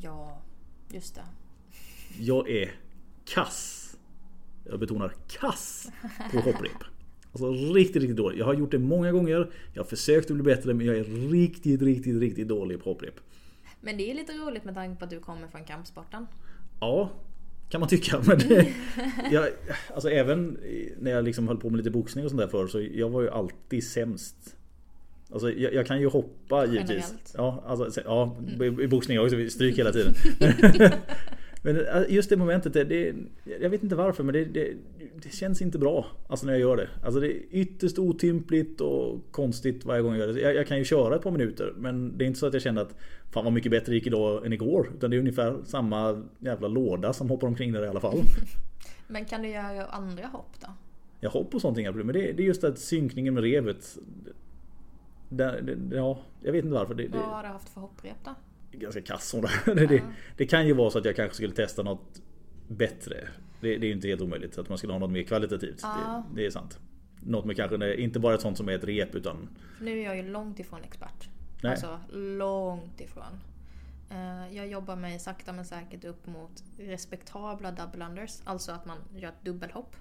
Ja, 0.00 0.42
just 0.90 1.14
det. 1.14 1.24
Jag 2.18 2.50
är 2.50 2.74
kass. 3.24 3.96
Jag 4.64 4.80
betonar 4.80 5.14
kass 5.28 5.90
på 6.32 6.40
hopprep. 6.40 6.91
Alltså 7.32 7.52
riktigt, 7.74 8.02
riktigt 8.02 8.16
dålig. 8.16 8.38
Jag 8.38 8.44
har 8.44 8.54
gjort 8.54 8.70
det 8.70 8.78
många 8.78 9.12
gånger. 9.12 9.50
Jag 9.72 9.82
har 9.82 9.88
försökt 9.88 10.30
att 10.30 10.36
bli 10.36 10.42
bättre 10.42 10.74
men 10.74 10.86
jag 10.86 10.96
är 10.96 11.04
riktigt, 11.30 11.82
riktigt, 11.82 12.20
riktigt 12.20 12.48
dålig 12.48 12.82
på 12.82 12.90
hopprep. 12.90 13.14
Men 13.80 13.96
det 13.96 14.10
är 14.10 14.14
lite 14.14 14.32
roligt 14.32 14.64
med 14.64 14.74
tanke 14.74 14.98
på 14.98 15.04
att 15.04 15.10
du 15.10 15.20
kommer 15.20 15.48
från 15.48 15.64
kampsporten. 15.64 16.26
Ja, 16.80 17.10
kan 17.70 17.80
man 17.80 17.88
tycka. 17.88 18.22
Men 18.26 18.38
det, 18.38 18.66
jag, 19.32 19.48
alltså 19.94 20.10
även 20.10 20.58
när 20.98 21.10
jag 21.10 21.24
liksom 21.24 21.48
höll 21.48 21.56
på 21.56 21.70
med 21.70 21.76
lite 21.76 21.90
boxning 21.90 22.24
och 22.24 22.30
sånt 22.30 22.40
där 22.40 22.48
förr 22.48 22.66
så 22.66 22.80
jag 22.80 23.08
var 23.08 23.22
ju 23.22 23.30
alltid 23.30 23.84
sämst. 23.84 24.56
Alltså 25.30 25.50
jag, 25.52 25.74
jag 25.74 25.86
kan 25.86 26.00
ju 26.00 26.08
hoppa 26.08 26.66
givetvis. 26.66 26.88
Generellt. 26.88 27.34
Ja, 27.36 27.62
alltså, 27.66 28.00
ja 28.04 28.36
i, 28.60 28.64
i 28.64 28.88
boxning 28.88 29.20
också. 29.20 29.36
Vi 29.36 29.50
stryk 29.50 29.78
hela 29.78 29.92
tiden. 29.92 30.14
men 31.62 31.76
äh, 31.76 32.02
just 32.08 32.30
det 32.30 32.36
momentet, 32.36 32.72
det, 32.72 32.84
det, 32.84 33.14
jag 33.60 33.70
vet 33.70 33.82
inte 33.82 33.96
varför 33.96 34.24
men 34.24 34.32
det, 34.32 34.44
det, 34.44 34.74
det 35.22 35.32
känns 35.32 35.62
inte 35.62 35.78
bra. 35.78 36.06
Alltså 36.28 36.46
när 36.46 36.52
jag 36.52 36.60
gör 36.60 36.76
det. 36.76 36.88
Alltså 37.02 37.20
det 37.20 37.32
är 37.32 37.42
ytterst 37.50 37.98
otympligt 37.98 38.80
och 38.80 39.18
konstigt 39.30 39.84
varje 39.84 40.02
gång 40.02 40.16
jag 40.16 40.26
gör 40.26 40.34
det. 40.34 40.40
Jag, 40.40 40.54
jag 40.54 40.66
kan 40.66 40.78
ju 40.78 40.84
köra 40.84 41.16
ett 41.16 41.22
par 41.22 41.30
minuter 41.30 41.72
men 41.76 42.18
det 42.18 42.24
är 42.24 42.26
inte 42.26 42.38
så 42.38 42.46
att 42.46 42.52
jag 42.52 42.62
känner 42.62 42.82
att 42.82 42.94
Fan 43.32 43.44
vad 43.44 43.52
mycket 43.52 43.70
bättre 43.70 43.92
det 43.92 43.94
gick 43.94 44.06
idag 44.06 44.46
än 44.46 44.52
igår. 44.52 44.90
Utan 44.96 45.10
det 45.10 45.16
är 45.16 45.18
ungefär 45.18 45.58
samma 45.64 46.22
jävla 46.38 46.68
låda 46.68 47.12
som 47.12 47.30
hoppar 47.30 47.46
omkring 47.46 47.72
där 47.72 47.84
i 47.84 47.88
alla 47.88 48.00
fall. 48.00 48.18
Men 49.08 49.24
kan 49.24 49.42
du 49.42 49.48
göra 49.48 49.86
andra 49.86 50.26
hopp 50.26 50.60
då? 50.60 50.66
Jag 51.20 51.30
hopp 51.30 51.54
och 51.54 51.60
sånt 51.60 51.78
inga 51.78 51.92
problem. 51.92 52.06
Men 52.06 52.14
det, 52.14 52.32
det 52.32 52.42
är 52.42 52.46
just 52.46 52.64
att 52.64 52.78
synkningen 52.78 53.34
med 53.34 53.42
revet. 53.42 53.98
Det, 55.28 55.76
ja, 55.92 56.18
jag 56.42 56.52
vet 56.52 56.64
inte 56.64 56.74
varför. 56.74 56.94
Det, 56.94 57.02
det 57.02 57.18
Vad 57.18 57.26
har 57.26 57.42
du 57.42 57.48
haft 57.48 57.68
för 57.68 57.80
hopprep 57.80 58.16
då? 58.24 58.34
Ganska 58.72 59.02
kass 59.02 59.28
sådär. 59.28 59.50
det, 59.74 59.86
det, 59.86 60.02
det 60.36 60.46
kan 60.46 60.66
ju 60.66 60.72
vara 60.72 60.90
så 60.90 60.98
att 60.98 61.04
jag 61.04 61.16
kanske 61.16 61.34
skulle 61.36 61.54
testa 61.54 61.82
något 61.82 62.20
bättre. 62.68 63.28
Det, 63.60 63.68
det 63.78 63.86
är 63.86 63.88
ju 63.88 63.92
inte 63.92 64.08
helt 64.08 64.20
omöjligt. 64.20 64.58
Att 64.58 64.68
man 64.68 64.78
skulle 64.78 64.92
ha 64.92 65.00
något 65.00 65.10
mer 65.10 65.22
kvalitativt. 65.22 65.80
Ja. 65.82 66.24
Det, 66.30 66.40
det 66.40 66.46
är 66.46 66.50
sant. 66.50 66.78
Något 67.20 67.44
med 67.44 67.56
kanske 67.56 67.94
inte 67.94 68.20
bara 68.20 68.34
ett 68.34 68.40
sånt 68.40 68.56
som 68.56 68.68
är 68.68 68.72
ett 68.72 68.84
rep 68.84 69.14
utan 69.14 69.48
För 69.76 69.84
nu 69.84 70.00
är 70.00 70.04
jag 70.04 70.16
ju 70.16 70.22
långt 70.22 70.58
ifrån 70.58 70.80
expert. 70.84 71.28
Nej. 71.62 71.72
Alltså 71.72 72.00
långt 72.12 73.00
ifrån. 73.00 73.40
Eh, 74.10 74.56
Jag 74.56 74.68
jobbar 74.68 74.96
mig 74.96 75.18
sakta 75.18 75.52
men 75.52 75.64
säkert 75.64 76.04
upp 76.04 76.26
mot 76.26 76.64
respektabla 76.78 77.70
double 77.70 78.06
unders. 78.06 78.42
Alltså 78.44 78.72
att 78.72 78.86
man 78.86 78.96
gör 79.16 79.28
ett 79.28 79.44
dubbelhopp. 79.44 79.96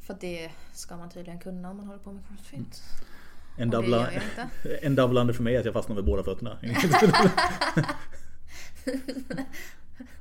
För 0.00 0.16
det 0.20 0.50
ska 0.72 0.96
man 0.96 1.10
tydligen 1.10 1.40
kunna 1.40 1.70
om 1.70 1.76
man 1.76 1.86
håller 1.86 2.00
på 2.00 2.12
med 2.12 2.22
crossfit. 2.28 2.82
En 3.58 3.70
inte. 3.70 4.48
en 4.82 4.94
för 5.34 5.42
mig 5.42 5.54
är 5.54 5.58
att 5.58 5.64
jag 5.64 5.74
fastnar 5.74 5.94
med 5.94 6.04
båda 6.04 6.22
fötterna. 6.22 6.58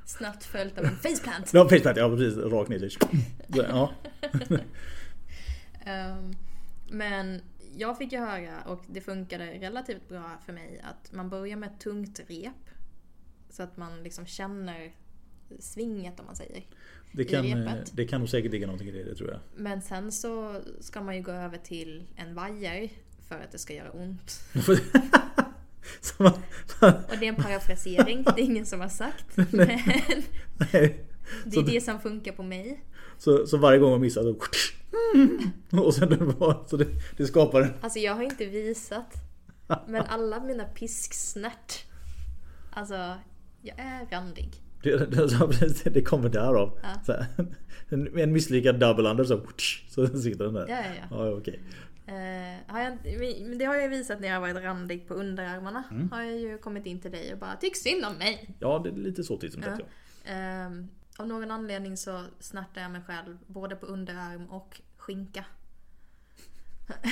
Snabbt 0.06 0.44
följt 0.44 0.78
av 0.78 0.86
en 0.86 0.96
faceplant. 0.96 1.54
ja 1.54 1.68
precis, 1.70 1.98
ja 1.98 2.10
precis. 2.10 2.38
Rakt 2.38 2.70
ner. 2.70 2.90
Ja. 3.48 3.92
Ehm, 5.86 6.34
men 6.90 7.42
jag 7.78 7.98
fick 7.98 8.12
ju 8.12 8.20
höra, 8.20 8.62
och 8.66 8.84
det 8.88 9.02
funkade 9.02 9.46
relativt 9.46 10.10
bra 10.10 10.38
för 10.46 10.54
mig, 10.54 10.82
att 10.84 11.12
man 11.14 11.30
börjar 11.30 11.58
med 11.58 11.70
ett 11.70 11.80
tungt 11.80 12.20
rep. 12.28 12.70
Så 13.50 13.64
att 13.64 13.78
man 13.78 14.04
liksom 14.04 14.26
känner 14.26 14.92
svinget 15.60 16.20
om 16.20 16.26
man 16.26 16.36
säger. 16.36 16.64
Det 17.12 17.26
kan, 17.26 17.46
I 17.46 17.56
repet. 17.56 17.92
det 17.94 18.06
kan 18.06 18.20
nog 18.20 18.30
säkert 18.30 18.52
ligga 18.52 18.68
någonting 18.68 18.88
i 18.88 18.92
det, 18.92 19.04
det 19.04 19.16
tror 19.16 19.30
jag. 19.30 19.40
Men 19.56 19.82
sen 19.82 20.12
så 20.12 20.62
ska 20.80 21.02
man 21.02 21.16
ju 21.16 21.22
gå 21.22 21.32
över 21.32 21.58
till 21.58 22.04
en 22.16 22.36
vajer 22.36 22.90
för 23.28 23.36
att 23.36 23.52
det 23.52 23.58
ska 23.58 23.74
göra 23.74 23.92
ont. 23.92 24.42
Man, 26.18 26.32
man, 26.82 26.94
Och 26.94 27.18
det 27.20 27.26
är 27.26 27.30
en 27.30 27.36
parafrasering, 27.36 28.24
det 28.24 28.42
är 28.42 28.46
ingen 28.46 28.66
som 28.66 28.80
har 28.80 28.90
sagt. 28.90 29.26
Men 29.36 29.52
nej. 30.72 31.06
det 31.46 31.58
är 31.58 31.64
det 31.64 31.82
som 31.82 32.00
funkar 32.00 32.32
på 32.32 32.44
mig. 32.44 32.84
så, 33.18 33.48
så 33.48 33.58
varje 33.58 33.80
gång 33.80 33.92
man 33.92 34.02
missar 34.02 34.24
så... 34.24 34.36
Och 35.84 35.94
sen 35.94 36.10
det 36.10 36.18
bara, 36.18 36.68
så 36.68 36.78
det, 36.78 36.88
det 37.18 37.26
skapar 37.26 37.62
en... 37.62 37.74
Alltså 37.82 38.00
jag 38.00 38.16
har 38.16 38.24
inte 38.24 38.46
visat. 38.46 39.14
Men 39.88 40.02
alla 40.02 40.40
mina 40.40 40.64
pisksnärt. 40.64 41.86
Alltså, 42.72 43.16
jag 43.62 43.80
är 43.80 44.06
randig. 44.12 44.64
Det, 44.84 45.12
det, 45.12 45.30
så 45.30 45.48
precis, 45.48 45.84
det 45.84 46.02
kommer 46.02 46.30
därav. 46.30 46.80
Ja. 46.84 46.90
Så 47.06 47.12
här, 47.12 47.28
en, 48.20 48.34
misslyckad 48.34 48.80
double 48.80 49.10
under 49.10 49.24
så... 49.24 49.42
Så 49.90 50.08
sitter 50.08 50.46
den 50.46 50.54
där. 50.54 50.68
Ja, 50.68 50.76
ja, 50.76 50.92
ja. 51.10 51.26
Ja, 51.26 51.38
okej. 51.38 51.62
Eh, 52.08 52.58
har 52.68 52.80
jag, 52.80 52.98
men 53.42 53.58
det 53.58 53.66
har 53.66 53.76
jag 53.76 53.90
visat 53.90 54.20
när 54.20 54.28
jag 54.28 54.36
har 54.36 54.42
varit 54.42 54.64
randig 54.64 55.08
på 55.08 55.14
underarmarna. 55.14 55.84
Har 56.12 56.22
jag 56.22 56.38
ju 56.38 56.58
kommit 56.58 56.86
in 56.86 57.02
till 57.02 57.12
dig 57.12 57.34
och 57.34 57.40
bara 57.40 57.56
tyck 57.56 57.78
synd 57.78 58.06
om 58.06 58.18
mig. 58.18 58.56
Ja, 58.60 58.80
det 58.80 58.90
är 58.90 58.94
lite 58.94 59.24
så 59.24 59.38
titt 59.38 59.54
som 59.54 59.62
tätt 59.62 59.80
Ja. 59.80 59.86
ja. 60.24 60.32
Ehm, 60.32 60.88
av 61.18 61.28
någon 61.28 61.52
anledning 61.52 61.98
så 61.98 62.24
snärtar 62.40 62.82
jag 62.82 62.92
mig 62.92 63.02
själv 63.08 63.38
både 63.48 63.76
på 63.76 63.86
underarm 63.86 64.50
och 64.50 64.82
skinka. 64.98 65.46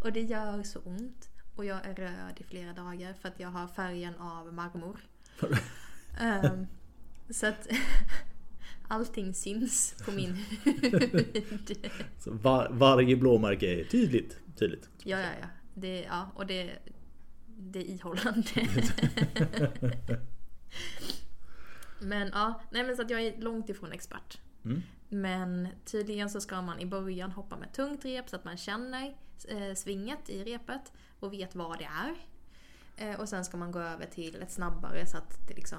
och 0.00 0.12
det 0.12 0.20
gör 0.20 0.62
så 0.62 0.80
ont. 0.80 1.28
Och 1.54 1.64
jag 1.64 1.86
är 1.86 1.94
röd 1.94 2.34
i 2.36 2.44
flera 2.44 2.72
dagar 2.72 3.12
för 3.12 3.28
att 3.28 3.40
jag 3.40 3.48
har 3.48 3.68
färgen 3.68 4.14
av 4.14 4.54
marmor. 4.54 5.00
Ehm, 6.20 6.66
så 7.30 7.46
att 7.46 7.68
allting 8.88 9.34
syns 9.34 9.94
på 10.04 10.12
min 10.12 10.32
hud. 10.64 11.78
Så 12.18 12.32
var, 12.32 12.68
varje 12.70 13.16
blåmärke 13.16 13.80
är 13.80 13.84
tydligt. 13.84 14.38
Tydligt. 14.58 14.88
Ja, 15.04 15.18
ja, 15.18 15.30
ja. 15.40 15.46
Det, 15.74 16.00
ja 16.00 16.30
och 16.34 16.46
det, 16.46 16.78
det 17.46 17.78
är 17.78 17.94
ihållande. 17.94 18.48
men 22.00 22.30
ja, 22.32 22.60
nej 22.70 22.84
men 22.84 22.96
så 22.96 23.02
att 23.02 23.10
jag 23.10 23.20
är 23.20 23.40
långt 23.40 23.68
ifrån 23.68 23.92
expert. 23.92 24.38
Mm. 24.64 24.82
Men 25.08 25.68
tydligen 25.84 26.30
så 26.30 26.40
ska 26.40 26.62
man 26.62 26.80
i 26.80 26.86
början 26.86 27.30
hoppa 27.30 27.56
med 27.56 27.72
tungt 27.72 28.04
rep 28.04 28.28
så 28.28 28.36
att 28.36 28.44
man 28.44 28.56
känner 28.56 29.16
eh, 29.48 29.74
svinget 29.74 30.30
i 30.30 30.44
repet 30.44 30.92
och 31.20 31.32
vet 31.32 31.54
vad 31.54 31.78
det 31.78 31.84
är. 31.84 32.14
Eh, 32.96 33.20
och 33.20 33.28
sen 33.28 33.44
ska 33.44 33.56
man 33.56 33.72
gå 33.72 33.78
över 33.78 34.06
till 34.06 34.42
ett 34.42 34.52
snabbare 34.52 35.06
så 35.06 35.16
att 35.16 35.48
det 35.48 35.54
liksom... 35.54 35.78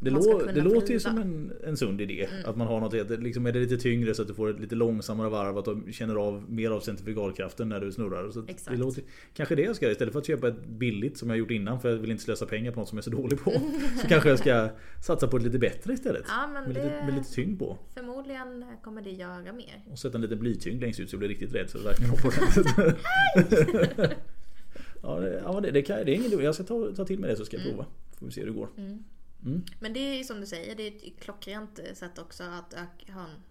Det, 0.00 0.10
lå, 0.10 0.42
det 0.54 0.60
låter 0.60 0.88
ju. 0.88 0.92
Mm. 0.92 1.00
som 1.00 1.18
en, 1.18 1.52
en 1.64 1.76
sund 1.76 2.00
idé. 2.00 2.28
Att 2.44 2.56
man 2.56 2.66
har 2.66 2.80
något, 2.80 3.20
liksom 3.20 3.46
är 3.46 3.52
det 3.52 3.58
lite 3.58 3.76
tyngre 3.76 4.14
så 4.14 4.22
att 4.22 4.28
du 4.28 4.34
får 4.34 4.50
ett 4.50 4.60
lite 4.60 4.74
långsammare 4.74 5.28
varv. 5.28 5.58
Att 5.58 5.64
du 5.64 5.92
känner 5.92 6.14
av 6.14 6.44
mer 6.50 6.70
av 6.70 6.80
centrifugalkraften 6.80 7.68
när 7.68 7.80
du 7.80 7.92
snurrar. 7.92 8.30
Så 8.30 8.44
Exakt. 8.48 8.76
det 8.76 8.82
låter, 8.84 9.02
kanske 9.34 9.54
det 9.54 9.62
jag 9.62 9.76
ska 9.76 9.84
göra 9.84 9.92
istället 9.92 10.12
för 10.12 10.20
att 10.20 10.26
köpa 10.26 10.48
ett 10.48 10.66
billigt 10.66 11.18
som 11.18 11.28
jag 11.30 11.38
gjort 11.38 11.50
innan. 11.50 11.80
För 11.80 11.88
jag 11.90 11.96
vill 11.96 12.10
inte 12.10 12.22
slösa 12.22 12.46
pengar 12.46 12.72
på 12.72 12.80
något 12.80 12.88
som 12.88 12.98
jag 12.98 13.02
är 13.06 13.10
så 13.10 13.16
dålig 13.16 13.40
på. 13.40 13.50
Så 14.02 14.08
kanske 14.08 14.28
jag 14.28 14.38
ska 14.38 14.68
satsa 15.06 15.28
på 15.28 15.36
ett 15.36 15.42
lite 15.42 15.58
bättre 15.58 15.92
istället. 15.92 16.24
Ja, 16.28 16.46
men 16.46 16.64
med, 16.64 16.74
det- 16.74 16.82
lite, 16.82 17.04
med 17.06 17.14
lite 17.14 17.32
tyngd 17.32 17.58
på. 17.58 17.78
Förmodligen 17.94 18.64
kommer 18.82 19.02
det 19.02 19.10
göra 19.10 19.52
mer. 19.52 19.84
Och 19.90 19.98
sätta 19.98 20.18
en 20.18 20.22
liten 20.22 20.38
blytyngd 20.38 20.80
längst 20.80 21.00
ut 21.00 21.10
så 21.10 21.14
jag 21.14 21.18
blir 21.18 21.28
riktigt 21.28 21.54
rädd 21.54 21.70
så 21.70 21.78
det 21.78 21.84
verkligen 21.84 22.10
hoppar 22.10 22.32
Ja, 25.02 25.20
det, 25.20 25.42
ja 25.44 25.60
det, 25.60 25.70
det, 25.70 25.82
kan, 25.82 25.96
det 25.96 26.12
är 26.12 26.14
ingen 26.14 26.40
Jag 26.44 26.54
ska 26.54 26.64
ta, 26.64 26.92
ta 26.96 27.04
till 27.04 27.18
mig 27.18 27.30
det 27.30 27.36
så 27.36 27.44
ska 27.44 27.56
jag 27.56 27.66
prova. 27.66 27.86
Får 28.18 28.26
vi 28.26 28.32
se 28.32 28.40
hur 28.40 28.46
det 28.48 28.54
går. 28.54 28.68
Men 29.80 29.92
det 29.92 30.00
är 30.00 30.16
ju 30.16 30.24
som 30.24 30.40
du 30.40 30.46
säger, 30.46 30.74
det 30.74 30.82
är 30.82 30.92
ett 31.08 31.20
klockrent 31.20 31.78
eh, 31.78 31.94
sätt 31.94 32.18
också 32.18 32.44
att 32.44 32.74
ha 33.14 33.22
en 33.24 33.42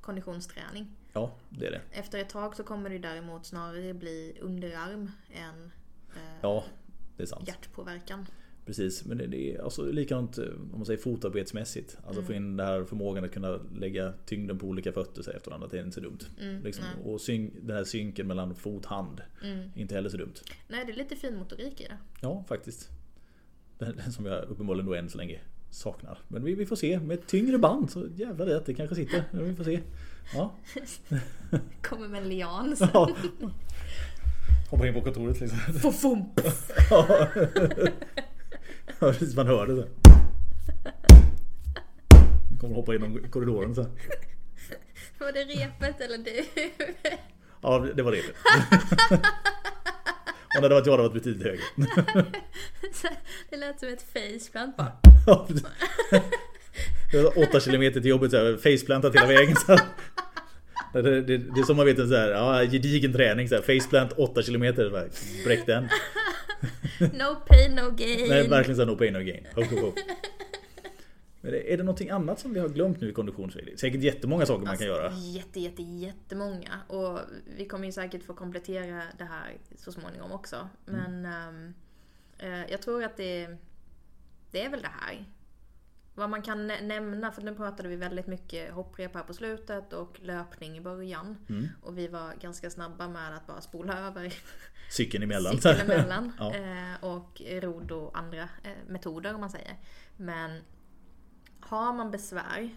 konditionsträning. 0.00 0.86
Ja, 1.12 1.34
det 1.48 1.66
är 1.66 1.70
det. 1.70 1.80
Efter 1.92 2.18
ett 2.18 2.28
tag 2.28 2.56
så 2.56 2.62
kommer 2.62 2.90
det 2.90 2.98
däremot 2.98 3.46
snarare 3.46 3.94
bli 3.94 4.38
underarm 4.40 5.10
än 5.34 5.64
eh, 6.16 6.38
Ja, 6.42 6.64
det 7.16 7.22
är 7.22 7.26
sant. 7.26 7.48
hjärtpåverkan. 7.48 8.26
Precis, 8.66 9.04
men 9.04 9.18
det, 9.18 9.26
det 9.26 9.54
är 9.54 9.62
alltså 9.62 9.82
likadant 9.82 10.38
eh, 10.38 10.44
om 10.44 10.70
man 10.72 10.86
säger 10.86 11.00
fotarbetsmässigt. 11.00 11.98
Alltså 12.06 12.22
få 12.22 12.32
in 12.32 12.56
den 12.56 12.66
här 12.66 12.84
förmågan 12.84 13.24
att 13.24 13.32
kunna 13.32 13.60
lägga 13.78 14.12
tyngden 14.26 14.58
på 14.58 14.66
olika 14.66 14.92
fötter 14.92 15.22
så 15.22 15.30
efter 15.30 15.50
varandra. 15.50 15.68
Det 15.70 15.78
är 15.78 15.82
inte 15.82 15.94
så 15.94 16.00
dumt. 16.00 16.18
liksom. 16.64 16.84
Och 17.04 17.20
syn, 17.20 17.54
den 17.62 17.76
här 17.76 17.84
synken 17.84 18.26
mellan 18.26 18.54
fot-hand. 18.54 19.22
Inte 19.74 19.94
heller 19.94 20.08
så 20.10 20.16
dumt. 20.16 20.34
Nej, 20.68 20.84
det 20.84 20.92
är 20.92 20.96
lite 20.96 21.16
fin 21.16 21.36
motorik 21.36 21.80
i 21.80 21.84
det. 21.84 21.98
Ja, 22.20 22.44
faktiskt. 22.48 22.88
Som 24.10 24.26
jag 24.26 24.44
uppenbarligen 24.44 24.86
då 24.86 24.94
än 24.94 25.10
så 25.10 25.18
länge 25.18 25.40
saknar. 25.70 26.18
Men 26.28 26.44
vi, 26.44 26.54
vi 26.54 26.66
får 26.66 26.76
se. 26.76 27.00
Med 27.00 27.26
tyngre 27.26 27.58
band 27.58 27.90
så 27.90 28.06
jävlar 28.14 28.46
det 28.46 28.56
att 28.56 28.66
det 28.66 28.74
kanske 28.74 28.96
sitter. 28.96 29.24
Men 29.30 29.44
Vi 29.44 29.56
får 29.56 29.64
se. 29.64 29.80
Ja. 30.34 30.52
Kommer 31.82 32.08
med 32.08 32.22
en 32.22 32.28
lian 32.28 32.76
sen. 32.76 32.88
ja. 32.92 33.10
Hoppar 34.70 34.86
in 34.86 34.94
på 34.94 35.00
kontoret 35.00 35.40
liksom. 35.40 35.58
Fofum! 35.58 36.24
Ja, 36.90 37.28
precis. 39.12 39.36
Man 39.36 39.46
hör 39.46 39.66
det 39.66 39.76
så. 39.76 39.84
Kommer 42.60 42.74
hoppa 42.74 42.92
genom 42.92 43.30
korridoren 43.30 43.74
så. 43.74 43.86
Var 45.18 45.32
det 45.32 45.44
repet 45.44 46.00
eller 46.00 46.18
du? 46.18 46.44
Ja, 47.60 47.78
det 47.78 48.02
var 48.02 48.12
det. 48.12 48.22
Och 50.56 50.62
när 50.62 50.68
det 50.68 50.74
var 50.74 50.82
jag 50.86 50.90
hade 50.90 51.02
varit 51.02 51.12
betydligt 51.12 51.42
högre. 51.42 51.62
Det 53.50 53.56
lät 53.56 53.80
som 53.80 53.88
ett 53.88 54.02
faceplant 54.02 54.76
bara. 54.76 54.92
Ja, 55.26 55.46
precis. 55.48 55.66
Det 57.12 57.22
var 57.22 57.38
åtta 57.38 57.60
kilometer 57.60 58.00
till 58.00 58.10
jobbet 58.10 58.30
så 58.30 58.36
här, 58.36 58.56
faceplantat 58.56 59.14
hela 59.14 59.26
vägen. 59.26 59.56
Så. 59.56 59.78
Det, 60.92 61.02
det, 61.02 61.38
det, 61.38 61.60
är 61.60 61.64
som 61.64 61.76
man 61.76 61.86
vet 61.86 61.98
en 61.98 62.08
så 62.08 62.16
här, 62.16 62.30
ja, 62.30 62.62
gedigen 62.62 63.12
träning 63.12 63.48
så 63.48 63.54
här, 63.54 63.62
faceplant 63.62 64.12
8 64.12 64.42
kilometer. 64.42 65.08
Bräck 65.44 65.66
den. 65.66 65.88
No 67.00 67.36
pain, 67.46 67.74
no 67.74 67.90
gain. 67.90 68.28
Nej, 68.28 68.48
verkligen 68.48 68.76
så 68.76 68.82
här, 68.82 68.90
no 68.92 68.96
pain 68.96 69.12
no 69.12 69.18
gain. 69.18 69.46
Hopp, 69.54 69.66
hopp, 69.66 69.80
hopp. 69.80 69.94
Men 71.40 71.54
är 71.54 71.76
det 71.76 71.82
någonting 71.82 72.10
annat 72.10 72.40
som 72.40 72.54
vi 72.54 72.60
har 72.60 72.68
glömt 72.68 73.00
nu 73.00 73.10
i 73.10 73.12
konditionsträning? 73.12 73.78
Säkert 73.78 74.02
jättemånga 74.02 74.46
saker 74.46 74.66
man 74.66 74.76
kan 74.76 74.86
göra. 74.86 75.12
Jätte, 75.12 75.60
jätte, 75.60 75.82
jättemånga. 75.82 76.80
Och 76.86 77.18
vi 77.56 77.64
kommer 77.64 77.86
ju 77.86 77.92
säkert 77.92 78.22
få 78.22 78.34
komplettera 78.34 79.02
det 79.18 79.24
här 79.24 79.56
så 79.76 79.92
småningom 79.92 80.32
också. 80.32 80.68
Men 80.84 81.24
ehm, 81.24 81.66
eh, 81.66 81.72
jag 82.46 82.82
tror 82.82 83.04
att 83.04 83.16
det, 83.16 83.56
det 84.50 84.64
är 84.64 84.70
väl 84.70 84.82
det 84.82 84.90
här. 85.00 85.24
Vad 86.14 86.30
man 86.30 86.42
kan 86.42 86.66
nä- 86.66 86.80
nämna, 86.80 87.32
för 87.32 87.42
nu 87.42 87.54
pratade 87.54 87.88
vi 87.88 87.96
väldigt 87.96 88.26
mycket 88.26 88.72
hopprep 88.72 89.14
här 89.14 89.22
på 89.22 89.34
slutet 89.34 89.92
och 89.92 90.20
löpning 90.20 90.76
i 90.76 90.80
början. 90.80 91.36
Och 91.82 91.98
vi 91.98 92.08
var 92.08 92.34
ganska 92.40 92.70
snabba 92.70 93.08
med 93.08 93.36
att 93.36 93.46
bara 93.46 93.60
spola 93.60 93.98
över 93.98 94.34
Cykeln 94.90 95.24
emellan. 95.24 95.52
cykeln 95.60 95.80
emellan. 95.80 96.32
ja. 96.38 96.54
eh, 96.54 97.04
och 97.04 97.42
rodd 97.50 97.92
och 97.92 98.18
andra 98.18 98.42
eh, 98.42 98.72
metoder 98.86 99.34
om 99.34 99.40
man 99.40 99.50
säger. 99.50 99.76
Men 100.16 100.60
har 101.60 101.92
man 101.92 102.10
besvär 102.10 102.74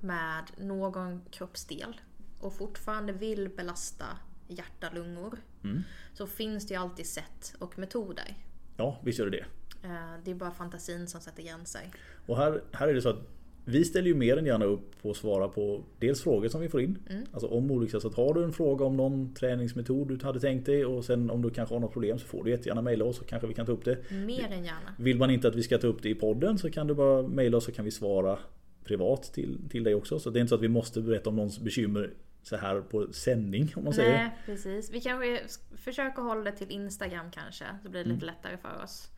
med 0.00 0.44
någon 0.58 1.24
kroppsdel 1.30 2.00
och 2.40 2.54
fortfarande 2.54 3.12
vill 3.12 3.48
belasta 3.48 4.06
hjärta, 4.48 4.90
lungor. 4.94 5.38
Mm. 5.64 5.82
Så 6.14 6.26
finns 6.26 6.66
det 6.66 6.74
ju 6.74 6.80
alltid 6.80 7.06
sätt 7.06 7.54
och 7.58 7.78
metoder. 7.78 8.36
Ja, 8.76 9.00
visst 9.04 9.18
gör 9.18 9.26
det 9.26 9.36
det. 9.36 9.44
Eh, 9.88 10.20
det 10.24 10.30
är 10.30 10.34
bara 10.34 10.50
fantasin 10.50 11.06
som 11.06 11.20
sätter 11.20 11.42
gränser. 11.42 11.82
Och 12.26 12.36
här, 12.36 12.62
här 12.72 12.88
är 12.88 12.94
det 12.94 13.02
så 13.02 13.08
att 13.08 13.28
vi 13.68 13.84
ställer 13.84 14.08
ju 14.08 14.14
mer 14.14 14.36
än 14.36 14.46
gärna 14.46 14.64
upp 14.64 15.02
på 15.02 15.10
att 15.10 15.16
svara 15.16 15.48
på 15.48 15.84
dels 15.98 16.22
frågor 16.22 16.48
som 16.48 16.60
vi 16.60 16.68
får 16.68 16.80
in. 16.80 16.98
Alltså 17.32 17.48
om 17.48 17.70
olika 17.70 18.00
så 18.00 18.08
att 18.08 18.14
har 18.14 18.34
du 18.34 18.44
en 18.44 18.52
fråga 18.52 18.84
om 18.84 18.96
någon 18.96 19.34
träningsmetod 19.34 20.08
du 20.08 20.24
hade 20.24 20.40
tänkt 20.40 20.66
dig 20.66 20.86
och 20.86 21.04
sen 21.04 21.30
om 21.30 21.42
du 21.42 21.50
kanske 21.50 21.74
har 21.74 21.80
något 21.80 21.92
problem 21.92 22.18
så 22.18 22.26
får 22.26 22.44
du 22.44 22.50
jättegärna 22.50 22.82
mejla 22.82 23.04
oss 23.04 23.16
så 23.16 23.24
kanske 23.24 23.48
vi 23.48 23.54
kan 23.54 23.66
ta 23.66 23.72
upp 23.72 23.84
det. 23.84 24.10
Mer 24.10 24.52
än 24.52 24.64
gärna. 24.64 24.94
Vill 24.98 25.18
man 25.18 25.30
inte 25.30 25.48
att 25.48 25.54
vi 25.54 25.62
ska 25.62 25.78
ta 25.78 25.86
upp 25.86 26.02
det 26.02 26.08
i 26.08 26.14
podden 26.14 26.58
så 26.58 26.70
kan 26.70 26.86
du 26.86 26.94
bara 26.94 27.22
mejla 27.22 27.56
oss 27.56 27.64
så 27.64 27.72
kan 27.72 27.84
vi 27.84 27.90
svara 27.90 28.38
privat 28.84 29.22
till, 29.22 29.58
till 29.70 29.84
dig 29.84 29.94
också. 29.94 30.18
Så 30.18 30.30
det 30.30 30.38
är 30.38 30.40
inte 30.40 30.48
så 30.48 30.54
att 30.54 30.62
vi 30.62 30.68
måste 30.68 31.00
berätta 31.00 31.30
om 31.30 31.36
någons 31.36 31.60
bekymmer 31.60 32.10
så 32.48 32.56
här 32.56 32.80
på 32.80 33.12
sändning 33.12 33.72
om 33.76 33.84
man 33.84 33.92
säger. 33.92 34.12
Nej, 34.12 34.38
precis. 34.46 34.90
Vi 34.90 35.00
kanske 35.00 35.42
försöker 35.76 36.22
hålla 36.22 36.50
det 36.50 36.56
till 36.56 36.70
Instagram 36.70 37.30
kanske. 37.30 37.64
Så 37.82 37.88
blir 37.88 38.04
det 38.04 38.10
lite 38.10 38.26
lättare 38.26 38.56
för 38.56 38.82
oss. 38.82 39.10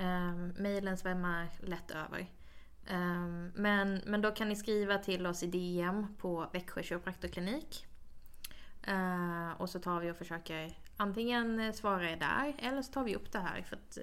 Um, 0.00 0.54
Mailen 0.58 0.96
svämmar 0.96 1.48
lätt 1.62 1.90
över. 1.90 2.26
Ehm, 2.86 3.52
men, 3.54 4.00
men 4.06 4.20
då 4.20 4.30
kan 4.30 4.48
ni 4.48 4.56
skriva 4.56 4.98
till 4.98 5.26
oss 5.26 5.42
i 5.42 5.46
DM 5.46 6.06
på 6.18 6.50
Växjö 6.52 6.82
kiropraktorklinik. 6.82 7.86
Eh, 8.82 9.60
och 9.60 9.70
så 9.70 9.78
tar 9.78 10.00
vi 10.00 10.10
och 10.10 10.16
försöker 10.16 10.78
antingen 10.96 11.60
eh, 11.60 11.72
svara 11.72 12.10
er 12.10 12.16
där 12.16 12.54
eller 12.58 12.82
så 12.82 12.92
tar 12.92 13.04
vi 13.04 13.16
upp 13.16 13.32
det 13.32 13.38
här 13.38 13.62
för 13.62 13.76
att 13.76 13.98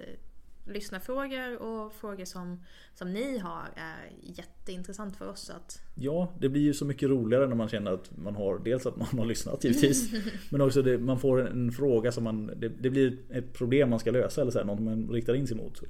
uh, 0.66 0.72
lyssna 0.72 1.00
frågor 1.00 1.62
och 1.62 1.92
frågor 1.92 2.24
som, 2.24 2.62
som 2.94 3.12
ni 3.12 3.38
har 3.38 3.68
är 3.76 4.12
jätteintressant 4.22 5.16
för 5.16 5.28
oss 5.28 5.50
att 5.50 5.80
Ja, 5.94 6.32
det 6.38 6.48
blir 6.48 6.62
ju 6.62 6.74
så 6.74 6.84
mycket 6.84 7.08
roligare 7.08 7.46
när 7.46 7.56
man 7.56 7.68
känner 7.68 7.90
att 7.90 8.16
man 8.16 8.36
har 8.36 8.58
dels 8.58 8.86
att 8.86 8.96
man 8.96 9.18
har 9.18 9.26
lyssnat 9.26 9.64
givetvis. 9.64 10.10
men 10.50 10.60
också 10.60 10.82
det, 10.82 10.98
man 10.98 11.20
får 11.20 11.48
en, 11.48 11.72
fråga 11.72 12.12
som 12.12 12.24
man, 12.24 12.46
det, 12.56 12.68
det 12.68 12.90
blir 12.90 13.18
ett 13.30 13.52
problem 13.52 13.90
man 13.90 13.98
ska 13.98 14.10
lösa 14.10 14.40
eller 14.40 14.50
så 14.50 14.58
här, 14.58 14.66
något 14.66 14.80
man 14.80 15.08
riktar 15.08 15.34
in 15.34 15.46
sig 15.46 15.56
mot. 15.56 15.80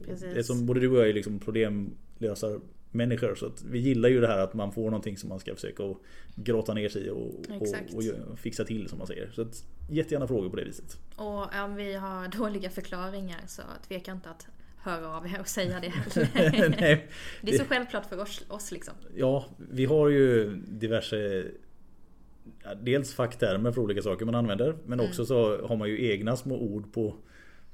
Som 0.42 0.66
både 0.66 0.80
du 0.80 0.88
och 0.88 0.98
jag 0.98 1.08
är 1.08 1.12
liksom 1.12 1.38
problemlösar 1.38 2.60
människor 2.94 3.34
så 3.34 3.46
att 3.46 3.64
vi 3.64 3.78
gillar 3.78 4.08
ju 4.08 4.20
det 4.20 4.26
här 4.26 4.38
att 4.38 4.54
man 4.54 4.72
får 4.72 4.84
någonting 4.84 5.16
som 5.16 5.28
man 5.28 5.40
ska 5.40 5.54
försöka 5.54 5.94
grotta 6.34 6.74
ner 6.74 6.88
sig 6.88 7.06
i 7.06 7.10
och, 7.10 7.16
och, 7.16 8.32
och 8.32 8.38
fixa 8.38 8.64
till 8.64 8.88
som 8.88 8.98
man 8.98 9.06
säger. 9.06 9.30
Så 9.34 9.42
att, 9.42 9.64
jättegärna 9.90 10.26
frågor 10.26 10.50
på 10.50 10.56
det 10.56 10.64
viset. 10.64 10.98
Och 11.16 11.54
om 11.64 11.74
vi 11.74 11.94
har 11.94 12.28
dåliga 12.38 12.70
förklaringar 12.70 13.40
så 13.46 13.62
tveka 13.88 14.12
inte 14.12 14.30
att 14.30 14.46
höra 14.84 15.08
av 15.16 15.26
er 15.26 15.40
och 15.40 15.48
säga 15.48 15.80
det. 15.80 15.92
Nej, 16.80 17.08
Det 17.42 17.54
är 17.54 17.58
så 17.58 17.64
självklart 17.64 18.06
för 18.06 18.20
oss, 18.20 18.44
oss 18.48 18.72
liksom. 18.72 18.94
Ja, 19.14 19.44
vi 19.70 19.84
har 19.84 20.08
ju 20.08 20.54
diverse 20.56 21.44
Dels 22.82 23.14
facktermer 23.14 23.72
för 23.72 23.80
olika 23.80 24.02
saker 24.02 24.24
man 24.24 24.34
använder 24.34 24.76
Men 24.86 25.00
Mm. 25.00 25.10
också 25.10 25.26
så 25.26 25.66
har 25.66 25.76
man 25.76 25.88
ju 25.88 26.10
egna 26.10 26.36
små 26.36 26.58
ord 26.58 26.92
på, 26.92 27.16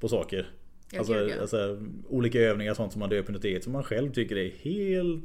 på 0.01 0.09
saker 0.09 0.51
Ja, 0.93 0.99
alltså, 0.99 1.15
alltså 1.41 1.83
olika 2.09 2.39
övningar 2.41 2.75
sånt 2.75 2.93
som 2.93 3.01
man 3.01 3.09
döper 3.11 3.33
något 3.33 3.45
eget 3.45 3.65
som 3.65 3.73
man 3.73 3.83
själv 3.85 4.13
tycker 4.13 4.37
är 4.37 4.51
helt 4.51 5.25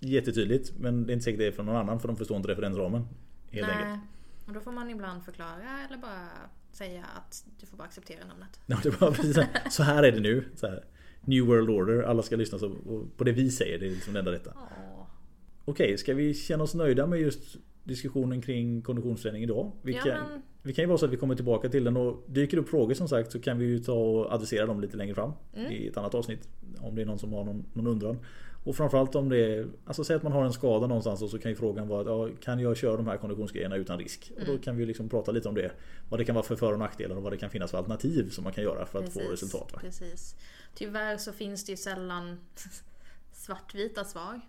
jättetydligt 0.00 0.72
Men 0.78 1.06
det 1.06 1.12
är 1.12 1.14
inte 1.14 1.24
säkert 1.24 1.38
det 1.38 1.46
är 1.46 1.52
för 1.52 1.62
någon 1.62 1.76
annan 1.76 2.00
för 2.00 2.08
de 2.08 2.16
förstår 2.16 2.36
inte 2.36 2.48
referensramen 2.48 3.04
Helt 3.50 3.68
enkelt 3.68 3.88
Nej. 3.88 3.98
Och 4.46 4.52
då 4.52 4.60
får 4.60 4.72
man 4.72 4.90
ibland 4.90 5.24
förklara 5.24 5.78
eller 5.88 5.98
bara 5.98 6.28
säga 6.72 7.04
att 7.16 7.44
du 7.60 7.66
får 7.66 7.76
bara 7.76 7.84
acceptera 7.84 8.24
namnet. 8.28 8.60
ja, 8.66 8.78
det 8.82 9.00
var 9.00 9.10
precis 9.10 9.38
så 9.70 9.82
här 9.82 10.02
är 10.02 10.12
det 10.12 10.20
nu 10.20 10.44
så 10.56 10.66
här, 10.66 10.84
New 11.24 11.46
World 11.46 11.70
Order, 11.70 12.02
alla 12.02 12.22
ska 12.22 12.36
lyssna 12.36 12.58
så, 12.58 12.72
på 13.16 13.24
det 13.24 13.32
vi 13.32 13.50
säger, 13.50 13.78
det 13.78 13.86
är 13.86 13.90
liksom 13.90 14.12
det 14.12 14.18
enda 14.18 14.32
rätta. 14.32 14.52
Okej, 15.64 15.98
ska 15.98 16.14
vi 16.14 16.34
känna 16.34 16.64
oss 16.64 16.74
nöjda 16.74 17.06
med 17.06 17.20
just 17.20 17.56
diskussionen 17.84 18.42
kring 18.42 18.82
konditionsträning 18.82 19.42
idag? 19.42 19.72
Vi, 19.82 19.92
Ja, 19.92 20.00
kan, 20.00 20.12
men- 20.30 20.42
vi 20.62 20.72
kan 20.72 20.82
ju 20.82 20.86
vara 20.88 20.98
så 20.98 21.06
att 21.06 21.12
vi 21.12 21.16
kommer 21.16 21.34
tillbaka 21.34 21.68
till 21.68 21.84
den 21.84 21.96
och 21.96 22.24
dyker 22.26 22.56
upp 22.56 22.68
frågor 22.68 22.94
som 22.94 23.08
sagt 23.08 23.32
så 23.32 23.40
kan 23.40 23.58
vi 23.58 23.64
ju 23.66 23.78
ta 23.78 23.92
och 23.92 24.32
adressera 24.32 24.66
dem 24.66 24.80
lite 24.80 24.96
längre 24.96 25.14
fram 25.14 25.32
Mm. 25.56 25.72
i 25.72 25.86
ett 25.86 25.96
annat 25.96 26.14
avsnitt. 26.14 26.48
Om 26.80 26.94
det 26.94 27.02
är 27.02 27.06
någon 27.06 27.18
som 27.18 27.32
har 27.32 27.44
någon, 27.44 27.64
någon 27.72 27.86
undran. 27.86 28.18
Och 28.64 28.76
framförallt 28.76 29.14
om 29.14 29.28
det 29.28 29.38
är, 29.56 29.66
alltså 29.86 30.04
säg 30.04 30.16
att 30.16 30.22
man 30.22 30.32
har 30.32 30.44
en 30.44 30.52
skada 30.52 30.86
någonstans 30.86 31.22
och 31.22 31.30
så 31.30 31.38
kan 31.38 31.50
ju 31.50 31.54
frågan 31.56 31.88
vara 31.88 32.04
ja, 32.28 32.36
kan 32.40 32.58
jag 32.58 32.76
köra 32.76 32.96
de 32.96 33.06
här 33.06 33.16
konditionsgrejerna 33.16 33.76
utan 33.76 33.98
risk? 33.98 34.32
Och 34.36 34.42
Mm. 34.42 34.56
då 34.56 34.62
kan 34.62 34.76
vi 34.76 34.86
liksom 34.86 35.08
prata 35.08 35.32
lite 35.32 35.48
om 35.48 35.54
det. 35.54 35.72
Vad 36.08 36.20
det 36.20 36.24
kan 36.24 36.34
vara 36.34 36.44
för 36.44 36.56
för 36.56 36.72
och 36.72 36.78
nackdelar 36.78 37.16
och 37.16 37.22
vad 37.22 37.32
det 37.32 37.36
kan 37.36 37.50
finnas 37.50 37.70
för 37.70 37.78
alternativ 37.78 38.30
som 38.30 38.44
man 38.44 38.52
kan 38.52 38.64
göra 38.64 38.86
för 38.86 38.98
att 39.04 39.12
få 39.12 39.20
resultat. 39.20 39.72
Va? 39.72 39.78
Precis. 39.80 40.34
Tyvärr 40.74 41.16
så 41.16 41.32
finns 41.32 41.64
det 41.64 41.72
ju 41.72 41.76
sällan 41.76 42.40
svartvita 43.32 44.04
svar. 44.04 44.40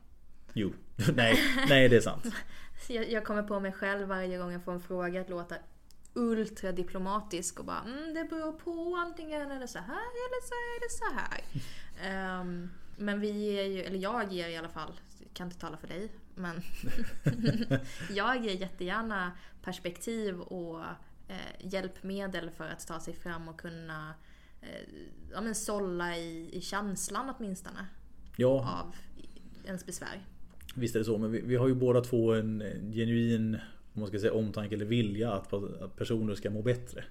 Jo, 0.53 0.71
nej, 1.15 1.39
nej 1.69 1.89
det 1.89 1.95
är 1.95 2.01
sant. 2.01 2.25
Jag, 2.89 3.11
jag 3.11 3.25
kommer 3.25 3.43
på 3.43 3.59
mig 3.59 3.71
själv 3.71 4.07
varje 4.07 4.37
gång 4.37 4.51
jag 4.51 4.63
får 4.63 4.71
en 4.71 4.81
fråga 4.81 5.21
att 5.21 5.29
låta 5.29 5.55
ultra 6.13 6.71
diplomatisk 6.71 7.59
och 7.59 7.65
bara 7.65 7.81
mm, 7.85 8.13
det 8.13 8.23
beror 8.23 8.51
på 8.51 8.95
antingen 9.05 9.51
är 9.51 9.59
det 9.59 9.67
så 9.67 9.79
här 9.79 9.87
eller 9.95 10.41
så 10.47 10.53
är 10.53 10.79
det 10.85 10.91
så 10.91 11.05
här. 11.19 11.43
Ehm, 12.09 12.69
men 12.97 13.19
vi 13.19 13.31
ger 13.31 13.63
ju, 13.63 13.81
eller 13.81 13.99
jag 13.99 14.33
ger 14.33 14.49
i 14.49 14.57
alla 14.57 14.69
fall, 14.69 14.91
kan 15.33 15.47
inte 15.47 15.59
tala 15.59 15.77
för 15.77 15.87
dig, 15.87 16.11
men 16.35 16.61
jag 18.15 18.45
ger 18.45 18.51
jättegärna 18.51 19.31
perspektiv 19.61 20.41
och 20.41 20.81
eh, 21.27 21.35
hjälpmedel 21.59 22.49
för 22.49 22.67
att 22.69 22.87
ta 22.87 22.99
sig 22.99 23.13
fram 23.13 23.47
och 23.47 23.59
kunna 23.59 24.13
eh, 24.61 24.89
ja, 25.31 25.41
men 25.41 25.55
sålla 25.55 26.17
i, 26.17 26.49
i 26.53 26.61
känslan 26.61 27.33
åtminstone 27.37 27.85
Ja, 28.37 28.81
av 28.81 28.95
ens 29.65 29.85
besvär. 29.85 30.25
Visst 30.75 30.95
är 30.95 30.99
det 30.99 31.05
så, 31.05 31.17
men 31.17 31.31
vi, 31.31 31.41
vi 31.41 31.55
har 31.55 31.67
ju 31.67 31.75
båda 31.75 32.01
två 32.01 32.33
en 32.33 32.63
genuin 32.93 33.57
om 33.95 34.01
man 34.01 34.07
ska 34.09 34.19
säga 34.19 34.33
omtanke 34.33 34.75
eller 34.75 34.85
vilja 34.85 35.31
att, 35.31 35.53
personer 35.95 36.35
ska 36.35 36.49
må 36.49 36.61
bättre. 36.61 37.03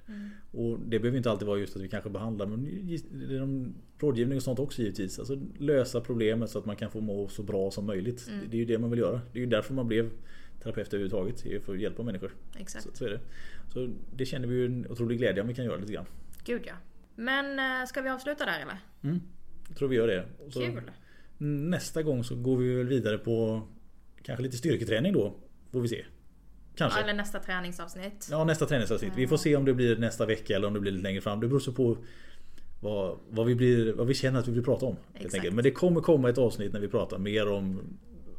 Och 0.53 0.79
det 0.79 0.99
behöver 0.99 1.17
inte 1.17 1.31
alltid 1.31 1.49
vara 1.49 1.59
just 1.59 1.77
att 1.77 1.83
vi 1.83 1.89
kanske 1.89 2.11
behandlar 2.11 2.47
men 2.47 3.75
rådgivning 3.99 4.37
och 4.37 4.43
sånt 4.43 4.59
också 4.59 4.83
givetvis. 4.83 5.19
Alltså 5.19 5.41
lösa 5.59 6.01
problemet 6.01 6.51
så 6.51 6.59
att 6.59 6.67
man 6.67 6.77
kan 6.77 6.91
få 6.91 7.01
må 7.01 7.29
så 7.29 7.43
bra 7.43 7.71
som 7.71 7.87
möjligt. 7.87 8.31
Det 8.51 8.57
är 8.57 8.59
ju 8.59 8.65
det 8.65 8.79
man 8.79 8.91
vill 8.91 8.99
göra. 8.99 9.21
Det 9.33 9.39
är 9.39 9.41
ju 9.41 9.47
därför 9.47 9.75
man 9.75 9.89
blev 9.89 10.11
terapeut 10.63 10.89
överhuvudtaget. 10.89 11.43
Det 11.43 11.55
är 11.55 11.61
för 11.61 11.75
att 11.75 11.81
hjälpa 11.81 12.03
människor. 12.03 12.35
Exakt. 12.59 12.85
Så, 12.85 12.91
så 12.95 13.05
är 13.05 13.11
det. 13.11 13.21
Så 13.73 13.89
det 14.17 14.27
känner 14.27 14.49
vi 14.49 14.55
ju 14.55 14.67
en 14.67 14.87
otrolig 14.91 15.19
glädje 15.19 15.43
om 15.43 15.49
vi 15.49 15.55
kan 15.55 15.65
göra 15.65 15.77
lite 15.77 15.93
grann. 15.93 16.07
Gud 16.45 16.63
ja. 16.65 16.75
Men 17.15 17.59
eh, 17.59 17.87
ska 17.87 18.03
vi 18.03 18.09
avsluta 18.09 18.45
där 18.45 18.61
eller? 18.61 18.79
Mm. 19.03 19.21
Jag 19.69 19.77
tror 19.77 19.89
vi 19.89 19.97
gör 19.97 20.07
det. 20.07 20.25
Så 20.51 20.61
Kul! 20.61 20.91
Nästa 21.39 22.03
gång 22.03 22.25
så 22.25 22.37
går 22.37 22.57
vi 22.57 22.75
väl 22.75 22.89
vidare 22.89 23.19
på 23.19 23.63
kanske 24.23 24.43
lite 24.43 24.57
styrketräning 24.57 25.13
då. 25.13 25.35
Får 25.73 25.81
vi 25.81 25.89
se. 25.89 26.05
Kanske. 26.75 27.01
Eller 27.01 27.15
nästa 27.15 27.41
träningsavsnitt. 27.41 28.29
Ja 28.31 28.45
nästa 28.45 28.67
träningsavsnitt. 28.67 29.13
Vi 29.17 29.27
får 29.27 29.37
se 29.37 29.57
om 29.57 29.65
det 29.65 29.75
blir 29.75 29.97
nästa 29.97 30.27
vecka 30.27 30.57
eller 30.57 30.67
om 30.67 30.75
det 30.75 30.81
blir 30.81 30.93
lite 30.93 31.03
längre 31.03 31.21
fram. 31.21 31.41
Det 31.41 31.49
beror 31.49 31.61
så 31.61 31.73
på 31.73 31.99
vad, 32.81 33.19
vad, 33.31 33.47
vi, 33.47 33.55
blir, 33.55 33.93
vad 33.93 34.07
vi 34.07 34.15
känner 34.15 34.41
att 34.41 34.49
vi 34.49 34.53
vill 34.53 34.65
prata 34.65 34.87
om. 34.87 34.97
Men 35.53 35.65
det 35.65 35.71
kommer 35.71 36.01
komma 36.01 36.31
ett 36.31 36.39
avsnitt 36.39 36.73
när 36.73 36.81
vi 36.81 36.89
pratar 36.89 37.19
mer 37.19 37.49
om 37.49 37.81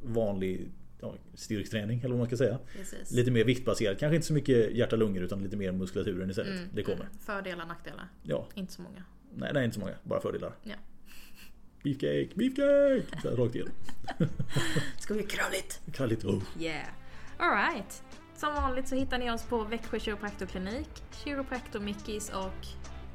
vanlig 0.03 0.71
ja, 1.01 1.13
styrketräning 1.33 1.99
eller 1.99 2.09
vad 2.09 2.17
man 2.17 2.27
ska 2.27 2.37
säga. 2.37 2.59
Precis. 2.77 3.11
Lite 3.11 3.31
mer 3.31 3.43
viktbaserat. 3.43 3.99
Kanske 3.99 4.15
inte 4.15 4.27
så 4.27 4.33
mycket 4.33 4.71
hjärta-lungor 4.75 5.23
utan 5.23 5.43
lite 5.43 5.57
mer 5.57 5.71
muskulaturen 5.71 6.29
istället. 6.29 6.51
Mm, 6.59 6.69
det 6.73 6.83
kommer. 6.83 6.97
mm. 6.97 7.07
Fördelar, 7.25 7.65
nackdelar. 7.65 8.07
Ja, 8.23 8.47
Inte 8.53 8.73
så 8.73 8.81
många. 8.81 9.03
nej, 9.35 9.51
nej 9.53 9.65
inte 9.65 9.73
så 9.73 9.79
många. 9.79 9.93
Bara 10.03 10.21
fördelar. 10.21 10.51
Ja. 10.63 10.75
Beefcake, 11.83 12.29
beefcake! 12.35 13.01
Så 13.21 13.29
här, 13.29 13.35
rakt 13.35 13.55
igenom. 13.55 13.73
Ska 14.99 15.13
vi 15.13 15.23
kralligt? 15.23 15.81
Kralligt. 15.93 16.25
Oh. 16.25 16.43
Yeah. 16.59 16.87
Alright. 17.37 18.03
Som 18.45 18.55
vanligt 18.55 18.87
så 18.87 18.95
hittar 18.95 19.17
ni 19.17 19.31
oss 19.31 19.43
på 19.43 19.63
Växjö 19.63 19.99
Kiropraktorklinik, 19.99 20.89
Kiropraktor 21.23 21.79
Mickis 21.79 22.29
och 22.29 22.67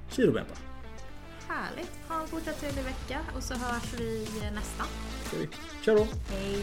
Kirobempa. 0.09 0.55
härligt. 1.49 1.93
Ha 2.09 2.21
en 2.21 2.29
fortsatt 2.29 2.61
trevlig 2.61 2.85
vecka 2.85 3.21
och 3.37 3.43
så 3.43 3.55
hörs 3.55 3.95
vi 3.99 4.29
nästa. 4.55 4.85
Vi? 5.33 5.49
Kör 5.83 5.97
då! 5.97 6.07
Hej! 6.31 6.63